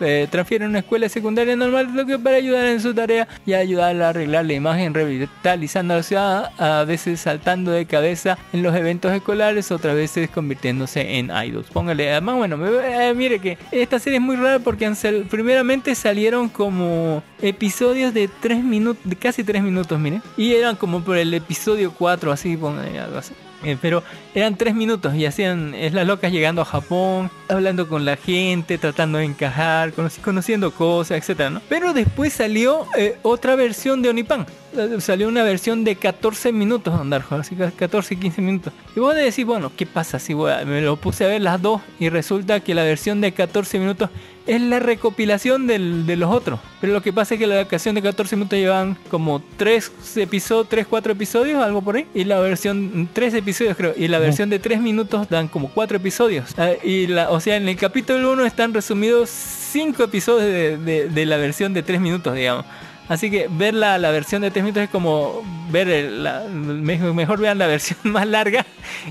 [0.00, 3.54] eh, transfieren a una escuela secundaria normal lo que para ayudar en su tarea y
[3.54, 8.62] ayudarla a arreglar la imagen, revitalizando a la ciudad, a veces saltando de cabeza en
[8.62, 11.68] los eventos escolares, otras veces convirtiéndose en idols.
[11.70, 12.68] Póngale, además, bueno, me-
[13.08, 14.86] eh, mire que esta serie es muy rara porque
[15.30, 21.16] primeramente salieron como episodios de 3 minutos, casi 3 minutos, mire, y eran como por
[21.16, 23.32] el episodio 4, así, póngale algo así.
[23.64, 24.02] Eh, pero
[24.34, 28.76] eran tres minutos y hacían es las locas llegando a Japón, hablando con la gente,
[28.78, 31.62] tratando de encajar, conoci- conociendo cosas, etcétera, ¿no?
[31.68, 34.46] Pero después salió eh, otra versión de Onipan.
[34.76, 38.72] Eh, Salió una versión de 14 minutos, andar, así que 14, 15 minutos.
[38.94, 41.80] Y vos decís, bueno, ¿qué pasa si voy me lo puse a ver las dos
[41.98, 44.10] y resulta que la versión de 14 minutos
[44.46, 46.60] es la recopilación del- de los otros.
[46.80, 50.68] Pero lo que pasa es que la versión de 14 minutos llevan como 3 episodios,
[50.68, 52.06] 3, 4 episodios, algo por ahí.
[52.14, 53.94] Y la versión, 3 episodios creo.
[53.96, 56.54] Y la versión de 3 minutos dan como 4 episodios.
[56.58, 61.08] Ah, y la, o sea, en el capítulo 1 están resumidos 5 episodios de, de-
[61.08, 62.64] de la versión de 3 minutos, digamos.
[63.08, 67.38] Así que ver la, la versión de 3 minutos es como ver el- la, mejor,
[67.38, 68.66] vean la versión más larga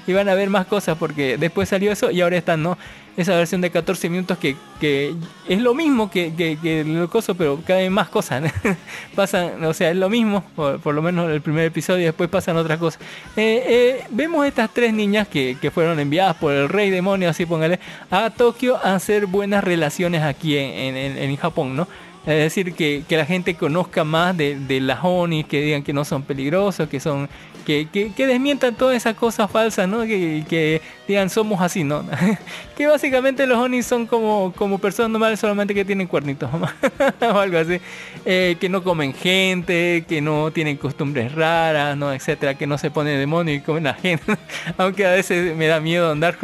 [0.05, 2.77] y van a ver más cosas porque después salió eso y ahora están, ¿no?
[3.17, 5.15] Esa versión de 14 minutos que, que
[5.47, 8.51] es lo mismo que, que, que el coso, pero cada vez más cosas.
[9.15, 12.29] pasan, o sea, es lo mismo, por, por lo menos el primer episodio y después
[12.29, 12.99] pasan otras cosas.
[13.37, 17.45] Eh, eh, vemos estas tres niñas que, que fueron enviadas por el rey demonio, así
[17.45, 17.79] póngale,
[18.11, 21.87] a Tokio a hacer buenas relaciones aquí en, en- en Japón, ¿no?
[22.25, 25.93] Es decir, que, que la gente conozca más de, de las ONI, que digan que
[25.93, 27.29] no son peligrosos, que son
[27.65, 30.03] que, que, desmientan todas esas cosas falsas, ¿no?
[30.03, 32.05] Que, digan somos así, ¿no?
[32.77, 36.49] que básicamente los ONI son como, como personas normales solamente que tienen cuernitos
[37.21, 37.79] o algo así.
[38.25, 42.13] Eh, que no comen gente, que no tienen costumbres raras, ¿no?
[42.13, 44.37] Etcétera, que no se ponen demonio y comen a gente.
[44.77, 46.37] Aunque a veces me da miedo andar.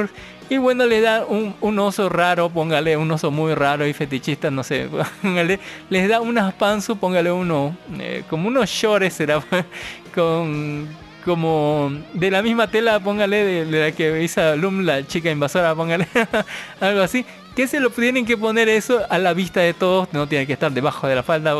[0.51, 4.51] Y bueno, le da un, un oso raro, póngale un oso muy raro y fetichista,
[4.51, 4.89] no sé,
[5.21, 9.41] póngale, les da unas panzu, póngale uno, eh, como unos shorts, será,
[10.13, 10.89] con,
[11.23, 16.05] como de la misma tela, póngale, de, la que hizo Loom, la chica invasora, póngale,
[16.81, 17.25] algo así.
[17.55, 20.53] Que se lo tienen que poner eso a la vista de todos, no tiene que
[20.53, 21.55] estar debajo de la falda,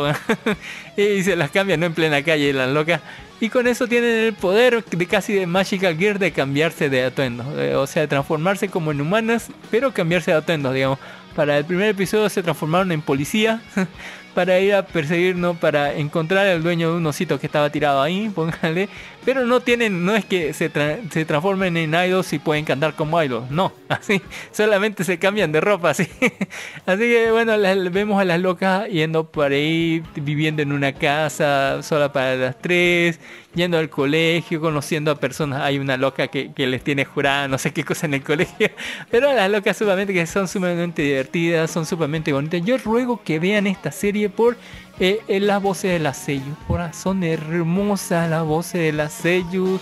[0.98, 1.86] y se las cambian ¿no?
[1.86, 3.00] en plena calle, las locas.
[3.42, 7.60] Y con eso tienen el poder de casi de Magical Gear de cambiarse de atuendo.
[7.60, 11.00] eh, o sea, de transformarse como en humanas, pero cambiarse de atuendo, digamos.
[11.34, 13.60] Para el primer episodio se transformaron en policía.
[14.34, 15.54] para ir a perseguir, ¿no?
[15.54, 18.88] Para encontrar al dueño de un osito que estaba tirado ahí, póngale.
[19.24, 20.68] Pero no tienen, no es que se,
[21.10, 24.20] se transformen en idols y pueden cantar como idols, no, así,
[24.50, 26.08] solamente se cambian de ropa, así.
[26.86, 31.82] Así que bueno, las- vemos a las locas yendo por ahí, viviendo en una casa
[31.82, 33.20] sola para las tres,
[33.54, 35.62] yendo al colegio, conociendo a personas.
[35.62, 38.70] Hay una loca que, que les tiene jurada, no sé qué cosa en el colegio.
[39.10, 42.62] Pero las locas sumamente que son sumamente divertidas, son sumamente bonitas.
[42.64, 44.56] Yo ruego que vean esta serie por
[44.98, 46.56] eh, eh, las voces de las sellos.
[46.92, 49.80] Son hermosas las voces de las sellos.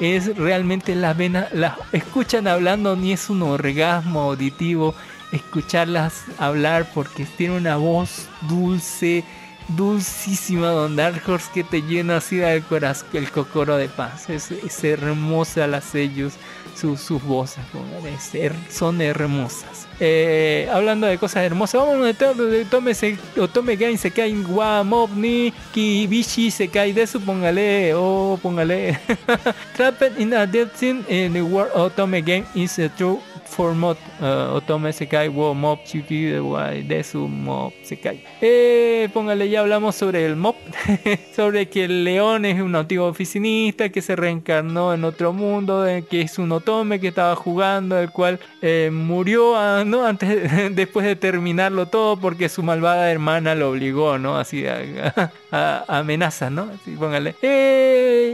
[0.00, 4.94] Es realmente las venas, las escuchan hablando, ni es un orgasmo auditivo
[5.32, 9.24] escucharlas hablar porque tiene una voz dulce,
[9.68, 14.28] dulcísima Don Dark Horse que te llena así del corazón, el cocoro de paz.
[14.30, 16.34] Es, es hermosa las sellos,
[16.74, 17.64] sus, sus voces,
[18.06, 19.86] es her- son hermosas.
[20.00, 24.32] Eh, hablando de cosas hermosas, vamos de, to- de Tome se, Otome Game se cae
[24.46, 28.96] wa mob ni Kibishi se cae de su póngale oh póngale
[29.76, 33.18] Trapped in a dead in the world Otome Game is a true
[33.48, 38.22] format uh, Otome Sekai wo mob chuki de wa de su mob Sekai.
[38.40, 40.54] Eh, póngale ya hablamos sobre el mob
[41.36, 46.04] sobre que el león es un antiguo oficinista que se reencarnó en otro mundo eh,
[46.08, 51.06] que es un Otome que estaba jugando el cual eh, murió ah, no antes después
[51.06, 55.32] de terminarlo todo porque su malvada hermana lo obligó no así a,
[55.88, 57.34] amenazas no así póngale.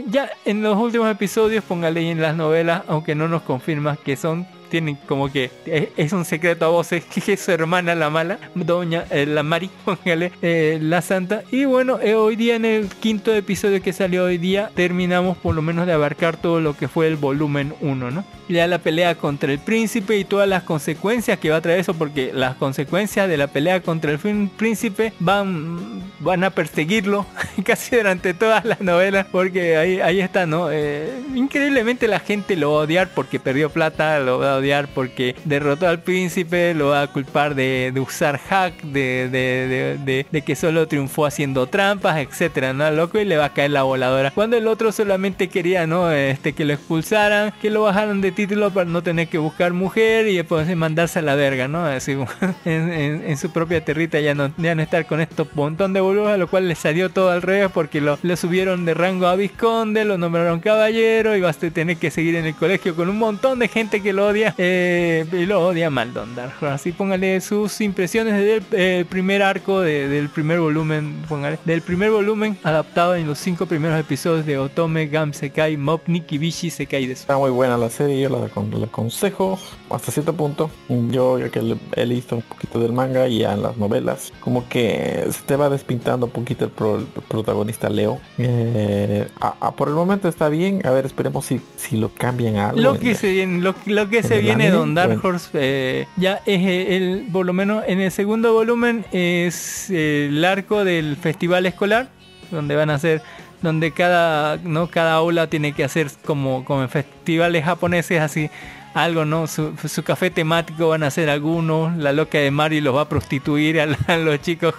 [0.07, 4.45] Ya en los últimos episodios póngale en las novelas aunque no nos confirma que son
[4.75, 8.37] tienen como que es, es un secreto a voces que es su hermana la mala,
[8.55, 11.43] doña eh, la Mari, póngale, eh, la santa.
[11.49, 15.55] Y bueno, eh, hoy día en el quinto episodio que salió hoy día, terminamos por
[15.55, 18.25] lo menos de abarcar todo lo que fue el volumen 1, ¿no?
[18.49, 21.93] Ya la pelea contra el príncipe y todas las consecuencias que va a traer eso,
[21.93, 27.25] porque las consecuencias de la pelea contra el fin- príncipe van, van a perseguirlo
[27.63, 30.67] casi durante todas las novelas, porque ahí, ahí está, ¿no?
[30.71, 34.64] Eh, increíblemente la gente lo va a odiar porque perdió plata, lo va a odiar
[34.93, 39.97] porque derrotó al príncipe, lo va a culpar de, usar hack, de, de,
[40.31, 42.89] de- que solo triunfó haciendo trampas, etcétera, ¿no?
[42.91, 44.31] Loco y le va a caer la voladora.
[44.31, 46.11] Cuando el otro solamente quería, ¿no?
[46.11, 50.27] Este, que lo expulsaran, que lo bajaran de título para no tener que buscar mujer
[50.27, 51.85] y después mandarse a la verga, ¿no?
[51.85, 52.11] Así,
[52.65, 56.29] en, en- su propia territa ya no, ya no estar con estos montón de boludos,
[56.29, 59.35] a lo cual le salió todo al revés porque lo, lo subieron de rango a
[59.35, 63.17] visconde, lo nombraron caballero y vas a tener que seguir en el colegio con un
[63.17, 66.67] montón de gente que lo odia eh, y lo odia mal Don Dark Horse.
[66.73, 72.11] Así póngale sus impresiones del eh, primer arco de- del primer volumen, póngale, del primer
[72.11, 77.05] volumen adaptado en los cinco primeros episodios de Otome Gam Sekai Mob Nikki Bishi Sekai
[77.07, 79.59] de Está muy buena la serie, yo la, acon- la aconsejo
[79.89, 80.69] hasta cierto punto.
[80.89, 84.67] Yo ya que le- he visto un poquito del manga y en las novelas, como
[84.67, 88.19] que se te va despintando un poquito el, pro- el protagonista Leo.
[88.37, 92.57] Eh, a- a- por el momento está bien, a ver, esperemos si, si lo cambian
[92.57, 92.81] a algo.
[92.81, 95.21] Lo que se lo, lo que en se viene Don Dark bueno.
[95.23, 100.27] Horse eh, ya es eh, el por lo menos en el segundo volumen es eh,
[100.29, 102.09] el arco del festival escolar
[102.51, 103.21] donde van a hacer
[103.61, 108.49] donde cada no cada aula tiene que hacer como como en festivales japoneses así
[108.95, 109.45] algo, ¿no?
[109.45, 113.79] Su, café temático van a hacer algunos, la loca de Mario los va a prostituir
[114.07, 114.73] a, los chicos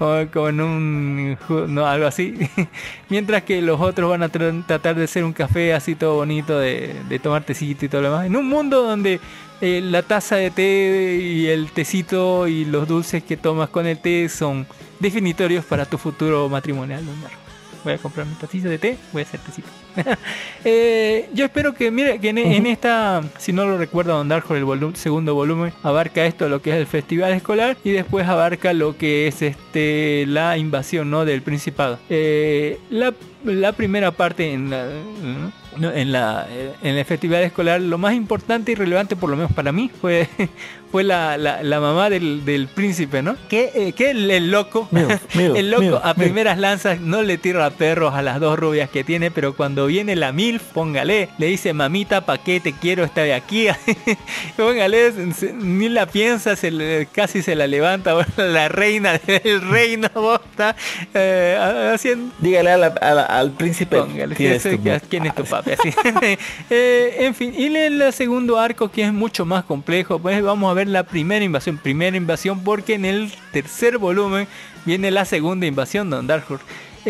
[0.00, 1.36] en un,
[1.66, 2.34] no, algo así.
[3.08, 6.58] Mientras que los otros van a tra- tratar de hacer un café así todo bonito,
[6.58, 8.26] de, tomar tecito y todo lo demás.
[8.26, 9.20] En un mundo donde
[9.60, 13.98] eh, la taza de té y el tecito y los dulces que tomas con el
[13.98, 14.68] té son
[15.00, 17.47] definitorios para tu futuro matrimonial, don Darko.
[17.84, 19.68] Voy a comprar mi tacita de té, voy a hacer tecito.
[20.64, 24.44] Eh, yo espero que, mire, que en, en esta, si no lo recuerdo, Don Dark
[24.50, 28.72] el volu- segundo volumen, abarca esto, lo que es el festival escolar, y después abarca
[28.72, 31.24] lo que es este la invasión ¿no?
[31.24, 31.98] del Principado.
[32.10, 33.14] Eh, la,
[33.44, 34.88] la primera parte en la,
[35.94, 36.46] en la
[36.82, 40.28] en el festival escolar, lo más importante y relevante, por lo menos para mí, fue,
[40.90, 43.36] fue la, la, la mamá del, del príncipe, ¿no?
[43.48, 44.88] Que, eh, que el, el loco,
[45.34, 49.30] el loco a primeras lanzas no le tira perros a las dos rubias que tiene,
[49.30, 53.34] pero cuando viene la MILF, póngale, le dice, mamita, ¿pa' qué te quiero estar de
[53.34, 53.66] aquí?
[54.56, 59.60] póngale, se- ni la piensa, se le- casi se la levanta, bueno, la reina del
[59.62, 60.08] reino,
[60.50, 60.74] está
[61.14, 62.32] eh, haciendo...
[62.38, 63.96] Dígale a la, a al príncipe.
[63.98, 65.00] Póngale, ¿quién, tu es- no.
[65.08, 65.72] quién es tu papi?
[65.72, 65.90] Así.
[66.70, 70.70] Eh, en fin, y en el segundo arco que es mucho más complejo, pues vamos
[70.70, 71.78] a ver la primera invasión.
[71.78, 74.46] Primera invasión porque en el tercer volumen
[74.84, 76.44] viene la segunda invasión de Dark.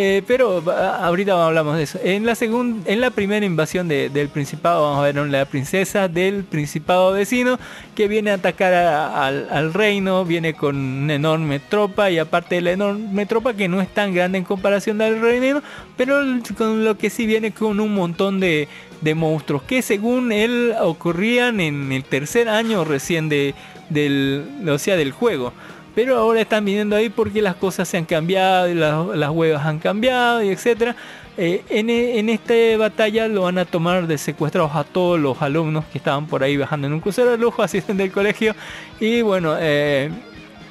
[0.01, 1.99] Eh, pero ahorita hablamos de eso.
[2.05, 5.45] En la segunda, en la primera invasión de- del Principado vamos a ver a la
[5.45, 7.59] princesa del Principado vecino
[7.97, 12.61] que viene a atacar al, al reino, viene con una enorme tropa y aparte de
[12.61, 15.63] la enorme tropa que no es tan grande en comparación del reino,
[15.97, 16.23] pero
[16.57, 18.69] con lo que sí viene con un montón de,
[19.01, 23.53] de monstruos que según él ocurrían en el tercer año recién de,
[23.91, 25.53] del, o sea, del juego.
[25.99, 29.81] Pero ahora están viniendo ahí porque las cosas se han cambiado, y las, huevas han
[29.81, 30.95] cambiado y etcétera.
[31.37, 35.85] Eh, en, en esta batalla lo van a tomar de secuestrados a todos los alumnos
[35.87, 38.55] que estaban por ahí bajando en un crucero de lujo, asisten del colegio.
[39.01, 40.09] Y bueno, eh,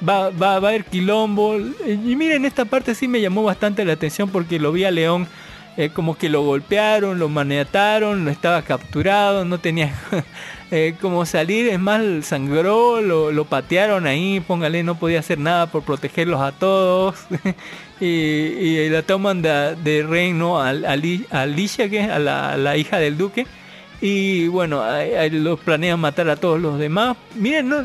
[0.00, 1.58] va, va, va a haber quilombo.
[1.58, 5.28] Y miren, esta parte sí me llamó bastante la atención porque lo vi a León
[5.78, 9.94] eh, como que lo golpearon, lo maniataron, lo estaba capturado, no tenía
[10.70, 15.82] eh, cómo salir, es más, sangró, lo, patearon ahí, póngale, no podía hacer nada por
[15.82, 17.16] protegerlos a todos.
[18.00, 22.98] y, la toman de, reino a, a, Li- a Alicia, que es a la, hija
[22.98, 23.46] del duque.
[24.00, 27.16] Y bueno, ahí- ahí lo planean matar a todos los demás.
[27.34, 27.82] Miren, no,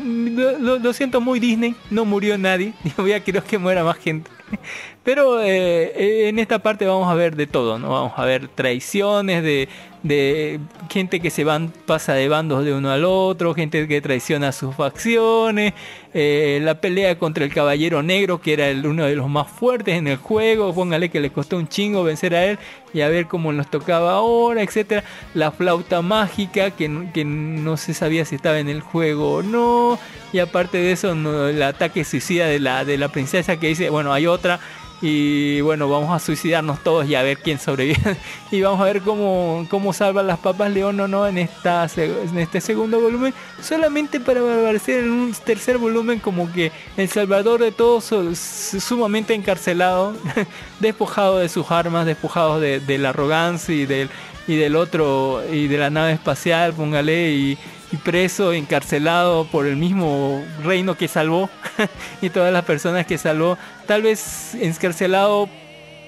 [0.78, 2.74] lo, siento muy Disney, no murió nadie.
[2.84, 4.30] Yo voy a quiero que muera más gente.
[5.02, 7.90] Pero eh, en esta parte vamos a ver de todo, ¿no?
[7.90, 9.68] Vamos a ver traiciones de,
[10.04, 10.60] de
[10.90, 14.74] gente que se van, pasa de bandos de uno al otro, gente que traiciona sus
[14.74, 15.72] facciones,
[16.12, 19.96] eh, la pelea contra el Caballero Negro, que era el, uno de los más fuertes
[19.96, 22.58] en el juego, póngale que le costó un chingo vencer a él
[22.92, 25.04] y a ver cómo nos tocaba ahora, etcétera.
[25.32, 29.98] La flauta mágica, que, que no se sabía si estaba en el juego o no,
[30.34, 31.12] y aparte de eso,
[31.48, 34.60] el ataque suicida de la, de la princesa que dice, bueno, hay otra
[35.06, 38.16] y bueno, vamos a suicidarnos todos y a ver quién sobrevive.
[38.50, 42.38] y vamos a ver cómo, cómo salvan las papas León o no en, esta, en
[42.38, 43.32] este segundo volumen.
[43.62, 48.80] Solamente para aparecer en un tercer volumen como que el salvador de todos su- su-
[48.80, 50.14] sumamente encarcelado,
[50.80, 54.10] despojado de sus armas, despojado de, de la arrogancia y del,
[54.46, 57.58] y del otro, y de la nave espacial, póngale, y,
[57.92, 61.48] y preso, encarcelado por el mismo reino que salvó
[62.20, 63.56] y todas las personas que salvó,
[63.86, 65.48] tal vez encarcelado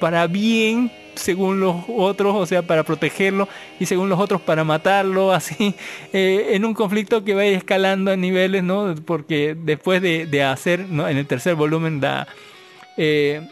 [0.00, 3.48] para bien según los otros, o sea, para protegerlo
[3.80, 5.74] y según los otros para matarlo, así,
[6.12, 8.94] eh, en un conflicto que va escalando a niveles, ¿no?
[9.04, 10.80] Porque después de, hacer.
[10.80, 12.28] En el tercer volumen da...
[12.96, 13.42] eh,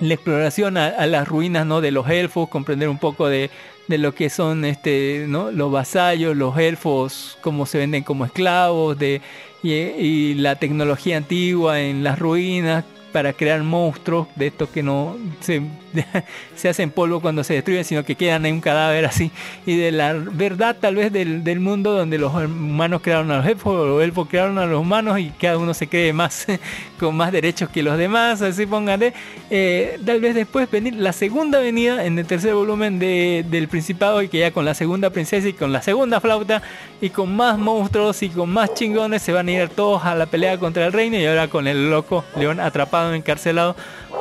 [0.00, 1.80] la exploración a, a las ruinas ¿no?
[1.80, 3.50] de los elfos, comprender un poco de,
[3.88, 5.50] de lo que son este, ¿no?
[5.50, 9.20] los vasallos, los elfos, cómo se venden como esclavos, de,
[9.62, 15.16] y, y la tecnología antigua en las ruinas para crear monstruos de estos que no
[15.40, 15.62] se,
[16.56, 19.30] se hacen polvo cuando se destruyen, sino que quedan en un cadáver así.
[19.66, 23.46] Y de la verdad tal vez del, del mundo donde los humanos crearon a los
[23.46, 26.46] elfos, o los elfos crearon a los humanos y cada uno se cree más
[26.98, 29.12] con más derechos que los demás, así pónganle.
[29.50, 34.22] Eh, tal vez después venir la segunda venida en el tercer volumen de, del Principado
[34.22, 36.62] y que ya con la segunda princesa y con la segunda flauta
[37.00, 40.26] y con más monstruos y con más chingones se van a ir todos a la
[40.26, 43.76] pelea contra el reino y ahora con el loco león atrapado, encarcelado,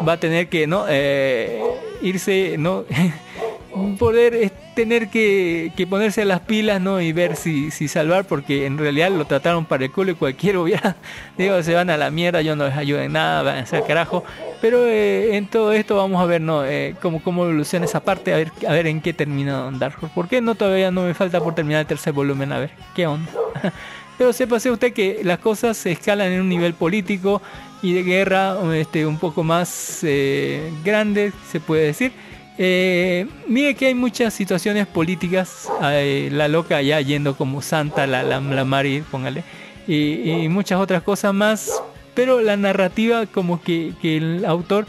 [0.08, 1.62] va a tener que no eh,
[2.02, 2.86] irse, no
[3.98, 8.66] poder es tener que, que ponerse las pilas no y ver si, si salvar porque
[8.66, 10.95] en realidad lo trataron para el culo y cualquiera hubiera
[11.38, 13.84] digo se van a la mierda yo no les ayudo en nada van a ser
[13.86, 14.24] carajo.
[14.62, 18.38] Pero eh, en todo esto vamos a ver no eh, cómo, evoluciona esa parte a
[18.38, 20.14] ver a ver en qué termina Dark Horse.
[20.14, 23.08] ¿por qué no todavía no me falta por terminar el tercer volumen a ver qué
[23.08, 23.32] onda
[24.18, 27.41] pero sépase usted que las cosas se escalan en un nivel político
[27.82, 32.12] y de guerra este, un poco más eh, grande, se puede decir.
[32.58, 38.24] Eh, mire que hay muchas situaciones políticas, eh, la loca ya yendo como santa, la,
[38.24, 39.44] la, la Mari, póngale,
[39.88, 41.82] y, muchas otras cosas más,
[42.14, 44.86] pero la narrativa como que, que el autor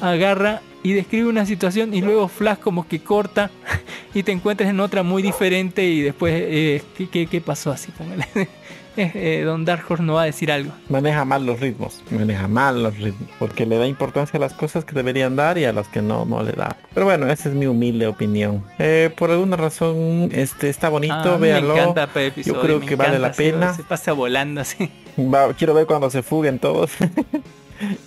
[0.00, 3.50] agarra y describe una situación y luego Flash como que corta
[4.14, 7.90] y te encuentras en otra muy diferente y después, ¿qué, qué, qué pasó así?
[7.92, 8.26] Póngale.
[8.96, 10.70] Eh, eh, Don Dark Horse no va a decir algo.
[10.88, 14.84] Maneja mal los ritmos, maneja mal los ritmos, porque le da importancia a las cosas
[14.84, 16.76] que deberían dar y a las que no, no le da.
[16.94, 18.62] Pero bueno, esa es mi humilde opinión.
[18.78, 21.74] Eh, por alguna razón, este está bonito, Ah, mí véanlo.
[21.74, 23.74] Me encanta este episodio, Yo creo que vale la pena.
[23.74, 24.88] Se, pasa volando así.
[25.18, 26.92] Va- quiero ver cuando se fuguen todos.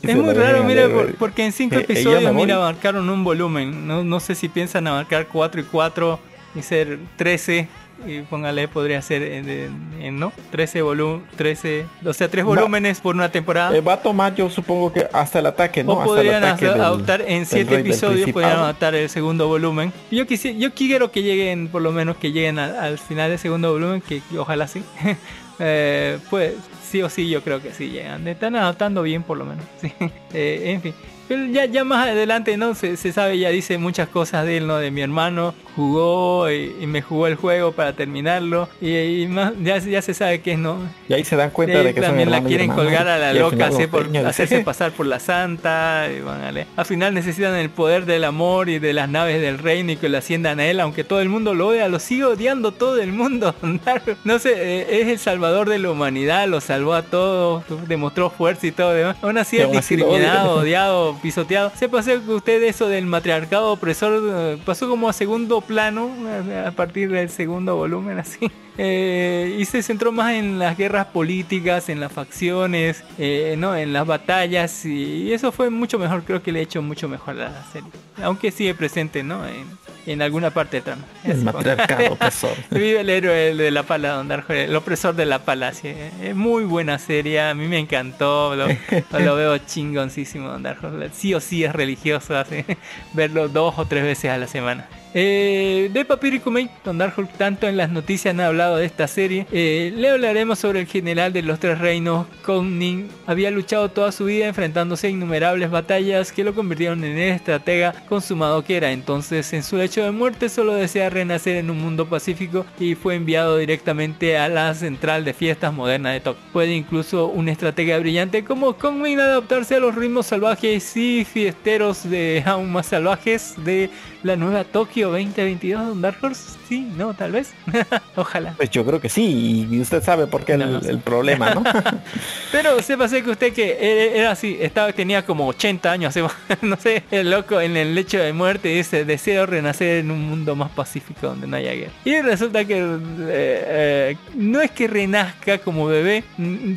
[0.02, 3.86] Es muy raro, mira, por- porque en cinco Eh, eh, episodios, mira, abarcaron un volumen.
[3.86, 6.20] No, no sé si piensan abarcar 4 y 4
[6.56, 7.68] y ser 13
[8.06, 10.32] y póngale, podría ser en, en- en, ¿no?
[10.52, 13.76] 13 volúmenes, 13, o sea, tres volúmenes por una temporada.
[13.76, 15.94] Eh, va a tomar, yo supongo que hasta el ataque, ¿no?
[15.94, 19.10] o Hasta el podrían hacer- del- adoptar en del rey del episodios, podrían adaptar el
[19.10, 19.92] segundo volumen.
[20.12, 23.40] Yo quisiera, yo quiero que lleguen, por lo menos que lleguen al, al final del
[23.40, 24.84] segundo volumen, que, que ojalá sí.
[25.60, 26.54] Eh, pues
[26.88, 28.28] sí o sí, yo creo que sí llegan.
[28.28, 29.66] Están adaptando bien, por lo menos.
[29.82, 29.92] sí.
[30.32, 30.94] Eh, en fin.
[31.30, 32.76] Ya, ya más adelante, ¿no?
[32.76, 34.78] Se, se sabe, ya dice muchas cosas de él, ¿no?
[34.78, 38.70] De mi hermano, jugó y, y me jugó el juego para terminarlo.
[38.82, 40.78] Y, y más, ya, ya se sabe que es, ¿no?
[41.10, 43.70] Y ahí se dan cuenta Sí, de que también la quieren colgar a la loca,
[43.92, 46.08] por hacerse pasar por la santa.
[46.16, 46.68] y van a leer.
[46.76, 50.10] Al final necesitan el poder del amor y de las naves del reino y que
[50.10, 53.12] lo asciendan a él, aunque todo el mundo lo odia, lo sigue odiando todo el
[53.12, 53.56] mundo.
[54.24, 58.68] no sé, eh, es el salvador de la humanidad, lo salvó a todos, demostró fuerza
[58.68, 59.18] y todo demás.
[59.22, 61.72] Aún así es discriminado, odiado, pisoteado.
[61.76, 66.64] Se pasó que usted eso del matriarcado opresor eh, pasó como a segundo plano eh,
[66.68, 68.52] a partir del segundo volumen así.
[68.80, 73.92] Eh, y se centró más en las guerras políticas, en las facciones, eh, no, en
[73.92, 76.24] las batallas y eso fue mucho mejor.
[76.24, 77.90] Creo que le ha hecho mucho mejor a la serie,
[78.22, 79.48] aunque sigue presente, ¿no?
[79.48, 79.66] En,
[80.08, 81.04] en alguna parte de trama.
[81.24, 82.56] El matriarcado opresor.
[82.72, 85.74] Vive el héroe de la pala, Don Darjo, el opresor de la pala.
[85.74, 85.94] sí.
[86.22, 88.68] Es muy buena serie, a mí me encantó, lo,
[89.20, 90.90] lo veo chingoncísimo, Don Darjo.
[91.14, 92.64] Sí o sí es religioso, así,
[93.14, 94.88] verlo dos o tres veces a la semana.
[95.14, 96.52] Eh, de Papirico
[96.84, 96.98] Don
[97.38, 99.46] tanto en las noticias han hablado de esta serie.
[99.52, 103.10] Eh, le hablaremos sobre el general de los tres reinos, Kongning.
[103.26, 107.94] Había luchado toda su vida enfrentándose a innumerables batallas que lo convirtieron en el estratega
[108.08, 108.92] consumado que era.
[108.92, 113.16] Entonces, en su lecho de muerte, solo desea renacer en un mundo pacífico y fue
[113.16, 116.44] enviado directamente a la central de fiestas moderna de Tokio.
[116.54, 122.44] Puede incluso un estratega brillante como Kongning adaptarse a los ritmos salvajes y fiesteros de
[122.46, 123.90] aún más salvajes de
[124.28, 126.58] la nueva Tokio 2022 Don Dark Horse?
[126.68, 127.54] Sí, no, tal vez.
[128.16, 128.54] Ojalá.
[128.58, 130.90] Pues yo creo que sí, y usted sabe por qué el, No, sé.
[130.90, 131.64] el problema, ¿no?
[132.52, 136.14] Pero sépase que usted que era, así, estaba, tenía como 80 años,
[136.62, 140.56] no sé, el loco en el lecho de muerte dice, deseo renacer en un mundo
[140.56, 141.94] más pacífico donde no haya guerra.
[142.04, 142.98] Y resulta que eh,
[143.30, 146.26] eh, no es que renazca como bebé,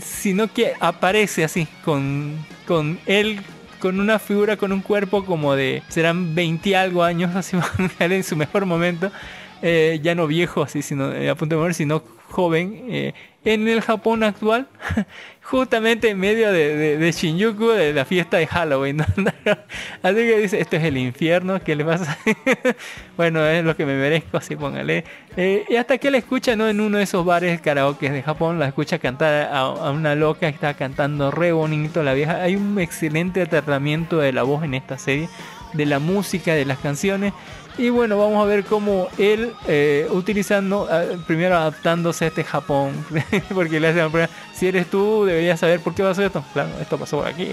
[0.01, 3.41] sino que aparece así, con, con él
[3.81, 7.57] con una figura, con un cuerpo como de, serán 20 y algo años, así
[7.99, 9.11] en su mejor momento,
[9.63, 13.67] eh, ya no viejo así, sino eh, a punto de morir, sino joven, eh, en
[13.67, 14.69] el Japón actual,
[15.51, 19.01] justamente en medio de, de- de Shinjuku, de la fiesta de Halloween.
[20.03, 22.17] así que dice, esto es el infierno, ¿qué le pasa?
[23.17, 25.05] bueno, es lo que me merezco, así póngale.
[25.37, 26.69] Eh, y hasta que la escucha, ¿no?
[26.69, 30.41] En uno de esos bares karaoke de Japón, la escucha cantar a, a una loca
[30.49, 32.43] que está cantando re bonito la vieja.
[32.43, 35.29] Hay un excelente tratamiento de la voz en esta serie,
[35.73, 37.33] de la música, de las canciones.
[37.79, 40.89] Y bueno, vamos a ver cómo él, eh, utilizando,
[41.27, 42.93] primero adaptándose a este Japón,
[43.55, 46.45] porque le hacen la pregunta, si eres tú, deberías saber por qué pasó esto.
[46.53, 47.49] Claro, esto pasó por aquí.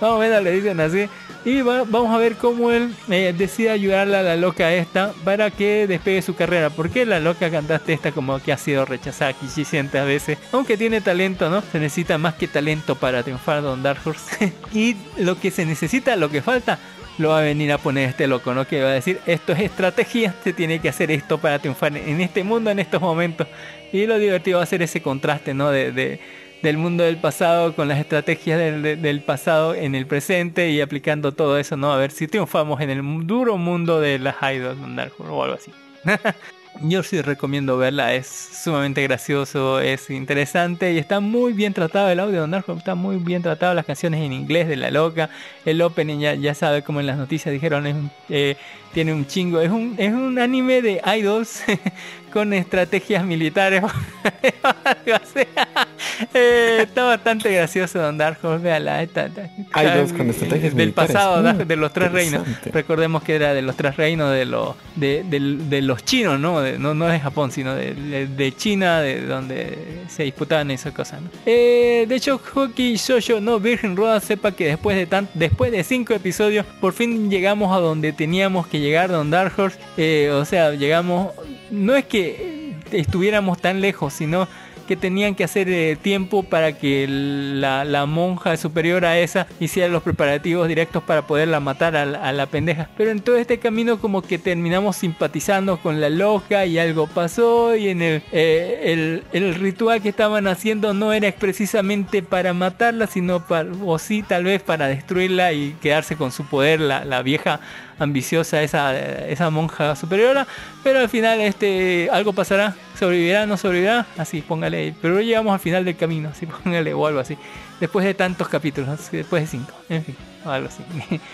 [0.00, 1.08] vamos a ver, le dicen así.
[1.44, 5.50] Y va- vamos a ver cómo él eh, decide ayudarle a la loca esta para
[5.50, 6.68] que despegue su carrera.
[6.68, 10.36] Porque la loca cantaste esta como que ha sido rechazada aquí cientos veces.
[10.52, 11.62] Aunque tiene talento, ¿no?
[11.72, 14.52] Se necesita más que talento para triunfar Don Dark Horse.
[14.74, 16.78] y lo que se necesita, lo que falta,
[17.18, 18.66] lo va a venir a poner este loco, ¿no?
[18.66, 22.20] Que va a decir, esto es estrategia, se tiene que hacer esto para triunfar en
[22.20, 23.46] este mundo, en estos momentos.
[23.92, 25.70] Y lo divertido va a ser ese contraste, ¿no?
[25.70, 26.20] De, de-
[26.62, 30.80] del mundo del pasado con las estrategias del, de- del pasado en el presente y
[30.80, 31.92] aplicando todo eso, ¿no?
[31.92, 34.78] A ver si triunfamos en el duro mundo de las idols
[35.18, 35.70] o algo así.
[36.82, 42.20] Yo sí recomiendo verla, es sumamente gracioso, es interesante y está muy bien tratado el
[42.20, 45.30] audio de Horse, está muy bien tratado las canciones en inglés de la loca,
[45.64, 47.96] el opening ya, ya sabe como en las noticias dijeron, es
[48.28, 48.56] eh,
[48.92, 51.62] tiene un chingo, es un, es un anime de idols
[52.32, 53.82] con estrategias militares.
[56.34, 59.48] Eh, está bastante gracioso Don Dark Horse, véala, está- está-
[59.82, 61.12] Idols con estrategias del militares.
[61.12, 62.42] pasado, Mm, de los tres reinos.
[62.72, 66.60] Recordemos que era de los tres reinos de los de, los chinos, ¿no?
[66.60, 69.76] De- no, no de Japón, sino de, China, de donde
[70.08, 71.20] se disputaban esas cosas.
[71.22, 71.28] ¿no?
[71.44, 75.84] Eh, de hecho, Hockey Shoujo no Virgin Roda sepa que después de tan, después de
[75.84, 79.78] cinco episodios, por fin llegamos a donde teníamos que llegar, Don Dark Horse.
[79.96, 81.32] Eh, o sea, llegamos.
[81.70, 84.48] No es que estuviéramos tan lejos, sino
[84.86, 90.02] que tenían que hacer eh, tiempo para que la, monja superior a esa hiciera los
[90.02, 92.88] preparativos directos para poderla matar a la, pendeja.
[92.96, 97.74] Pero en todo este camino como que terminamos simpatizando con la loca y algo pasó
[97.74, 103.44] y en el, eh, el, ritual que estaban haciendo no era precisamente para matarla, sino
[103.46, 107.60] para, o sí tal vez para destruirla y quedarse con su poder la vieja
[107.98, 108.96] ambiciosa esa,
[109.28, 110.46] esa monja superiora,
[110.82, 115.84] pero al final este algo pasará, sobrevivirá, no sobrevivirá, así póngale, pero llegamos al final
[115.84, 117.36] del camino, así póngale o algo así,
[117.80, 120.16] después de tantos capítulos, después de cinco, en fin.
[120.46, 120.82] O algo así.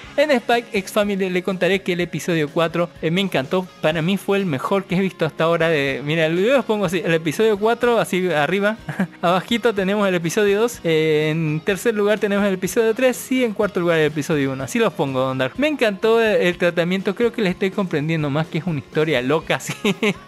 [0.17, 3.67] en Spike X Family le contaré que el episodio 4 eh, me encantó.
[3.81, 5.69] Para mí fue el mejor que he visto hasta ahora.
[5.69, 8.77] De, mira, yo os pongo así: el episodio 4, así arriba.
[9.23, 10.81] Abajito tenemos el episodio 2.
[10.85, 13.33] eh, en tercer lugar tenemos el episodio 3.
[13.33, 14.65] Y en cuarto lugar el episodio 1.
[14.65, 15.55] Así los pongo, Don Dark.
[15.57, 17.15] Me encantó el, tratamiento.
[17.15, 19.61] Creo que le estoy comprendiendo más que es una historia loca.
[19.73, 19.75] Sí.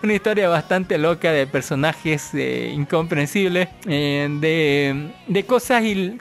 [0.02, 3.69] una historia bastante loca de personajes incomprensibles.
[3.86, 6.19] eh, de, de cosas y.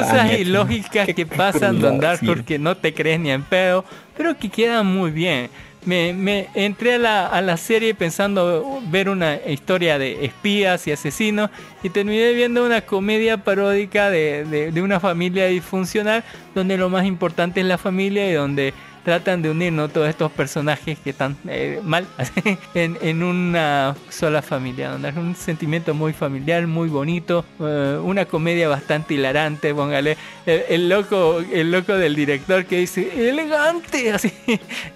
[0.00, 2.26] Cosas ilógicas que pasan Don Dark sí.
[2.26, 3.84] porque no te crees ni en pedo,
[4.16, 5.50] pero que quedan muy bien.
[5.84, 10.92] Me, me entré a la, a la serie pensando ver una historia de espías y
[10.92, 11.50] asesinos
[11.82, 16.24] y terminé viendo una comedia paródica de, de- de una familia disfuncional
[16.54, 18.72] donde lo más importante es la familia y donde
[19.04, 19.88] tratan de unir ¿no?
[19.88, 22.06] todos estos personajes que están eh, mal
[22.74, 28.24] en, en una sola familia, donde es un sentimiento muy familiar, muy bonito, eh, una
[28.24, 30.16] comedia bastante hilarante, póngale
[30.46, 34.32] el, el loco, el loco del director que dice elegante, así,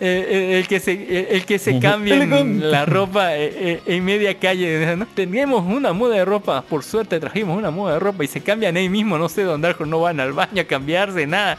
[0.00, 5.06] eh, el que se, el, que se cambia la ropa en media calle, ¿no?
[5.06, 8.76] tenemos una muda de ropa, por suerte trajimos una muda de ropa y se cambian
[8.76, 11.58] ahí mismo, no sé dónde Darko no van al baño a cambiarse, nada,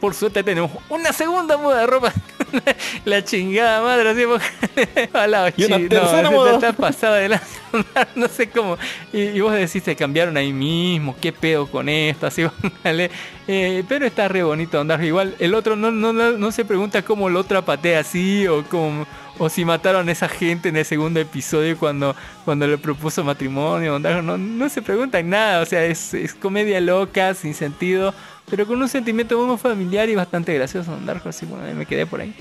[0.00, 2.12] por suerte tenemos una segunda muda de ropa,
[3.04, 7.42] la chingada madre, así, a la Y una chi- tercera no, está pasada de la
[8.16, 8.76] no sé cómo.
[9.12, 13.10] Y, y vos decís, se cambiaron ahí mismo, qué pedo con esto, así, póngale.
[13.46, 15.02] Eh, pero está re bonito andar.
[15.02, 18.64] Igual el otro no, no, no, no se pregunta cómo lo otra patea así o
[18.64, 19.06] cómo.
[19.38, 23.98] O si mataron a esa gente en el segundo episodio cuando, cuando le propuso matrimonio.
[23.98, 25.62] No, no se preguntan nada.
[25.62, 28.12] O sea, es, es comedia loca, sin sentido.
[28.50, 31.28] Pero con un sentimiento muy familiar y bastante gracioso, Don Darko.
[31.28, 32.34] Así bueno, me quedé por ahí.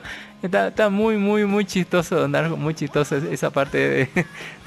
[0.42, 2.56] está, muy, muy, muy chistoso, Don Darko.
[2.56, 4.08] Muy chistoso esa parte de,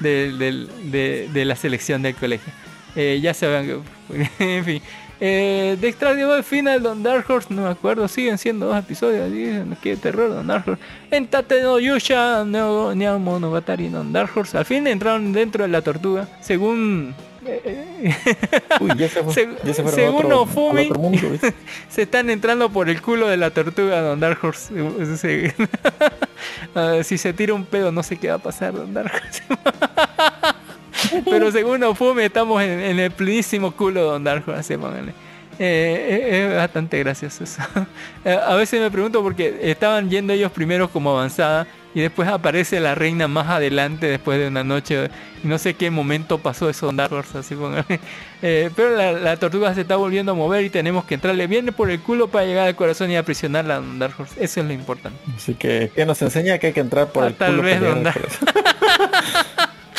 [0.00, 2.52] de, de- de la selección del colegio.
[2.96, 3.82] Eh, ya se van.
[4.38, 4.82] en fin.
[5.22, 9.30] Eh, de Extraordinario Final, Don Dark Horse, no me acuerdo, siguen siendo dos episodios.
[9.30, 10.82] dicen, Qué terror, Don Dark Horse.
[11.10, 14.56] En Tate no Yusha, no, Monogatari, Don Dark Horse.
[14.56, 16.26] Al fin entraron dentro de la tortuga.
[16.40, 17.14] Según.
[17.64, 18.14] Eh,
[18.80, 20.90] Uy, ya se, fue, ya se según otro, Ofumi.
[21.88, 24.72] se están entrando por el culo de la tortuga, Don Dark Horse.
[24.74, 29.12] Eh, se- si se tira un pedo, no sé qué va a pasar, Don Dark
[29.14, 29.42] Horse.
[31.24, 35.12] Pero según Ofume, estamos en, en el plenísimo culo de Don Dark Horse, pónganle.
[35.58, 37.62] Eh, es, es bastante gracioso eso.
[38.24, 42.78] Eh, a veces me pregunto porque estaban yendo ellos primero como avanzada y después aparece
[42.80, 45.10] la reina más adelante después de una noche
[45.42, 48.00] y no sé qué momento pasó eso Horse, así pónganle.
[48.42, 51.66] Eh, pero la, la tortuga se está volviendo a mover y tenemos que entrarle bien
[51.76, 54.42] por el culo para llegar al corazón y aprisionarla a Dark Horse.
[54.42, 55.18] Eso es lo importante.
[55.36, 56.56] Así que, ¿qué nos enseña?
[56.56, 57.62] Que hay que entrar por Ah, el tal culo.
[57.64, 58.14] vez, para.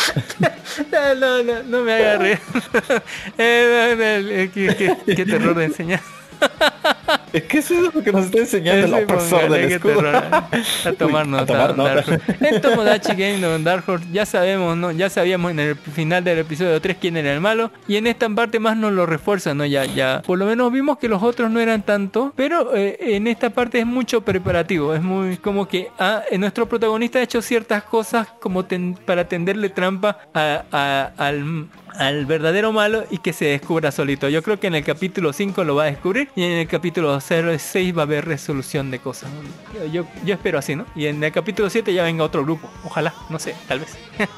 [0.92, 2.40] No, no, no, no me hagas reír.
[3.38, 6.00] Eh, no, no, qué, qué- qué terror de enseñar.
[7.34, 9.96] Es que eso es lo que nos está enseñando el Ese, profesor del escudo.
[9.96, 10.90] terror, eh.
[10.90, 11.44] A tomar Uy, nota.
[11.66, 11.78] a tomar
[12.08, 12.20] nota.
[12.42, 14.92] En Tomodachi Game Don Dark Horse ya sabemos, ¿no?
[14.92, 17.72] Ya sabíamos en el final del episodio 3 quién era el malo.
[17.88, 19.66] Y en esta parte más nos lo refuerzan, ¿no?
[19.66, 20.22] Ya, ya.
[20.26, 22.34] Por lo menos vimos que los otros no eran tanto.
[22.36, 24.94] Pero eh, en esta parte es mucho preparativo.
[24.94, 29.28] Es muy como que ah, eh, nuestro protagonista ha hecho ciertas cosas como ten- para
[29.28, 34.30] tenderle trampa a- a- al, al verdadero malo y que se descubra solito.
[34.30, 37.20] Yo creo que en el capítulo 5 lo va a descubrir y en el capítulo
[37.20, 39.30] 06 va a haber resolución de cosas.
[39.32, 39.86] ¿no?
[39.92, 40.86] Yo, yo espero así, ¿no?
[40.96, 42.70] Y en el capítulo 7 ya venga otro grupo.
[42.86, 43.98] Ojalá, no sé, tal vez.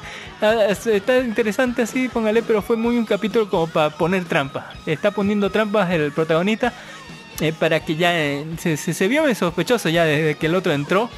[0.42, 4.64] Ah, es- Está interesante así, póngale, pero fue muy un capítulo como para poner trampas.
[4.84, 6.72] Está poniendo trampas el protagonista
[7.40, 10.72] eh, para que ya eh, se, se, se vio sospechoso ya desde que el otro
[10.72, 11.08] entró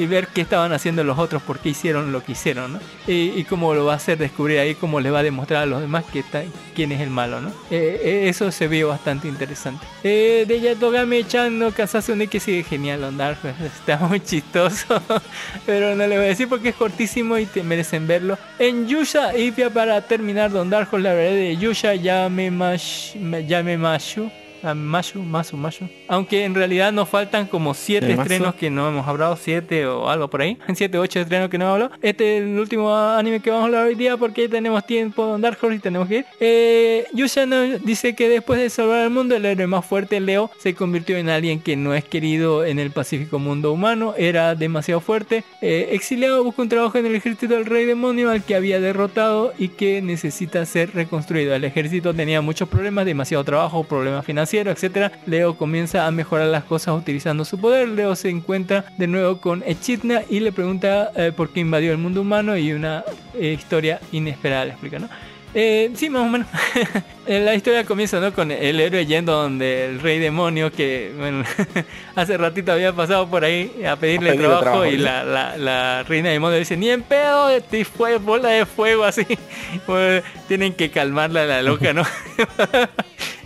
[0.00, 2.80] y ver qué estaban haciendo los otros, por qué hicieron lo que hicieron, ¿no?
[3.06, 5.82] Y, cómo lo va a hacer descubrir ahí, cómo le va a demostrar a los
[5.82, 6.42] demás que está,
[6.74, 7.50] quién es el malo, ¿no?
[7.70, 9.86] Eh, eh, eso se vio bastante interesante.
[10.02, 13.54] Eh, de Yatogame Chan no Kasasune que sigue genial, Horse.
[13.66, 15.02] está muy chistoso,
[15.66, 18.38] pero no le voy a decir porque es cortísimo y te merecen verlo.
[18.58, 24.30] En Yusha, y ya para terminar, Don Horse, la verdad de Yusha Yame Mashu.
[24.62, 25.88] A Mashu, Masu, Mashu.
[26.08, 28.22] Aunque en realidad nos faltan como siete ¿El Masu?
[28.22, 30.58] estrenos que no hemos hablado, siete o algo por ahí.
[30.74, 31.92] Siete, ocho estrenos que no hemos hablado.
[32.02, 35.40] Este es el último anime que vamos a hablar hoy día porque tenemos tiempo Don
[35.40, 36.24] Dark Horse y tenemos que ir.
[36.40, 40.50] Eh, Yusha nos dice que después de salvar al mundo, el héroe más fuerte, Leo,
[40.58, 44.14] se convirtió en alguien que no es querido en el pacífico mundo humano.
[44.16, 45.44] Era demasiado fuerte.
[45.60, 49.52] Eh, exiliado, busca un trabajo en el ejército del rey demonio al que había derrotado
[49.58, 51.54] y que necesita ser reconstruido.
[51.54, 56.48] El ejército tenía muchos problemas, demasiado trabajo, problemas financieros financiero, etcétera, Leo comienza a mejorar
[56.48, 57.88] las cosas utilizando su poder.
[57.88, 61.98] Leo se encuentra de nuevo con Echidna y le pregunta eh, por qué invadió el
[61.98, 63.04] mundo humano y una
[63.34, 65.08] eh, historia inesperada le explica, ¿no?
[65.54, 66.48] Eh, sí, más o menos.
[67.26, 68.32] La historia comienza ¿no?
[68.32, 71.44] con el héroe yendo donde el rey demonio que bueno,
[72.16, 74.96] hace ratito había pasado por ahí a pedirle, A pedirle trabajo, trabajo, y ¿sí?
[74.96, 79.24] la, la, la reina demonio dice ni en pedo te fue bola de fuego así
[79.86, 82.02] Pues, tienen que calmarla la loca no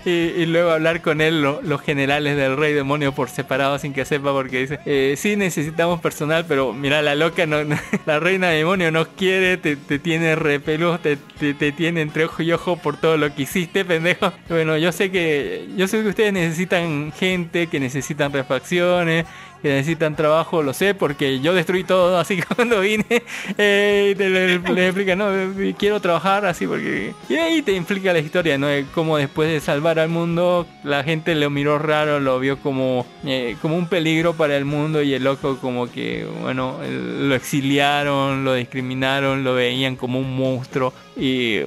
[0.04, 3.92] y, y luego hablar con él lo- los generales del rey demonio por separado sin
[3.92, 7.58] que sepa porque dice eh, sí necesitamos personal pero mira la loca no,
[8.06, 12.52] la reina demonio no quiere te, te tiene repelús te, te tiene entre ojo y
[12.52, 14.32] ojo por todo lo que hiciste pendejo.
[14.48, 19.26] Bueno yo sé que yo sé que ustedes necesitan gente que necesitan refacciones
[19.64, 23.22] que necesitan trabajo, lo sé, porque yo destruí todo así cuando vine.
[23.56, 27.14] Eh, te le, le explica, no, eh, quiero trabajar así porque...
[27.30, 28.66] Y ahí te implica la historia, ¿no?
[28.66, 33.06] De cómo después de salvar al mundo, la gente lo miró raro, lo vio como,
[33.24, 38.44] eh, como un peligro para el mundo y el loco como que, bueno, lo exiliaron,
[38.44, 41.60] lo discriminaron, lo veían como un monstruo y...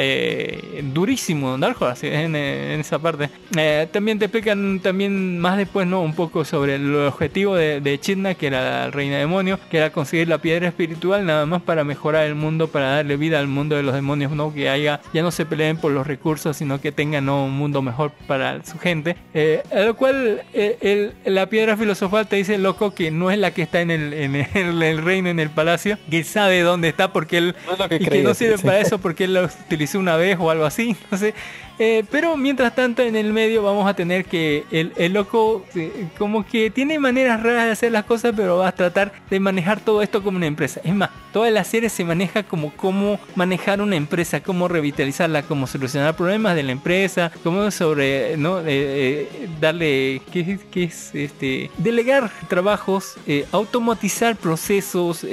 [0.00, 3.28] eh, durísimo Dark Horse en, en esa parte.
[3.56, 6.00] Eh, también te explican también más después, ¿no?
[6.02, 7.98] Un poco sobre el objetivo de, de
[8.38, 12.24] que era la reina demonio, que era conseguir la piedra espiritual nada más para mejorar
[12.24, 14.54] el mundo, para darle vida al mundo de los demonios, ¿no?
[14.54, 17.44] Que haya, ya no se peleen por los recursos, sino que tengan ¿no?
[17.44, 19.16] un mundo mejor para su gente.
[19.34, 23.38] Eh, a lo cual eh, el- la piedra filosofal te dice, loco, que no es
[23.38, 26.88] la que está en el, en el, el reino, en el palacio, que sabe dónde
[26.88, 28.64] está porque él No es lo que y que no sirve sí.
[28.64, 31.34] para eso porque él lo utilizó una vez o algo así, no sé.
[31.78, 36.08] Eh, pero mientras tanto en el medio vamos a tener que el, el loco eh,
[36.18, 39.80] como que tiene maneras raras de hacer las cosas, pero va a tratar de manejar
[39.80, 40.80] todo esto como una empresa.
[40.82, 45.68] Es más, toda la serie se maneja como cómo manejar una empresa, cómo revitalizarla, cómo
[45.68, 48.60] solucionar problemas de la empresa, cómo sobre, ¿no?
[48.66, 51.14] Eh, darle, ¿qué, qué es?
[51.14, 53.14] Este, delegar trabajos,
[53.52, 55.24] automatizar procesos,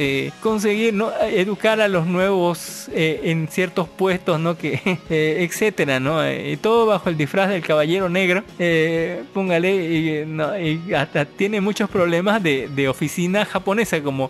[0.42, 1.12] conseguir, ¿no?
[1.22, 6.24] Educar a los nuevos en ciertos puestos, Que, eh, etcétera, ¿no?
[6.24, 8.44] Eh, y todo bajo el disfraz del caballero negro.
[8.60, 14.30] Eh, póngale, y, hasta tiene muchos problemas de, oficina japonesa, como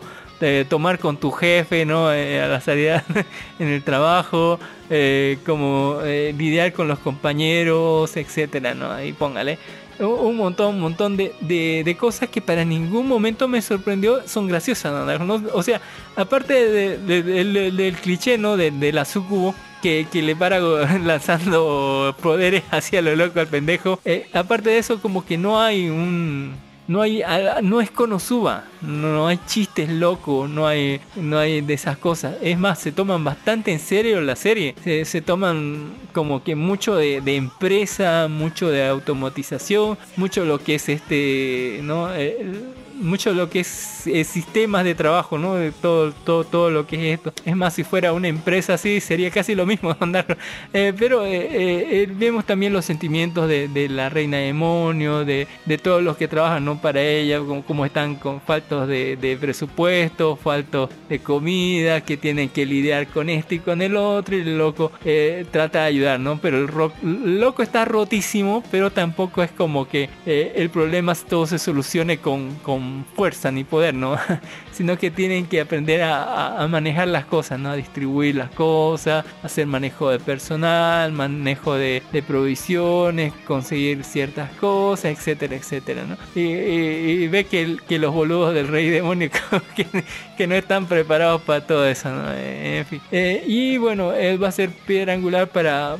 [0.69, 2.07] tomar con tu jefe, ¿no?
[2.07, 3.03] A la salida
[3.59, 4.59] en el trabajo,
[5.45, 8.91] como lidiar con los compañeros, etcétera, ¿no?
[8.91, 9.57] Ahí póngale.
[9.97, 14.93] Un- montón, un montón de, de- cosas que para ningún momento me sorprendió, son graciosas.
[15.53, 15.79] O sea,
[16.17, 18.57] aparte de- de- de- del- cliché, ¿no?
[18.57, 19.55] De la sucubo,
[20.11, 23.99] que, le para lanzando poderes hacia lo loco al pendejo.
[24.03, 26.63] Eh, aparte de eso, como que no hay un...
[26.87, 27.23] No hay,
[27.63, 32.35] no es Konosuba, no hay chistes locos, no hay, no hay de esas cosas.
[32.43, 34.75] Es más, se toman bastante en serio la serie.
[34.83, 41.79] Se, toman como que mucho de, empresa, mucho de automatización, mucho lo que es este,
[41.81, 42.07] ¿no?
[42.95, 45.55] Mucho lo que es eh, sistemas de trabajo, ¿no?
[45.55, 47.33] De todo, todo, todo lo que es esto.
[47.45, 50.37] Es más, si fuera una empresa así, sería casi lo mismo andar.
[50.73, 56.17] Eh, pero eh, vemos también los sentimientos de, la reina demonio, de, de todos los
[56.17, 56.79] que trabajan ¿no?
[56.81, 63.07] para ella, como, están con faltos de, presupuesto, faltos de comida, que tienen que lidiar
[63.07, 64.91] con esto y con el otro, y el loco
[65.51, 66.39] trata de ayudar, ¿no?
[66.41, 71.45] Pero el, ro- el loco está rotísimo, pero tampoco es como que el problema todo
[71.47, 72.84] se solucione con, con
[73.15, 74.17] fuerza ni poder, ¿no?
[74.71, 77.69] Sino que tienen que aprender a, manejar las cosas, ¿no?
[77.69, 85.55] A distribuir las cosas, hacer manejo de personal, manejo de, provisiones, conseguir ciertas cosas, etcétera,
[85.55, 86.17] etcétera, ¿no?
[86.35, 89.29] Y, ve que, los boludos del rey demonio
[90.37, 92.33] que, no están preparados para todo eso, ¿no?
[92.33, 93.01] En fin.
[93.11, 95.97] Eh, y bueno, él va a ser piedra angular para,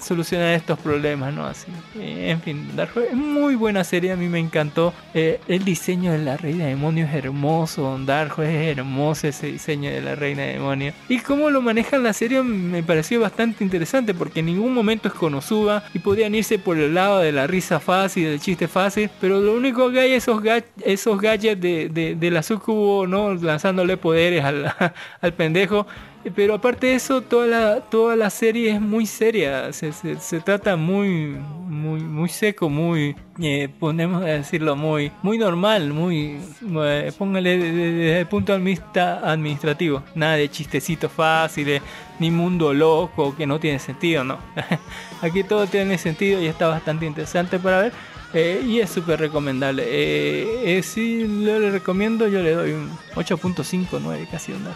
[0.00, 1.46] solucionar estos problemas, ¿no?
[1.46, 1.66] Así.
[1.98, 4.92] eh, en fin, Dark es muy buena serie, a mí me encantó.
[5.14, 10.00] Eh, el diseño de la reina demonio es hermoso, Horse es hermoso ese diseño de
[10.00, 10.92] la reina demonio.
[11.08, 15.14] Y cómo lo manejan la serie me pareció bastante interesante porque en ningún momento es
[15.14, 19.40] Konosuba y podían irse por el lado de la risa fácil, del chiste fácil, pero
[19.40, 23.34] lo único que hay es esos, ga- esos gadgets de, de, de la sucubo, ¿no?
[23.34, 24.72] Lanzándole poderes al,
[25.20, 25.86] al pendejo.
[26.34, 29.72] Pero aparte de eso, toda la, toda la serie es muy seria.
[29.72, 31.36] Se, se, se trata muy,
[31.68, 36.38] muy, muy seco, muy, eh, ponemos a decirlo, muy, muy normal, muy,
[36.84, 40.02] eh, póngale de- de- desde el punto de vista administrativo.
[40.14, 41.80] Nada de chistecitos fáciles,
[42.18, 44.38] ni mundo loco que no tiene sentido, no.
[45.22, 47.92] Aquí todo tiene sentido y está bastante interesante para ver.
[48.34, 49.84] Eh, y es súper recomendable.
[49.86, 52.28] Eh, eh, sí, lo le recomiendo.
[52.28, 54.66] Yo le doy un 8.59, casi un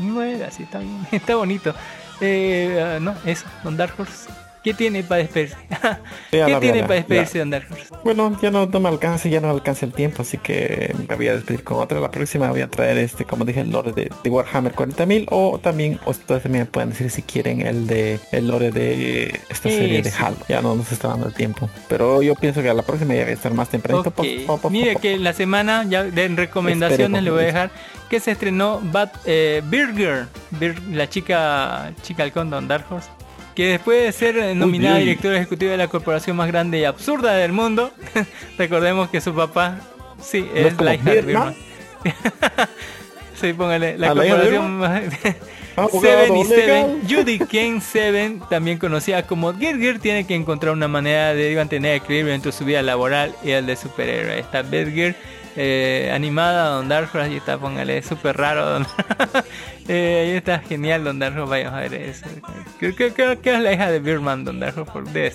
[0.00, 1.74] 9, así está bien, está bonito.
[2.20, 4.28] Ah, no, eso, Don Dark Horse.
[4.64, 5.56] ¿Qué tiene para despedirse?
[6.30, 7.86] ¿Qué tiene para despedirse, Dark Horse?
[8.04, 11.16] Bueno, ya no, no me alcanza, ya no me alcanza el tiempo, así que me
[11.16, 11.98] voy a despedir con otra.
[12.00, 15.58] La próxima voy a traer este, como dije, el lore de, de Warhammer 40.000 o
[15.58, 20.10] también, ustedes también pueden decir si quieren el de el lore de esta serie de.
[20.18, 20.36] Halo.
[20.48, 21.68] Ya no nos está dando el tiempo.
[21.88, 23.68] Pero yo pienso que a la próxima ya voy a estar más
[24.58, 27.70] po- Mire que la semana ya de recomendaciones le voy a dejar
[28.08, 29.62] que se estrenó Bat, eh,
[30.50, 33.08] Beer- la chica chica halcón Don Dark Horse,
[33.54, 37.32] que después de ser eh, nominada directora ejecutiva de la corporación más grande y absurda
[37.32, 37.92] del mundo,
[38.58, 39.80] recordemos que su papá
[40.20, 41.22] sí ¿No es la hija de?
[41.22, 41.54] Birman.
[43.40, 45.02] sí, póngale la ¿A la hija de corporación más
[45.76, 46.44] Abogado Seven y.
[46.44, 51.96] Seven, Judy Kane Seven, también conocida como Gear, tiene que encontrar una manera de mantener
[51.96, 54.38] equilibrio entre su vida laboral y el de superhéroe.
[54.38, 55.16] Está Bad Gear,
[55.56, 58.64] eh, animada, Don Dark Horse, ahí está, póngale, súper raro.
[58.68, 58.86] Don...
[59.88, 62.26] eh, ahí está genial, Don Dark Horse, vayamos a ver eso.
[62.78, 65.32] Creo, creo- creo que es la hija de Birdman, Don Dark Horse, por- debe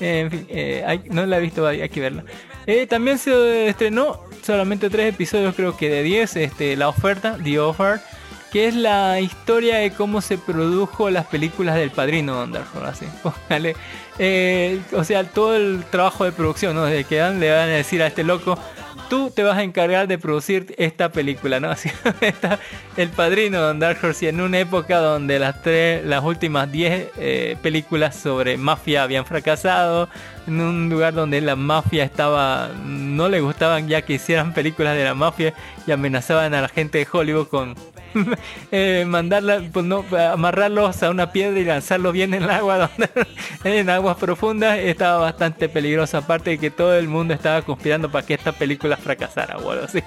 [0.00, 2.22] en fin, eh, no la he visto, hay que verla.
[2.66, 7.58] Eh, también se estrenó solamente tres episodios, creo que de 10, este, la oferta, The
[7.58, 8.00] Offer
[8.52, 13.04] que es la historia de cómo se produjo las películas del padrino Don Dark Horse,
[13.04, 13.74] así, póngale.
[14.92, 16.84] O sea, todo el trabajo de producción, ¿no?
[16.84, 18.58] Desde que dan, le van a decir a este loco,
[19.08, 21.70] tú te vas a encargar de producir esta película, ¿no?
[21.78, 21.90] Así,
[22.20, 22.58] está
[22.96, 27.56] el padrino Don Dark Horse, en una época donde las tres, las últimas 10 eh,
[27.62, 30.08] películas sobre mafia habían fracasado,
[30.46, 35.04] en un lugar donde la mafia estaba, no le gustaban ya que hicieran películas de
[35.04, 35.54] la mafia
[35.86, 37.74] y amenazaban a la gente de Hollywood con
[38.72, 43.10] eh, mandarla, pues no, amarrarlos a una piedra y lanzarlos bien en el agua, donde,
[43.64, 46.18] en aguas profundas, estaba bastante peligroso.
[46.18, 49.84] Aparte de que todo el mundo estaba conspirando para que esta película fracasara o algo
[49.84, 50.00] así.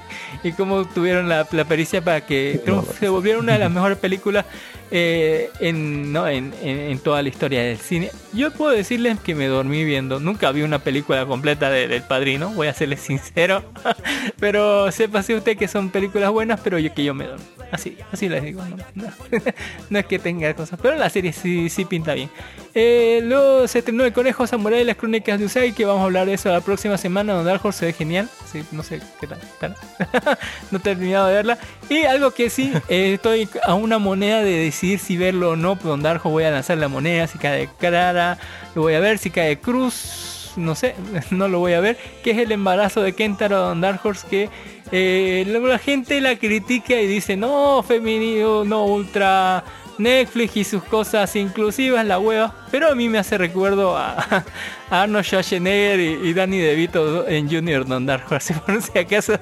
[0.43, 3.97] Y como tuvieron la, la pericia para que triunf- se volviera una de las mejores
[3.97, 4.45] películas
[4.93, 6.27] eh, en, ¿no?
[6.27, 8.11] en, en- en toda la historia del cine.
[8.33, 12.49] Yo puedo decirles que me dormí viendo, nunca vi una película completa de- del Padrino,
[12.49, 13.63] voy a serles sincero,
[14.39, 17.43] pero sepa si usted que son películas buenas, pero yo que yo me dormí.
[17.71, 19.07] Así, así les digo, no, no,
[19.89, 22.29] no es que tenga cosas, pero la serie sí, sí pinta bien.
[22.73, 26.05] Eh, luego se estrenó El Conejo Samurai y las Crónicas de Usagi, que vamos a
[26.05, 29.01] hablar de eso la próxima semana, donde Dark Horse se ve genial, sí, no sé
[29.19, 29.75] qué tal, tal.
[30.71, 31.57] no he terminado de verla.
[31.89, 35.75] Y algo que sí, eh, estoy a una moneda de decidir si verlo o no,
[35.75, 38.37] pues Don Darjo voy a lanzar la moneda, si cae Clara,
[38.75, 40.95] lo voy a ver, si cae Cruz, no sé,
[41.31, 44.49] no lo voy a ver, que es el embarazo de Kentaro Don Dark Horse que
[44.91, 49.63] eh, la gente la critica y dice, no, femenino, no, ultra
[49.97, 52.55] Netflix y sus cosas inclusivas, la hueva.
[52.71, 54.13] Pero a mí me hace recuerdo a,
[54.89, 59.33] a Arnold Schwarzenegger y, y Danny DeVito en Junior Don Dark Horse, por si acaso.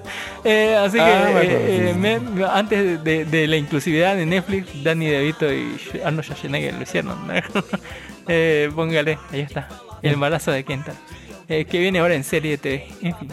[0.43, 4.83] Eh, así que Ah, eh, sí, eh, me- antes de, de la inclusividad de Netflix,
[4.83, 7.17] Danny DeVito y Arnold Schwarzenegger lo hicieron.
[8.27, 9.67] Eh, póngale, ahí está.
[10.01, 10.93] El embarazo de Kenta.
[11.47, 12.87] eh, que viene ahora en serie de TV.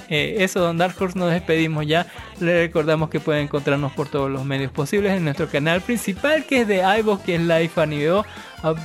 [0.09, 2.07] Eh, eso, Don Dark Horse, nos despedimos ya.
[2.41, 6.63] Le recordamos que pueden encontrarnos por todos los medios posibles en nuestro canal principal, que
[6.63, 8.23] es de iVoox, que es Life Anime.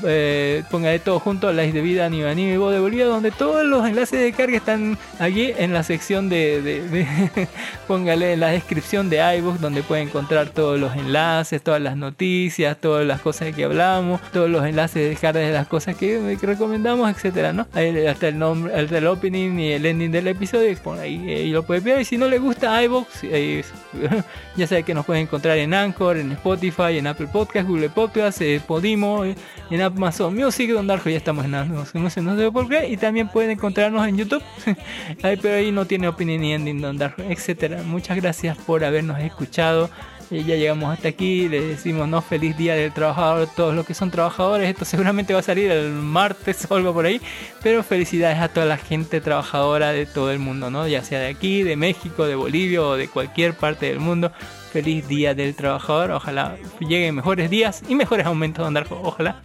[0.05, 3.87] Eh, póngale todo junto, Life de Vida, Anime Anime Voz de Bolivia, donde todos los
[3.87, 6.61] enlaces de carga están allí en la sección de.
[6.61, 7.47] de- de-
[7.87, 12.77] póngale en la descripción de iVoox, donde pueden encontrar todos los enlaces, todas las noticias,
[12.77, 16.37] todas las cosas de que hablamos, todos los enlaces de descarga de las cosas que,
[16.41, 17.67] recomendamos, etcétera, ¿no?
[18.09, 21.49] Hasta el nombre, hasta el opening y el ending del episodio, por ahí eh, y
[21.51, 22.01] lo puede ver.
[22.01, 23.63] Y si no le gusta eh,
[24.57, 28.41] ya sabe que nos pueden encontrar en Anchor, en Spotify, en Apple Podcast, Google Podcast,
[28.41, 29.23] eh, Podimo,
[29.71, 32.89] en Amazon Music, donde Arjo ya estamos en Amazon, no sé, no por qué.
[32.89, 34.43] Y también pueden encontrarnos en YouTube,
[35.23, 37.81] Ahí, pero ahí no tiene opening ni ending, donde Arjo, etcétera.
[37.83, 39.89] Muchas gracias por habernos escuchado.
[40.31, 43.93] Eh, ya llegamos hasta aquí, les decimos no feliz día del trabajador, todos los que
[43.93, 47.19] son trabajadores, esto seguramente va a salir el martes o algo por ahí,
[47.61, 50.87] pero felicidades a toda la gente trabajadora de todo el mundo, ¿no?
[50.87, 54.31] Ya sea de aquí, de México, de Bolivia o de cualquier parte del mundo.
[54.71, 59.41] Feliz día del trabajador, ojalá lleguen mejores días y mejores aumentos, Don Darjo, ojalá.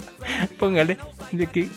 [0.58, 0.98] Póngale.
[1.32, 1.68] de que-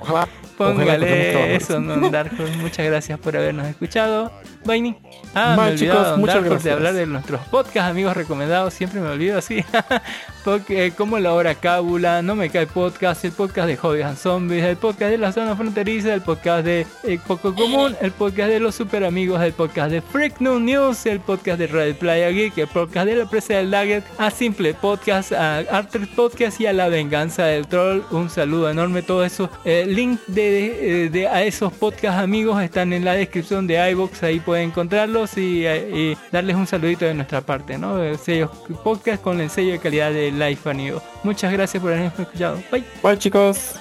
[0.00, 0.28] Ojalá-
[0.58, 2.42] ojalá Póngale eso, Don Darko.
[2.60, 4.32] Muchas gracias por habernos escuchado.
[4.64, 4.96] Vaini.
[5.34, 6.74] Ah, Mal, me chicos, olvidaba, Don muchas Darko, de gracias.
[6.74, 8.74] hablar de nuestros podcasts, amigos recomendados.
[8.74, 9.64] Siempre me olvido así.
[10.44, 14.16] Porque, eh, como la hora cábula, no me cae podcast, el podcast de Hobbies and
[14.16, 18.48] Zombies, el podcast de la zona fronteriza, el podcast de eh, Poco Común, el podcast
[18.50, 22.30] de los super amigos, el podcast de Freak New News, el podcast de Red Playa
[22.56, 26.72] El podcast de la presa del Nugget, a Simple Podcast, a Arthur Podcast y a
[26.72, 28.02] La Venganza del Troll.
[28.10, 29.02] Un saludo enorme.
[29.02, 33.66] Todos esos eh, links de, de- de- a esos podcasts amigos están en la descripción
[33.66, 34.22] de iBox.
[34.22, 38.02] Ahí pueden encontrarlos y, eh, y darles un saludito de nuestra parte, ¿no?
[38.02, 38.50] El sello
[38.82, 41.02] podcast con el sello de calidad de Life Amigo.
[41.22, 42.62] Muchas gracias por habernos escuchado.
[43.02, 43.74] Bye chicos.「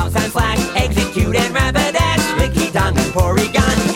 [0.00, 0.58] thousand slang.
[0.76, 3.89] Execute and rapid ass, Licky Dong and Porygon.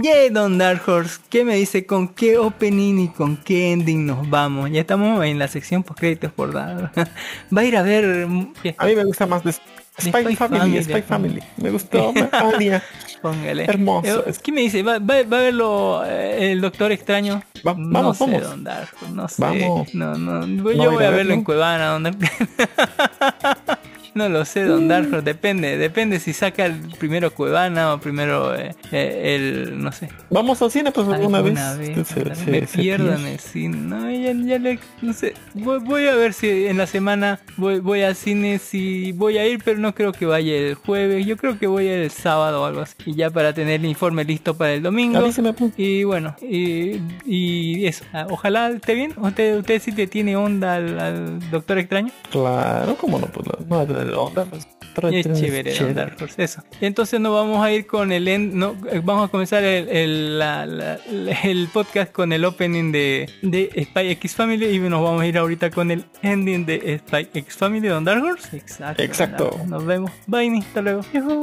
[0.00, 4.28] Yay, Don Dark Horse, ¿qué me dice con qué opening y con qué ending nos
[4.30, 4.70] vamos?
[4.70, 6.92] Ya estamos en la sección post créditos por dar.
[7.56, 8.28] Va a ir a ver.
[8.62, 8.74] ¿qué?
[8.78, 9.62] A mí me gusta más de Spy,
[10.00, 11.02] Spy Family, Family, Spy.
[11.02, 11.42] Family.
[11.56, 12.24] Me gustó, me.
[13.22, 13.64] Póngale.
[13.64, 14.28] Hermoso.
[14.28, 14.84] Eh, ¿Qué me dice?
[14.84, 17.42] ¿Va, va, va a verlo eh, el Doctor Extraño?
[17.66, 18.42] Va- no vamos, sé, vamos.
[18.42, 19.42] Don Dark no sé.
[19.42, 19.92] Vamos.
[19.94, 20.46] No, no.
[20.46, 21.42] ¿No yo voy a verlo en?
[21.42, 22.18] Cuevana, Don Dark
[24.18, 28.54] No lo sé, Don Dark Horse, depende, depende si saca el primero Cuevana o primero
[28.54, 31.56] eh, eh, el, no sé, Vamos al cine, pues alguna vez.
[31.58, 32.08] alguna vez.
[32.08, 33.76] Se- me se pierdo en el cine.
[33.76, 35.34] No, ya, ya le, no sé.
[35.54, 39.46] Voy, voy a ver si en la semana voy, voy al cine, si voy a
[39.46, 41.24] ir, pero no creo que vaya el jueves.
[41.24, 42.94] Yo creo que voy el sábado o algo así.
[43.06, 45.20] Y ya para tener el informe listo para el domingo.
[45.20, 45.38] Pues.
[45.76, 48.04] Y bueno, y, y eso.
[48.12, 49.12] Ah, Ojalá esté bien.
[49.16, 52.10] ¿Usted, usted sí le tiene onda al, al Doctor Extraño?
[52.30, 53.82] Claro, cómo no, pues no va
[54.14, 54.44] onda.
[54.46, 55.94] Pues, pero Es tiene- chévere, Don chévere.
[55.94, 56.62] Dark Horse, eso.
[56.80, 59.88] Y entonces nos vamos a ir con el end, no, eh, vamos a comenzar el,
[59.88, 60.98] el, la- la-
[61.44, 65.38] el podcast con el opening de, de Spy X Family y nos vamos a ir
[65.38, 68.56] ahorita con el ending de Spy X Family Don Dark Horse.
[68.56, 69.02] Exacto.
[69.02, 69.44] Exacto.
[69.44, 69.70] Don Dark Horse.
[69.70, 70.10] Nos vemos.
[70.26, 71.02] Bye, hasta luego.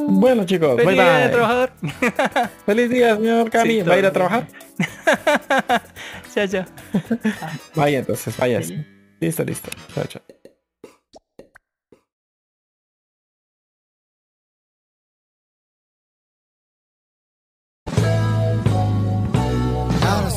[0.09, 1.31] Bueno, chicos, Feliz bye día de bye.
[1.31, 1.71] trabajador.
[2.65, 3.69] Feliz día, señor Cami.
[3.69, 4.47] Sí, ¿Va a ir a trabajar?
[6.33, 6.65] chao, chao.
[7.75, 8.59] Vaya entonces, vaya.
[9.21, 9.69] Listo, listo.
[9.93, 10.21] Chao, chao.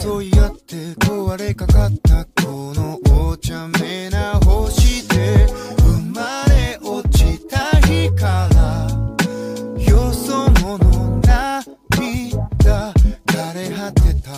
[0.09, 2.99] 争い合って壊れかかったこの
[3.29, 8.89] お茶目な星で生まれ落ちた日から
[9.83, 10.79] よそ者
[11.29, 12.95] 涙
[13.27, 14.33] 枯れ果てた。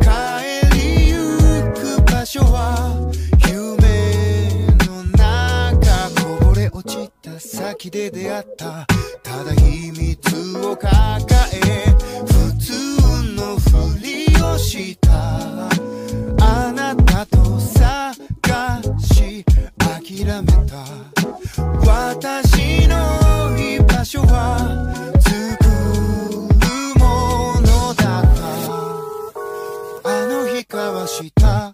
[0.00, 1.16] 帰りゆ
[1.74, 3.10] く場所は
[3.48, 8.86] 夢の中こぼれ落ちた先で出会った。
[9.24, 10.92] ただ秘密を抱
[11.52, 11.97] え
[14.68, 15.08] した
[16.40, 19.42] あなたと探し
[19.78, 20.84] 諦めた。
[21.86, 22.94] 私の
[23.58, 24.58] 居場所は
[25.20, 25.70] 作る
[26.98, 30.10] ものだった。
[30.10, 31.72] あの日交わした。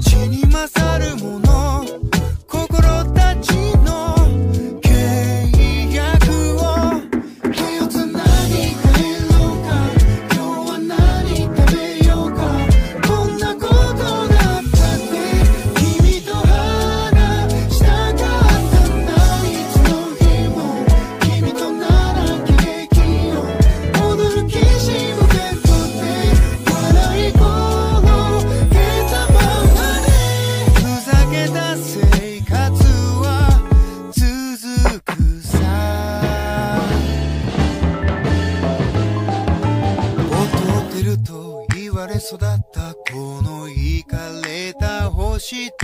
[0.00, 1.49] 血に勝るもの。
[45.50, 45.79] молчит,